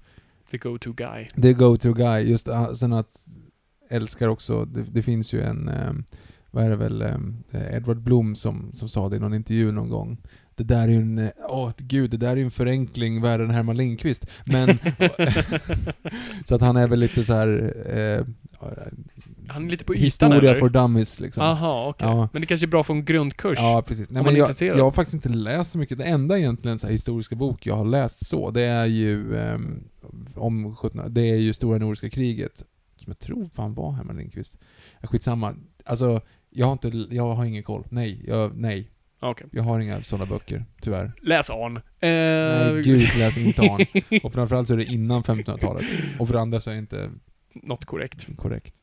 [0.52, 1.28] The go-to guy.
[1.42, 2.30] the go-to guy.
[2.32, 3.26] Just ah, sen att
[3.90, 5.92] älskar också, det, det finns ju en, eh,
[6.52, 9.90] vad är det väl, eh, Edward Blom som, som sa det i någon intervju någon
[9.90, 10.18] gång.
[10.56, 13.44] Det där är ju en, eh, åh gud, det där är ju en förenkling värre
[13.44, 14.26] än Herman Lindqvist.
[14.46, 14.68] Men,
[16.46, 18.26] så att han är väl lite så här eh,
[19.48, 20.60] Han är lite på ytan historia eller?
[20.60, 21.44] for dummies liksom.
[21.44, 22.08] Aha, okej.
[22.08, 22.30] Ja.
[22.34, 23.58] Men det kanske är bra för en grundkurs?
[23.62, 24.10] Ja, precis.
[24.10, 25.98] Nej, men jag, jag har faktiskt inte läst så mycket.
[25.98, 29.84] Det enda egentligen så här, historiska bok jag har läst så, det är ju ehm,
[30.36, 32.64] om 17, det är ju Stora Nordiska kriget.
[32.98, 34.58] som jag tror fan var Herman Lindqvist.
[35.02, 35.56] Skitsamma.
[35.86, 37.84] Alltså, jag har inte, jag har ingen koll.
[37.90, 38.90] Nej, jag, nej.
[39.24, 39.48] Okej.
[39.52, 41.12] Jag har inga sådana böcker, tyvärr.
[41.22, 41.78] Läs an.
[41.78, 43.80] Eh, Nej, gud, läs inte an.
[44.24, 45.86] Och framförallt så är det innan 1500-talet.
[46.20, 47.12] Och för det andra så är det inte
[47.64, 48.28] Något korrekt.
[48.38, 48.74] korrekt.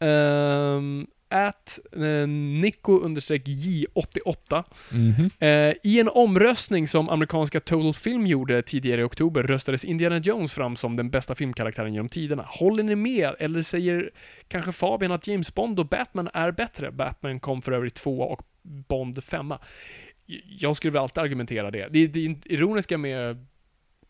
[0.00, 5.30] Um, at uh, Nico-J88 Mhm.
[5.38, 10.52] Eh, I en omröstning som amerikanska Total Film gjorde tidigare i oktober röstades Indiana Jones
[10.52, 12.44] fram som den bästa filmkaraktären genom tiderna.
[12.48, 13.34] Håller ni med?
[13.38, 14.10] Eller säger
[14.48, 16.92] kanske Fabian att James Bond och Batman är bättre?
[16.92, 19.58] Batman kom för övrigt tvåa och Bond femma.
[20.58, 21.88] Jag skulle väl alltid argumentera det.
[21.90, 23.46] Det, det ironiska med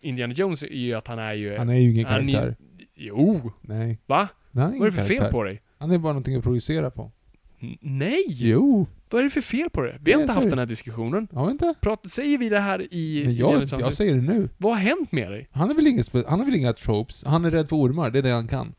[0.00, 1.56] Indiana Jones är ju att han är ju...
[1.58, 2.56] Han är ju ingen han är- karaktär.
[2.94, 3.52] Jo!
[3.60, 3.98] Nej.
[4.06, 4.28] Va?
[4.50, 5.32] Nej, är Vad är det för fel karaktär.
[5.32, 5.62] på dig?
[5.78, 7.12] Han är bara någonting att projicera på.
[7.60, 8.24] N- nej!
[8.28, 8.86] Jo.
[9.10, 9.98] Vad är det för fel på det?
[10.00, 11.28] Vi har Nej, inte är haft den här diskussionen.
[11.32, 11.74] Har vi inte?
[11.80, 13.24] Prat, säger vi det här i...
[13.24, 14.48] Indiana jag, jag säger det nu.
[14.58, 15.48] Vad har hänt med dig?
[15.52, 17.24] Han är väl inga, han har väl inga tropes?
[17.24, 18.74] Han är rädd för ormar, det är det han kan.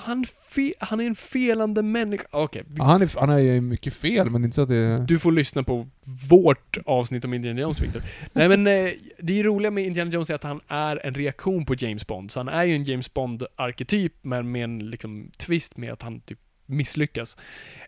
[0.00, 2.24] Han, fe, han är en felande människa.
[2.30, 5.18] Okej, vi- Ja, Han är, han är mycket fel, men inte så att det du
[5.18, 5.88] får lyssna på
[6.30, 8.02] vårt avsnitt om Indiana Jones, Victor.
[8.32, 11.64] Nej men, eh, det är roliga med Indiana Jones är att han är en reaktion
[11.66, 12.30] på James Bond.
[12.30, 16.20] Så han är ju en James Bond-arketyp, men med en liksom twist med att han
[16.20, 17.36] typ misslyckas.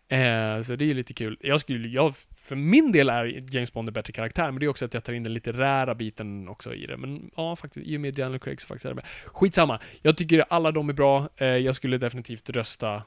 [0.09, 1.37] Eh, så det är ju lite kul.
[1.41, 4.69] Jag skulle, jag, för min del är James Bond en bättre karaktär, men det är
[4.69, 6.97] också att jag tar in den litterära biten också i det.
[6.97, 9.05] Men ja, faktiskt, i och med Daniel Craig så faktiskt är det med.
[9.27, 9.81] Skitsamma.
[10.03, 11.29] Jag tycker alla de är bra.
[11.37, 13.03] Eh, jag skulle definitivt rösta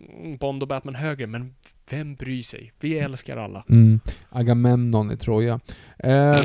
[0.00, 1.54] mm, Bond och Batman högre, men
[1.90, 2.72] vem bryr sig?
[2.80, 3.64] Vi älskar alla.
[3.68, 4.00] Mm.
[4.28, 5.60] Agamemnon i Troja.
[5.98, 6.40] Eh,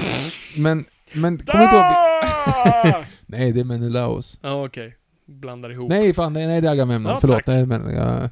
[0.58, 1.84] men, men, kommer inte ihåg...
[1.84, 3.04] Ah!
[3.26, 4.40] Nej, det är Menelaus.
[4.42, 4.96] Ja, okej.
[5.26, 5.90] Blandar ihop.
[5.90, 7.12] Nej, fan, nej, nej det är Agamemnon.
[7.12, 7.38] Ja, Förlåt.
[7.38, 7.46] tack.
[7.46, 8.30] Det är men, ja.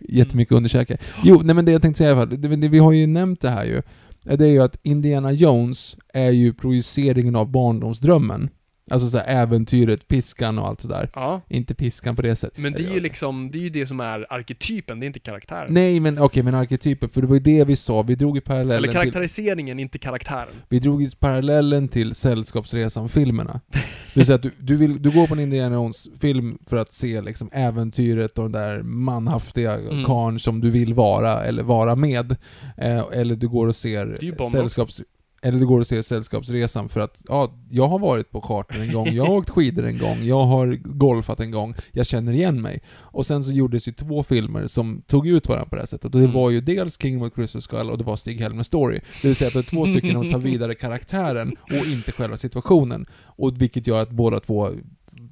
[0.00, 0.18] Mm.
[0.18, 0.98] Jättemycket underkäke.
[1.24, 3.06] Jo, nej men det jag tänkte säga i alla fall, det, det, vi har ju
[3.06, 3.82] nämnt det här ju.
[4.26, 8.50] Eh, det är ju att Indiana Jones är ju projiceringen av barndomsdrömmen.
[8.90, 11.10] Alltså såhär äventyret, piskan och allt sådär.
[11.14, 12.58] Ja, Inte piskan på det sättet.
[12.58, 15.18] men det är ju liksom, det är ju det som är arketypen, det är inte
[15.20, 15.66] karaktären.
[15.74, 18.40] Nej men okej, men arketypen, för det var ju det vi sa, vi drog ju
[18.40, 18.92] parallellen Eller till...
[19.00, 20.46] karaktäriseringen, inte karaktären.
[20.68, 23.60] Vi drog ju parallellen till Sällskapsresan-filmerna.
[23.72, 23.80] Det
[24.14, 27.20] vill säga att du, du, vill, du går på en Indiana Jones-film för att se
[27.20, 30.04] liksom äventyret och den där manhaftiga Mm.
[30.04, 32.36] karln som du vill vara, eller vara med.
[32.76, 34.18] Eh, eller du går och ser
[34.50, 35.00] sällskaps...
[35.42, 38.92] Eller du går och ser Sällskapsresan för att, ja, jag har varit på kartan en
[38.92, 42.62] gång, jag har åkt skidor en gång, jag har golfat en gång, jag känner igen
[42.62, 42.80] mig.
[42.94, 46.04] Och sen så gjordes ju två filmer som tog ut varandra på det här sättet.
[46.04, 46.32] Och det Mm.
[46.32, 49.00] var ju dels King of Crystal Skull och det var Stig Helmer Story.
[49.22, 52.36] Det vill säga att det är två stycken som tar vidare karaktären och inte själva
[52.36, 53.06] situationen.
[53.24, 54.70] Och vilket gör att båda två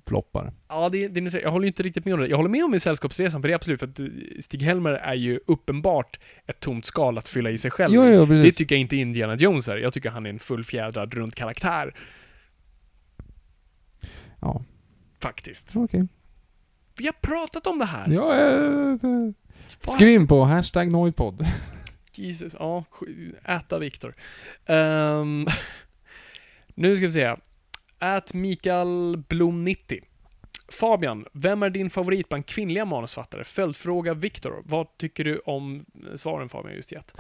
[0.06, 0.52] floppar.
[0.68, 2.26] Ja, det, det, ni säger, jag håller ju inte riktigt med om det.
[2.26, 4.00] Jag håller med om i Sällskapsresan, för det är absolut, för att
[4.44, 7.94] Stig-Helmer är ju uppenbart ett tomt skal att fylla i sig själv.
[7.94, 9.76] Jo, jo, det tycker jag inte Indiana Jones är.
[9.76, 11.94] Jag tycker han är en fullfjädrad runt karaktär.
[14.40, 14.62] Ja,
[15.20, 15.76] Faktiskt.
[15.76, 16.06] okej.
[16.98, 18.08] Vi har pratat om det här.
[18.10, 18.24] Ja.
[19.84, 21.46] Vad- Skriv in på hashtag Noipod.
[22.14, 22.84] Jesus, ja.
[23.44, 24.14] Äta Viktor.
[24.66, 25.46] Ehm,
[26.74, 27.36] nu ska vi se.
[28.00, 30.00] Ät Mikael Blom 90.
[30.68, 33.44] Fabian, vem är din favorit bland kvinnliga manusfattare?
[33.44, 34.62] Följdfråga Viktor.
[34.64, 35.84] Vad tycker du om
[36.14, 37.14] svaren Fabian just gett?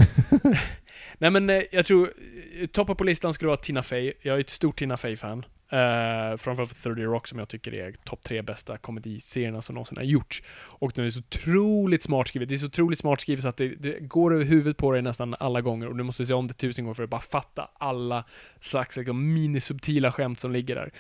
[1.18, 2.12] Nej men eh, jag tror,
[2.60, 4.12] eh, toppa på listan skulle vara Tina Fey.
[4.22, 5.44] Jag är ett stort Tina Fey-fan.
[5.74, 9.96] Uh, framförallt för 30 Rock som jag tycker är topp tre bästa komediserierna som någonsin
[9.96, 10.42] har gjorts.
[10.56, 12.48] Och den är så otroligt smart skrivet.
[12.48, 15.02] Det är så otroligt smart skrivet så att det, det går över huvudet på dig
[15.02, 17.70] nästan alla gånger och du måste se om det tusen gånger för att bara fatta
[17.74, 18.24] alla
[18.60, 20.92] slags liksom, minisubtila skämt som ligger där.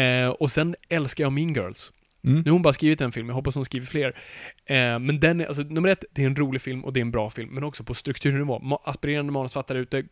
[0.00, 1.92] Eh, och sen älskar jag Mean Girls.
[2.24, 2.42] Mm.
[2.42, 4.16] Nu har hon bara skrivit en film, jag hoppas hon skriver fler.
[4.66, 7.02] Eh, men den är, alltså nummer ett, det är en rolig film och det är
[7.02, 8.58] en bra film, men också på strukturnivå.
[8.58, 10.04] Ma- aspirerande manusfattare ute,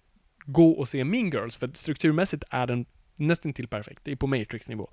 [0.46, 2.86] gå och se Mean Girls, för strukturmässigt är den
[3.16, 4.04] nästan till perfekt.
[4.04, 4.90] Det är på Matrix-nivå.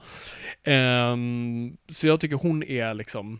[0.65, 3.39] Um, så jag tycker hon är liksom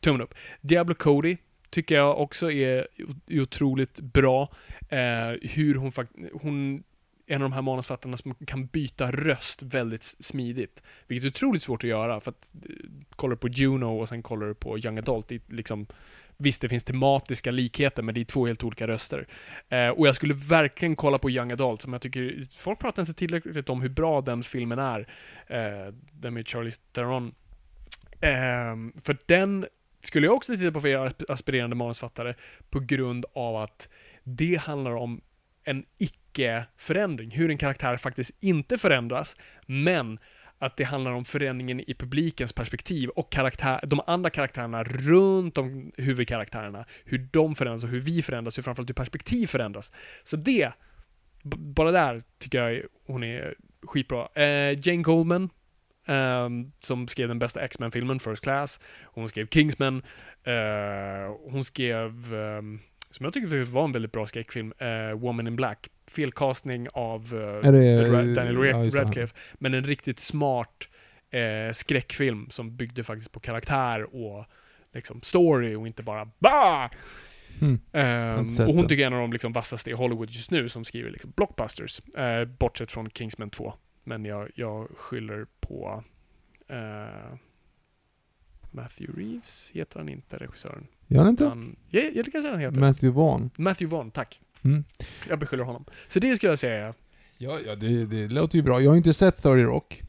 [0.00, 0.34] tummen upp.
[0.60, 1.36] Diablo Cody
[1.70, 2.86] tycker jag också är
[3.30, 4.52] otroligt bra.
[4.92, 6.84] Uh, hur hon faktiskt, hon
[7.26, 10.82] en av de här manusfattarna som kan byta röst väldigt smidigt.
[11.06, 12.74] Vilket är otroligt svårt att göra, för att eh,
[13.16, 15.86] kollar du på Juno och sen kollar du på Young Adult, det är liksom
[16.36, 19.26] Visst, det finns tematiska likheter, men det är två helt olika röster.
[19.68, 23.14] Eh, och jag skulle verkligen kolla på Young Adult, som jag tycker, folk pratar inte
[23.14, 25.08] tillräckligt om hur bra den filmen är.
[25.46, 27.34] Eh, den med Charlie Theron.
[28.20, 29.66] Eh, för den
[30.02, 32.34] skulle jag också titta på för er aspirerande manusfattare,
[32.70, 33.88] på grund av att
[34.24, 35.20] det handlar om
[35.64, 37.30] en icke-förändring.
[37.30, 39.36] Hur en karaktär faktiskt inte förändras,
[39.66, 40.18] men
[40.64, 45.92] att det handlar om förändringen i publikens perspektiv och karaktär, de andra karaktärerna runt om
[45.96, 46.84] huvudkaraktärerna.
[47.04, 49.92] Hur de förändras och hur vi förändras, hur framförallt hur perspektiv förändras.
[50.24, 50.72] Så det,
[51.44, 54.28] bara där tycker jag hon är skitbra.
[54.34, 55.50] Eh, Jane Goldman,
[56.06, 56.48] eh,
[56.80, 58.80] som skrev den bästa X-Men-filmen, First Class.
[59.04, 60.02] Hon skrev Kingsman.
[60.44, 62.80] Eh, hon skrev, ehm,
[63.10, 65.88] som jag tycker var en väldigt bra skräckfilm, eh, Woman in Black.
[66.16, 69.00] Felkastning av Är det- Daniel ja.
[69.02, 69.34] Radcliffe.
[69.54, 70.88] Men en riktigt smart
[71.30, 74.44] eh, skräckfilm som byggde faktiskt på karaktär och
[74.92, 76.90] liksom story och inte bara BA!
[77.60, 78.50] Mm.
[78.50, 80.68] Sett och hon tycker jag är en av de liksom vassaste i Hollywood just nu
[80.68, 82.00] som skriver liksom blockbusters.
[82.16, 83.74] Eh, bortsett från Kingsman 2.
[84.04, 86.04] Men jag, jag skyller på
[86.68, 87.36] eh,
[88.70, 90.86] Matthew Reeves, heter han inte, regissören.
[91.06, 91.46] Gör han inte?
[91.46, 92.80] Han, ja, ja, det kanske han heter.
[92.80, 93.50] Matthew Vaughn.
[93.56, 94.40] Matthew Vaughn, tack.
[94.64, 94.84] Mm.
[95.28, 95.84] Jag beskyller honom.
[96.08, 96.94] Så det skulle jag säga.
[97.38, 98.80] Ja, ja det, det låter ju bra.
[98.80, 100.02] Jag har inte sett 30 Rock.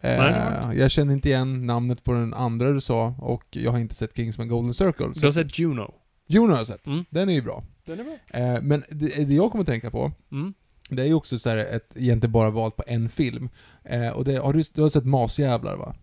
[0.00, 3.78] Nej, Eh, jag känner inte igen namnet på den andra du sa och jag har
[3.78, 5.06] inte sett Kingsman Golden Circle.
[5.14, 5.94] Du har sett Juno.
[6.28, 6.86] Juno har jag sett.
[6.86, 7.04] Mm.
[7.10, 7.64] Den är ju bra.
[7.84, 8.40] Den är bra.
[8.40, 10.54] Eh, men det, det jag kommer att tänka på, Mm.
[10.90, 13.48] det är ju också så här ett, egentligen bara valt på en film.
[13.84, 15.94] Eh, och det, har du, du har sett Masjävlar va?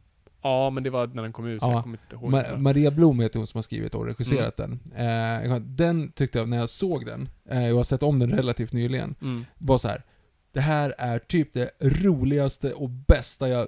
[0.43, 1.73] Ja, men det var när den kom ut, så Ja.
[1.73, 2.31] jag kommer inte ihåg.
[2.33, 2.57] Ma-.
[2.57, 4.79] Maria Blom heter hon som har skrivit och regisserat den.
[4.95, 8.73] Eh, den tyckte jag, när jag såg den, eh, jag har sett om den relativt
[8.73, 9.45] nyligen, Mm.
[9.57, 10.03] var så här.
[10.53, 13.67] Det här är typ det roligaste och bästa jag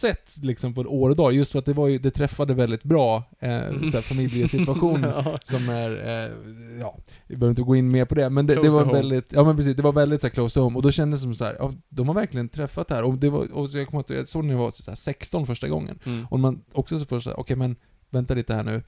[0.00, 1.32] sett liksom på ett år och dag.
[1.32, 3.90] Just för att det var ju, det träffade väldigt bra, eh, Mm.
[4.02, 5.38] familjesituation Ja.
[5.42, 6.30] som är, eh,
[6.80, 8.92] ja, vi behöver inte gå in mer på det, men det, det var home.
[8.92, 11.22] väldigt, ja men precis, det var väldigt så här, close home, och då kändes det
[11.22, 13.78] som så här, ja, de har verkligen träffat det här, och det var, och så
[13.78, 16.26] jag kommer att jag såg när jag var så här 16 första gången, Mm.
[16.30, 17.76] och man också så först okej men,
[18.10, 18.82] vänta lite här nu,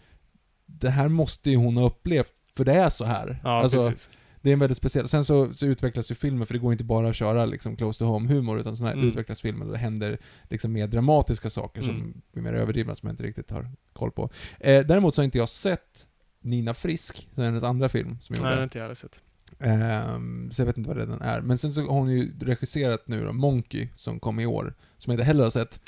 [0.67, 3.41] det här måste ju hon ha upplevt, för det är så här.
[3.45, 4.11] Ja, alltså, precis.
[4.43, 6.85] Det är en väldigt speciell, sen så, så utvecklas ju filmen, för det går inte
[6.85, 9.09] bara att köra liksom close to home humor, utan sån här Mm.
[9.09, 10.19] utvecklas filmen och det händer
[10.51, 12.23] liksom mer dramatiska saker som Mm.
[12.33, 14.31] blir mer överdrivna, som jag inte riktigt har koll på.
[14.61, 16.07] Eh, däremot så har inte jag sett
[16.41, 18.65] Nina Frisk, som är hennes andra film som jag Nej, det har gjorde.
[18.65, 19.21] inte jag heller sett.
[19.59, 21.41] Ehm, så jag vet inte vad det den är.
[21.41, 25.11] Men sen så har hon ju regisserat nu då, Monkey, som kom i år, som
[25.11, 25.81] jag inte heller har sett.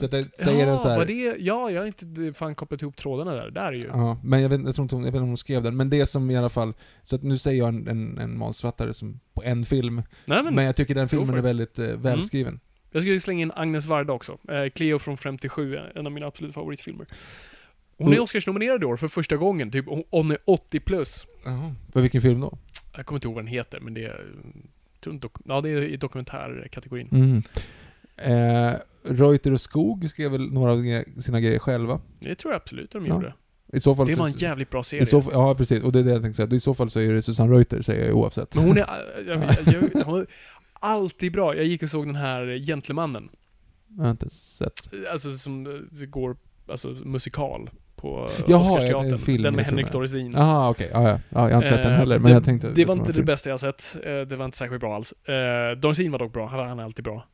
[0.00, 1.36] Så att jag säger ja, den så här, var det...
[1.38, 3.50] Ja, jag har inte fan kopplat ihop trådarna där.
[3.50, 3.86] Där är ju.
[3.86, 5.76] Ja, men jag vet, jag tror inte hon, jag vet inte om hon skrev den,
[5.76, 6.72] men det som i alla fall,
[7.02, 10.54] så att nu säger jag en, en, en manusförfattare som på en film, Nej, men,
[10.54, 12.60] men, jag tycker den filmen är väldigt eh, välskriven.
[12.92, 14.38] jag skulle slänga in Agnes Varda också.
[14.48, 17.06] Eh, Cleo från 57, en av mina absoluta favoritfilmer.
[18.04, 19.70] Hon är Oscarsnominerad i år för första gången.
[19.70, 21.26] Typ, hon- är 80 plus.
[21.44, 21.74] Jaha.
[21.92, 22.58] För vilken film då?
[22.96, 24.26] Jag kommer inte ihåg vad den heter, men det är...
[25.00, 27.08] tror inte Ja, det är i dokumentärkategorin.
[27.12, 27.42] Mm.
[28.22, 28.72] Eh,
[29.04, 32.00] Reuter och Skog skrev väl några av sina grejer själva?
[32.20, 33.14] Det tror jag absolut de Ja.
[33.14, 33.34] gjorde.
[33.72, 35.06] I så fall Det var en jävligt bra serie.
[35.06, 35.82] så, Ja, precis.
[35.82, 36.56] Och det är det jag tänkte säga.
[36.56, 38.54] I så fall så är det Susanne Reuter, säger jag oavsett.
[38.54, 38.86] Men hon är...
[39.26, 40.26] Jag, jag, jag, hon är
[40.72, 41.56] alltid bra.
[41.56, 43.28] Jag gick och såg den här Gentlemannen.
[43.96, 44.72] Jag har inte sett.
[45.12, 46.36] Alltså som eh, går,
[46.68, 47.70] alltså musikal
[48.00, 49.12] på Jaha, Oscarsteatern.
[49.12, 49.92] en film, den med Henrik.
[49.92, 50.32] Dorsin.
[50.32, 50.90] Jaha, okej.
[50.92, 51.20] Ja, ja.
[51.28, 52.70] ja, jag har inte sett den Eh, heller, men det, jag tänkte...
[52.70, 53.96] Det var inte det bästa jag sett.
[54.04, 55.12] Eh, Det var inte särskilt bra alls.
[55.12, 56.46] Eh, Dorsin var dock bra.
[56.46, 57.26] Han är alltid bra.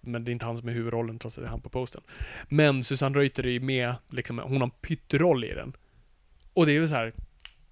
[0.00, 2.00] Men det är inte han som är huvudrollen trots att det är han på posten.
[2.48, 5.72] Men Susanne Reuter är med, liksom, hon har en pytteroll i den.
[6.54, 7.12] Och det är ju så här.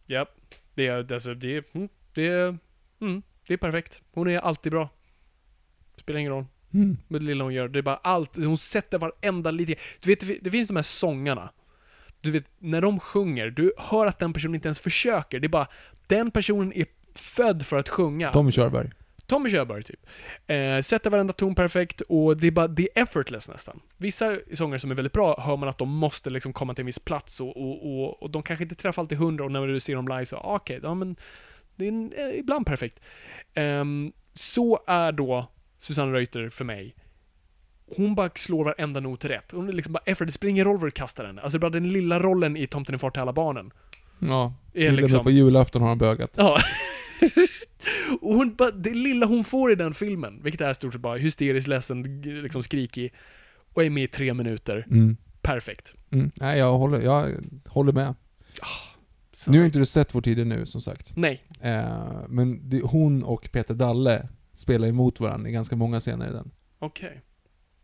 [0.07, 0.27] Ja,
[0.75, 2.59] det är, alltså, det är, mm, det är,
[3.01, 4.03] mm, det är perfekt.
[4.15, 4.89] Hon är alltid bra.
[5.97, 6.45] Spelar ingen roll
[6.75, 6.97] Mm.
[7.09, 7.69] med det lilla hon gör.
[7.69, 9.75] Det är bara allt, hon sätter varenda lite.
[10.01, 11.51] Du vet, det- det finns de här sångarna.
[12.21, 15.41] Du vet, när de sjunger, du hör att den personen inte ens försöker.
[15.41, 15.69] Det är bara,
[16.07, 18.33] den personen är född för att sjunga.
[18.33, 18.91] Tommy Körberg.
[19.27, 20.07] Tommy Körberg, typ.
[20.47, 23.81] Eh, sätter varenda ton perfekt och det är bara, det är effortless nästan.
[23.97, 26.87] Vissa sånger som är väldigt bra hör man att de måste liksom komma till en
[26.87, 29.81] viss plats och, och, och, och de kanske inte träffar alltid hundra och när du
[29.81, 31.17] ser dem live så, ah, okej, ja men
[31.77, 33.01] det är en, eh, ibland perfekt.
[33.55, 36.95] Ehm, så är då Susanne Reuter för mig.
[37.97, 39.53] Hon bara slår varenda not rätt.
[39.53, 40.33] Hon är liksom bara effort, det
[40.79, 41.41] var du kastar henne.
[41.43, 43.71] Alltså bara den lilla rollen i Tomten är far till alla barnen.
[44.19, 44.55] Ja.
[44.73, 46.31] Till och liksom- med på julafton har han bögat.
[46.37, 46.59] Ja.
[48.21, 51.17] och hon, bara, det lilla hon får i den filmen, vilket är stort sett bara
[51.17, 53.13] hysteriskt ledsen, liksom skrikig,
[53.75, 54.87] och är med i tre minuter.
[54.91, 55.17] Mm.
[55.43, 55.95] Perfekt.
[56.11, 56.31] Mm.
[56.35, 57.35] Nej, jag håller, jag
[57.67, 58.15] håller med.
[59.35, 61.17] Så- Nu har inte du sett Vår tid är nu, som sagt.
[61.17, 61.43] Nej.
[61.61, 66.33] Eh, men det, hon och Peter Dalle spelar emot varandra i ganska många scener i
[66.33, 66.51] den.
[66.79, 67.21] Okej.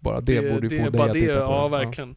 [0.05, 1.71] Bara det, borde ju det få dig att det, titta på Ja, den.
[1.71, 2.17] verkligen.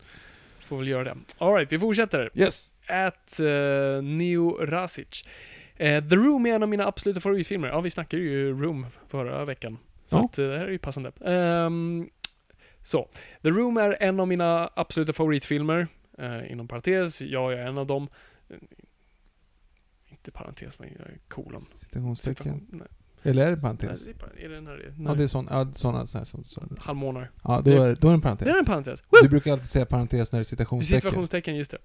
[0.60, 1.16] Får väl göra det.
[1.38, 2.32] Alright, vi fortsätter.
[2.34, 2.74] Yes!
[2.88, 5.22] At uh, Neo Rasic.
[5.76, 7.68] Eh, The Room är en av mina absoluta favoritfilmer.
[7.68, 9.78] Ja, vi snackade ju Room förra veckan.
[10.06, 10.26] Så Ja.
[10.26, 11.12] att, eh, det här är ju passande.
[11.26, 12.10] Ehm,
[12.84, 13.10] så.
[13.42, 15.88] The Room är en av mina absoluta favoritfilmer.
[16.18, 18.08] Eh, inom parentes, jag är en av dem.
[20.10, 21.62] Inte parentes, men jag är kolon.
[21.62, 22.84] Citationstecken.
[23.28, 24.06] Nej, Eller är det en nej, parentes?
[24.06, 24.94] det är är det när det är?
[25.06, 26.06] Ja, det är sån, ja, såna.
[26.80, 27.32] Halvmånar.
[27.44, 28.48] Ja, då Det- är, då är det en Det parentes.
[28.48, 29.04] är en parentes.
[29.22, 31.02] Du brukar alltid säga parentes när det är citationstecken.
[31.02, 31.78] Situationstecken, just det.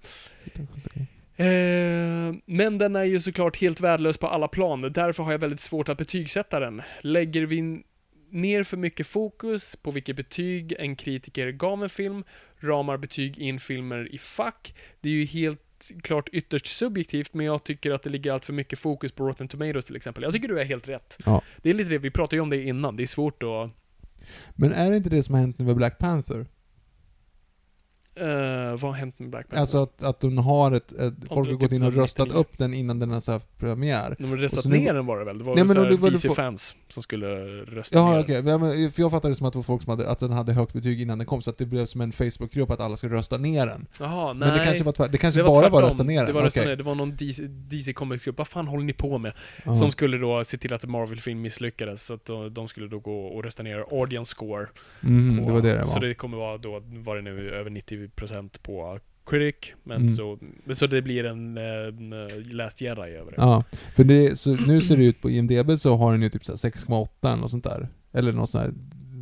[1.35, 4.81] Eh, men den är ju såklart helt värdelös på alla plan.
[4.93, 6.81] Därför har jag väldigt svårt att betygsätta den.
[7.01, 7.83] Lägger vi
[8.29, 12.23] ner för mycket fokus på vilket betyg en kritiker gav en film,
[12.59, 14.75] ramar betyg in filmer i fack.
[15.01, 15.62] Det är ju helt
[16.01, 19.47] klart ytterst subjektivt, men jag tycker att det ligger allt för mycket fokus på Rotten
[19.47, 20.23] Tomatoes till exempel.
[20.23, 21.17] Jag tycker du är helt rätt.
[21.25, 21.41] Ja.
[21.61, 23.71] Det är lite det, vi pratade ju om det innan, det är svårt att...
[24.55, 26.45] Men är det inte det som har hänt nu med Black Panther?
[28.21, 28.25] Uh,
[28.71, 29.61] vad har hänt med Black Panther?
[29.61, 32.39] Alltså att, att de har ett, ett folk har gått in så och röstat 99.
[32.41, 34.15] upp den innan den har haft premiär.
[34.19, 35.37] De har röstat så ner den var det väl?
[35.37, 37.27] Det var Nej, väl men så då- DC-fans som skulle
[37.65, 39.89] rösta Jaha ner Ja, men för jag fattade det som att det var folk som
[39.89, 42.11] hade, att den hade högt betyg innan den kom, så att det blev som en
[42.11, 43.85] Facebookgrupp att alla skulle rösta ner den.
[43.99, 44.49] Jaha, nej.
[44.49, 45.89] Men det kanske var tvärt, det kanske det var bara var tvärtom.
[45.89, 46.25] rösta ner den?
[46.25, 46.69] Det var rösta Okej.
[46.69, 46.75] ner.
[46.75, 48.37] Det var någon DC, DC Comics-grupp.
[48.37, 49.33] Vad fan håller ni på med?
[49.65, 49.75] Ja.
[49.75, 52.05] Som skulle då se till att Marvel-film misslyckades.
[52.05, 54.67] Så att de, de skulle då gå och rösta ner audience score.
[55.01, 56.01] Mhm, på- det var det det Så var.
[56.01, 58.02] det kommer vara då, var det nu över 90%
[58.63, 59.73] på Critic.
[59.83, 60.15] Men Mm.
[60.15, 63.37] så, men så det blir en, en eh, Last Jedi över det.
[63.37, 63.63] Ja,
[63.95, 66.51] för det, så nu ser det ut på IMDB så har den ju typ så
[66.51, 67.87] här 6,8 eller något sånt där.
[68.13, 68.73] Eller något sånt här,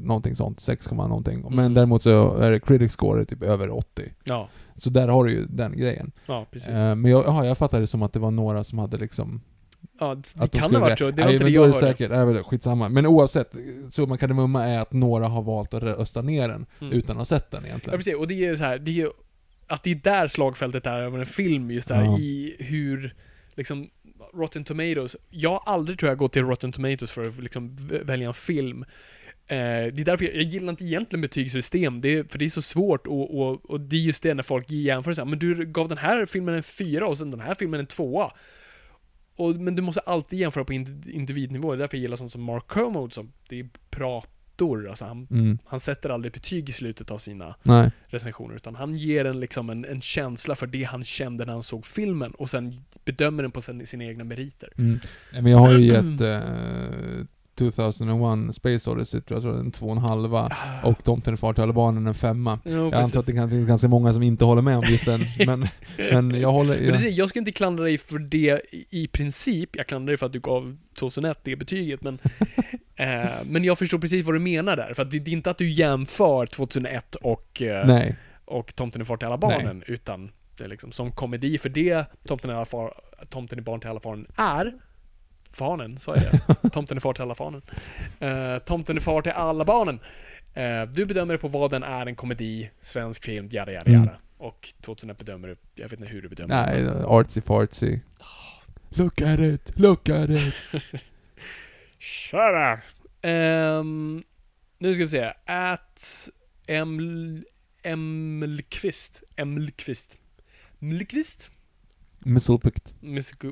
[0.04, 1.42] någonting sånt, 6, någonting.
[1.42, 1.74] Men Mm.
[1.74, 4.14] däremot så är Critic Score typ över 80.
[4.24, 6.12] Ja, Så där har du ju den grejen.
[6.26, 6.70] ja precis.
[6.70, 9.42] Eh, men jag, aha, jag fattade det som att det var några som hade liksom...
[10.00, 11.12] ja, det Att de kan ha varit så.
[11.12, 11.74] Det var Nej, inte det jag hörde.
[11.74, 12.90] säkert, nej, skitsamma.
[12.90, 13.52] Men oavsett,
[13.92, 16.94] summan kardemumma är att några har valt att rösta ner den Mm.
[16.94, 18.00] utan att ha sett den Ja, egentligen.
[18.00, 18.16] precis.
[18.16, 19.10] Och det är ju så här, det är ju
[19.68, 22.18] att det är där slagfältet är över en film, just där Ja.
[22.20, 23.16] i hur,
[23.56, 23.90] liksom,
[24.34, 25.16] Rotten Tomatoes.
[25.30, 27.76] Jag har aldrig, tror jag, gått till Rotten Tomatoes för att liksom
[28.06, 28.86] välja en film.
[29.48, 32.50] Eh, det är därför jag, jag gillar inte egentligen betygssystem, det är, för det är
[32.50, 35.66] så svårt och, och, och det är just det när folk jämför här, men du
[35.66, 38.32] gav den här filmen en fyra och sen den här filmen en tvåa.
[39.36, 42.32] Och, men du måste alltid jämföra på ind- individnivå, det är därför jag gillar sånt
[42.32, 45.58] som Mark Kermode som, det är prator, alltså han, Mm.
[45.66, 47.92] han sätter aldrig betyg i slutet av sina Nej.
[48.08, 51.64] recensioner, utan han ger en, liksom en, en känsla för det han kände när han
[51.64, 52.72] såg filmen och sen
[53.06, 54.70] bedömer den på sin, sina egna meriter.
[54.78, 55.00] Mm.
[55.34, 56.40] Men jag har ju gett eh,
[57.70, 60.52] 2001 Space Odyssey, tror jag tror en två och en halva.
[60.84, 62.60] Och Tomten är far till alla barnen en femma.
[62.64, 63.06] Ja, Jag precis.
[63.06, 65.68] antar att det kan finnas ganska många som inte håller med om just den, men,
[65.98, 66.76] men jag håller...
[66.76, 70.26] Jag, precis, jag ska inte klandra dig för det i princip, jag klandrar dig för
[70.26, 72.20] att du gav 2001 det betyget, men
[72.96, 75.52] eh, Men jag förstår precis vad du menar där, för att det, det är inte
[75.52, 78.16] att du jämför 2001 och, eh, nej.
[78.46, 82.06] och Tomten är far till alla barnen, utan det är liksom som komedi, för det
[82.28, 82.94] Tomten är, far,
[83.30, 84.74] Tomten är barn till alla barnen är
[85.54, 86.70] Fanen, sa jag det?
[86.74, 87.62] Tomten är far till alla fanen.
[88.20, 90.00] Eh, tomten är far till alla barnen.
[90.54, 94.04] Eh, du bedömer det på vad den är, en komedi, svensk film, jada jada Mm.
[94.04, 94.18] jada.
[94.38, 96.84] Och 2001 bedömer du, jag vet inte hur du bedömer det.
[96.84, 98.00] Nej, artsy fartsy.
[98.90, 100.54] Look at it, look at it.
[102.34, 102.80] Up!
[103.22, 104.24] Ehm,
[104.80, 105.34] nu ska vi se.
[105.46, 106.30] At
[106.68, 107.44] Eml...
[107.84, 109.24] Emlqvist.
[109.36, 110.18] Emlqvist.
[110.80, 111.52] Mlqvist?
[112.26, 112.94] Misselpicked.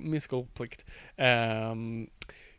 [0.01, 0.85] Miskolplikt.
[1.71, 2.09] Um,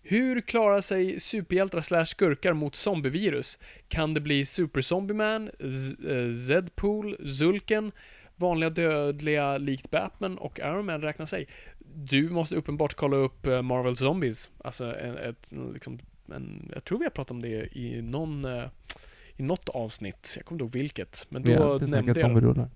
[0.03, 3.59] hur klarar sig superhjältar slash skurkar mot zombievirus?
[3.89, 7.93] Kan det bli Super Zombie Man, Z- eh, Zedpool, Zulken,
[8.37, 11.49] vanliga dödliga likt Batman och Iron Man räknar sig?
[11.95, 14.51] Du måste uppenbart kolla upp eh, Marvel Zombies.
[14.65, 15.99] Alltså en, ett, liksom,
[16.35, 18.65] en, jag tror vi har pratat om det i någon eh,
[19.37, 22.69] i något avsnitt, jag kommer inte ihåg vilket, men då inte nämnde jag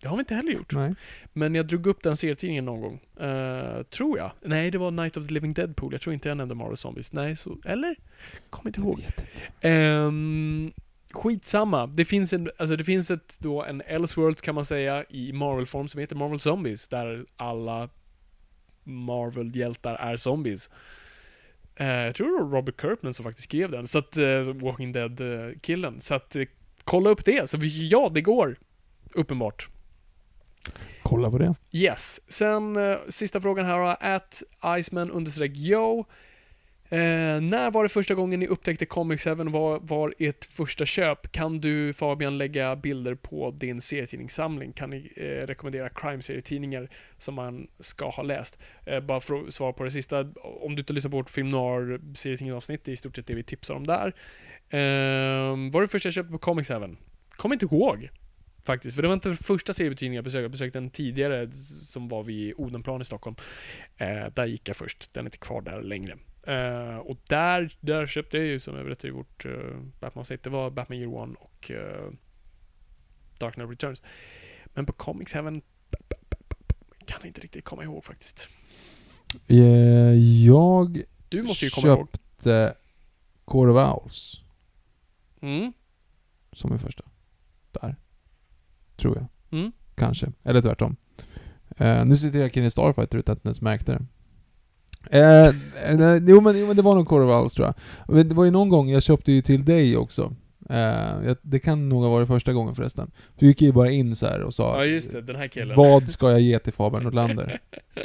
[0.00, 0.08] det.
[0.08, 0.72] har vi inte heller gjort.
[0.72, 0.94] Nej.
[1.32, 3.00] Men jag drog upp den serietidningen någon gång.
[3.28, 4.30] Eh, tror jag.
[4.40, 5.92] Nej, det var Night of the Living Deadpool.
[5.92, 7.12] Jag tror inte jag nämnde Marvel Zombies.
[7.12, 7.58] Nej, så...
[7.64, 7.96] Eller?
[8.50, 9.06] Kommer inte ihåg.
[9.62, 10.72] Um,
[11.10, 11.86] skitsamma.
[11.86, 15.88] Det finns en, alltså det finns ett då en Elseworld kan man säga i Marvel-form
[15.88, 16.88] som heter Marvel Zombies.
[16.88, 17.88] Där alla
[18.84, 20.70] Marvel-hjältar är zombies.
[21.76, 23.86] Eh, jag tror det var Robert Kirkman som faktiskt skrev den.
[23.86, 26.00] Så att, uh, Walking Dead-killen.
[26.00, 26.36] Så att,
[26.84, 27.50] kolla upp det.
[27.50, 28.56] Så vi, ja, det går.
[29.14, 29.68] Uppenbart.
[31.02, 31.54] Kolla på det.
[31.72, 32.20] Yes.
[32.28, 33.96] Sen eh, sista frågan här då.
[34.00, 34.42] At
[34.78, 36.04] Iceman understreck yo.
[36.92, 39.34] Eh, när var det första gången ni upptäckte Comic 7?
[39.34, 41.32] Vad var ert första köp?
[41.32, 44.72] Kan du Fabian lägga bilder på din serietidningssamling?
[44.72, 46.88] Kan ni eh, rekommendera crime-serietidningar
[47.18, 48.58] som man ska ha läst?
[48.86, 50.20] Eh, bara för att svara på det sista.
[50.42, 53.34] Om du inte lyssnar på vårt film noir serietidningsavsnitt, det är i stort sett det
[53.34, 54.14] vi tipsar om där.
[54.70, 56.74] Eh, vad var det första jag köpte på Comic 7?
[57.30, 58.10] Kommer inte ihåg.
[58.64, 60.42] Faktiskt, för det var inte första seriebutiken jag besökte.
[60.42, 63.36] Jag besökte en tidigare som var vid Odenplan i Stockholm.
[63.96, 65.14] Eh, där gick jag först.
[65.14, 66.18] Den är inte kvar där längre.
[66.46, 70.50] Eh, och där, där köpte jag ju, som jag berättade i vårt uh, Batman-avsnitt, det
[70.50, 72.12] var Batman Year One och uh,
[73.38, 74.02] Dark Knight Returns.
[74.74, 75.62] Men på Comics även
[77.06, 78.48] kan inte riktigt komma ihåg faktiskt.
[79.48, 79.58] Eh,
[80.46, 82.08] Jag Du måste ju komma ihåg.
[82.12, 82.74] köpte
[83.44, 84.40] Court of Owls
[85.42, 85.72] Mm.
[86.52, 87.04] som min första.
[87.72, 87.96] Där.
[89.00, 89.58] Tror jag.
[89.60, 89.72] Mm.
[89.94, 90.32] Kanske.
[90.44, 90.96] Eller tvärtom.
[91.76, 94.06] Eh, nu sitter jag i Starfighter utan att ens märkte det.
[95.18, 97.66] Eh, eh, jo, men, jo men det var nog Corvallis tror
[98.06, 98.26] jag.
[98.28, 100.34] Det var ju någon gång, jag köpte ju till dig också.
[100.70, 100.76] Eh,
[101.24, 103.10] jag- det kan nog ha varit första gången förresten.
[103.38, 105.22] Du gick ju bara in så här och sa Ja, just det.
[105.22, 105.76] Den här killen.
[105.76, 107.60] Vad ska jag ge till Fabian Nordlander?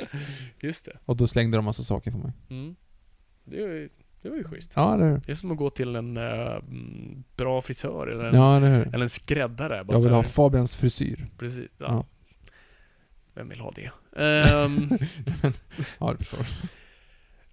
[0.62, 0.98] Just det.
[1.06, 2.32] Och då slängde de massa saker för mig.
[2.50, 2.76] Mm.
[3.46, 3.90] Det var ju,
[4.26, 4.74] det var ju schysst.
[4.76, 5.22] Ja, eller hur?
[5.26, 9.10] Det är som att gå till en mm, bra frisör eller en, Ja, eller en
[9.10, 9.84] skräddare.
[9.84, 10.24] Bara Jag så vill ha.
[10.24, 11.26] Fabians frisyr.
[11.38, 11.70] Precis.
[11.78, 11.86] Ja.
[11.90, 12.06] Ja.
[13.34, 13.92] Vem vill ha det?
[14.24, 14.90] Ehm,
[16.00, 16.40] Ja, det förstår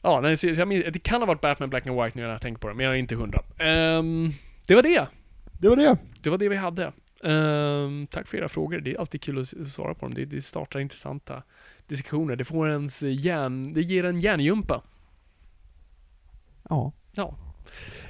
[0.02, 2.30] ja, nej, så jag minns, det kan ha varit Batman Black and White nu när
[2.30, 3.42] jag tänker på det, men jag är inte hundra.
[3.58, 4.30] Ehm,
[4.66, 5.06] det var det.
[5.52, 5.96] Det var det.
[6.22, 6.92] Det var det vi hade.
[7.24, 8.80] Ehm, tack för era frågor.
[8.80, 10.14] Det är alltid kul att s- svara på dem.
[10.14, 11.42] Det, det startar intressanta
[11.86, 12.36] diskussioner.
[12.36, 13.72] Det får ens hjärn...
[13.72, 14.82] Det ger en hjärngympa.
[16.72, 16.92] Ja.
[17.12, 17.36] Ja.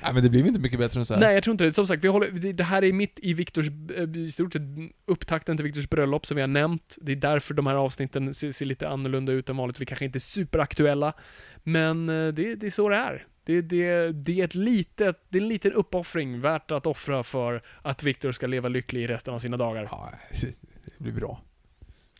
[0.02, 1.20] Nej, men det blir inte mycket bättre än så här.
[1.20, 1.72] Nej, jag tror inte det.
[1.72, 4.62] Som sagt, vi håller, det, det här är mitt i Viktors, eh, i stort sett
[5.06, 6.98] upptakten till Viktors bröllop som vi har nämnt.
[7.00, 9.80] Det är därför de här avsnitten ser, ser lite annorlunda ut än vanligt.
[9.80, 11.12] Vi kanske inte är superaktuella.
[11.62, 13.26] Men eh, det, det är så det är.
[13.44, 17.62] Det, det, det är ett litet, det är en liten uppoffring värt att offra för
[17.82, 19.88] att Viktor ska leva lycklig i resten av sina dagar.
[19.90, 20.12] Ja,
[20.98, 21.40] det blir bra.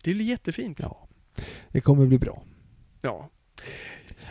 [0.05, 0.81] Det blir jättefint.
[0.81, 1.09] Ja.
[1.69, 2.43] Det kommer bli bra.
[3.03, 3.31] Ja.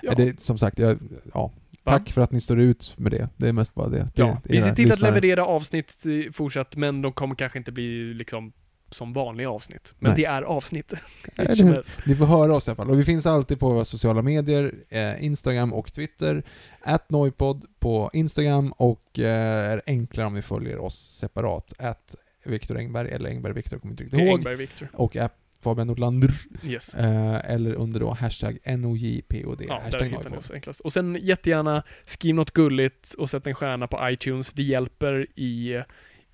[0.02, 0.14] Ja.
[0.16, 1.00] Det, som sagt, jag,
[1.34, 1.52] ja.
[1.84, 3.30] Tack för att ni står ut med det.
[3.38, 4.10] Det är mest bara det.
[4.16, 8.14] Ja, det vi ser till att leverera avsnitt fortsatt, men de kommer kanske inte bli
[8.14, 8.54] liksom
[8.94, 9.94] som vanliga avsnitt.
[10.00, 10.22] Men Nej.
[10.22, 10.94] det är avsnitt.
[12.06, 12.90] Ni får höra oss i alla fall.
[12.90, 16.44] Och vi finns alltid på våra sociala medier, eh, Instagram och Twitter.
[16.82, 21.74] At Noipod på Instagram och eh, är enklare om ni följer oss separat.
[21.80, 24.38] At Viktor Engberg eller Engberg Viktor, kommer inte riktigt ihåg.
[24.38, 24.88] Engberg Victor.
[24.94, 26.32] Och at Fabian Nordlander.
[26.64, 26.96] Yes.
[26.96, 29.62] Eh, eller under då hashtag NOJPOD.
[29.68, 30.38] Ja, där hashtag hittar ni Noipod.
[30.38, 30.80] oss enklast.
[30.80, 34.54] Och sen jättegärna skriv något gulligt och sätt en stjärna på iTunes.
[34.54, 35.84] Det hjälper i,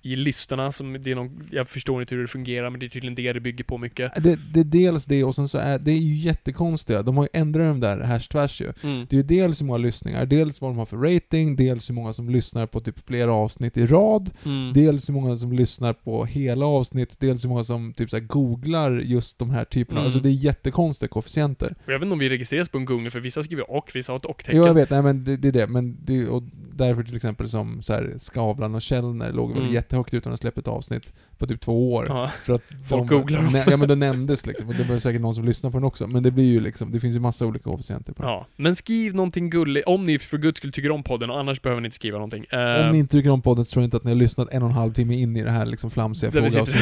[0.02, 0.72] i listorna.
[0.72, 3.32] Som det är någon, jag förstår inte hur det fungerar, men det är tydligen det
[3.32, 4.12] det bygger på mycket.
[4.22, 7.02] Det, det är dels det och sen så är det är ju jättekonstiga.
[7.02, 8.72] De har ju ändrat de där hash tvärs ju.
[8.82, 9.06] Mm.
[9.10, 11.94] Det är ju dels hur många lyssningar, dels vad de har för rating, dels hur
[11.94, 14.72] många som lyssnar på typ flera avsnitt i rad, Mm.
[14.72, 19.00] dels hur många som lyssnar på hela avsnitt, dels hur många som typ så googlar
[19.00, 20.00] just de här typerna.
[20.00, 20.04] Mm.
[20.04, 21.74] Alltså det är jättekonstiga koefficienter.
[21.86, 24.12] Och jag vet inte om vi registreras på en Google, för vissa skriver och, vissa
[24.12, 24.60] har ett och-tecken.
[24.60, 26.42] Jo, jag vet, nej men det, det är det, men det, och
[26.78, 29.72] därför till exempel som så här Skavlan och Källner låg väl Mm.
[29.72, 32.04] jättehögt utan att släppa ett avsnitt på typ två år.
[32.08, 32.30] Ja.
[32.44, 33.62] För att Folk de, googlar dem.
[33.70, 36.06] Ja men det nämndes liksom, och det var säkert någon som lyssnar på den också.
[36.06, 38.30] Men det blir ju liksom, det finns ju massa olika koefficienter på den.
[38.32, 38.46] ja.
[38.56, 41.80] Men skriv någonting gulligt, om ni för guds skull tycker om podden, och annars behöver
[41.80, 42.44] ni inte skriva någonting.
[42.50, 44.48] Eh, Om ni inte tycker om podden så tror jag inte att ni har lyssnat
[44.50, 46.76] en och en halv timme in i det här liksom flamsiga frågeavsnittet.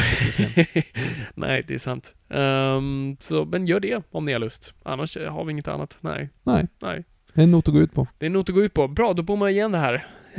[1.35, 2.13] Nej, det är sant.
[2.29, 4.73] Ehm, så, men gör det om ni har lust.
[4.83, 5.97] Annars har vi inget annat.
[6.01, 7.03] Nej, Nej, nej.
[7.37, 8.07] Det är en not att gå ut på.
[8.17, 8.87] Det är en not att gå ut på.
[8.87, 9.93] Bra, då bommar jag igen det här.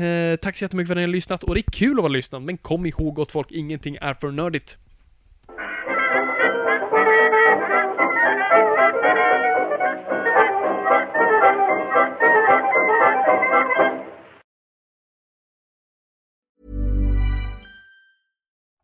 [0.05, 1.45] Eh, tack så jättemycket för att ni har lyssnat.
[1.45, 4.31] Och det är kul att vara lyssnad, men kom ihåg gott folk, ingenting är för
[4.31, 4.77] nördigt.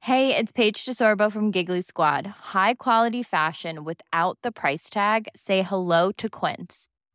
[0.01, 2.27] Hey, it's Paige DeSorbo from Giggly Squad.
[2.55, 5.29] High quality fashion without the price tag.
[5.35, 6.89] Say hello to Quince.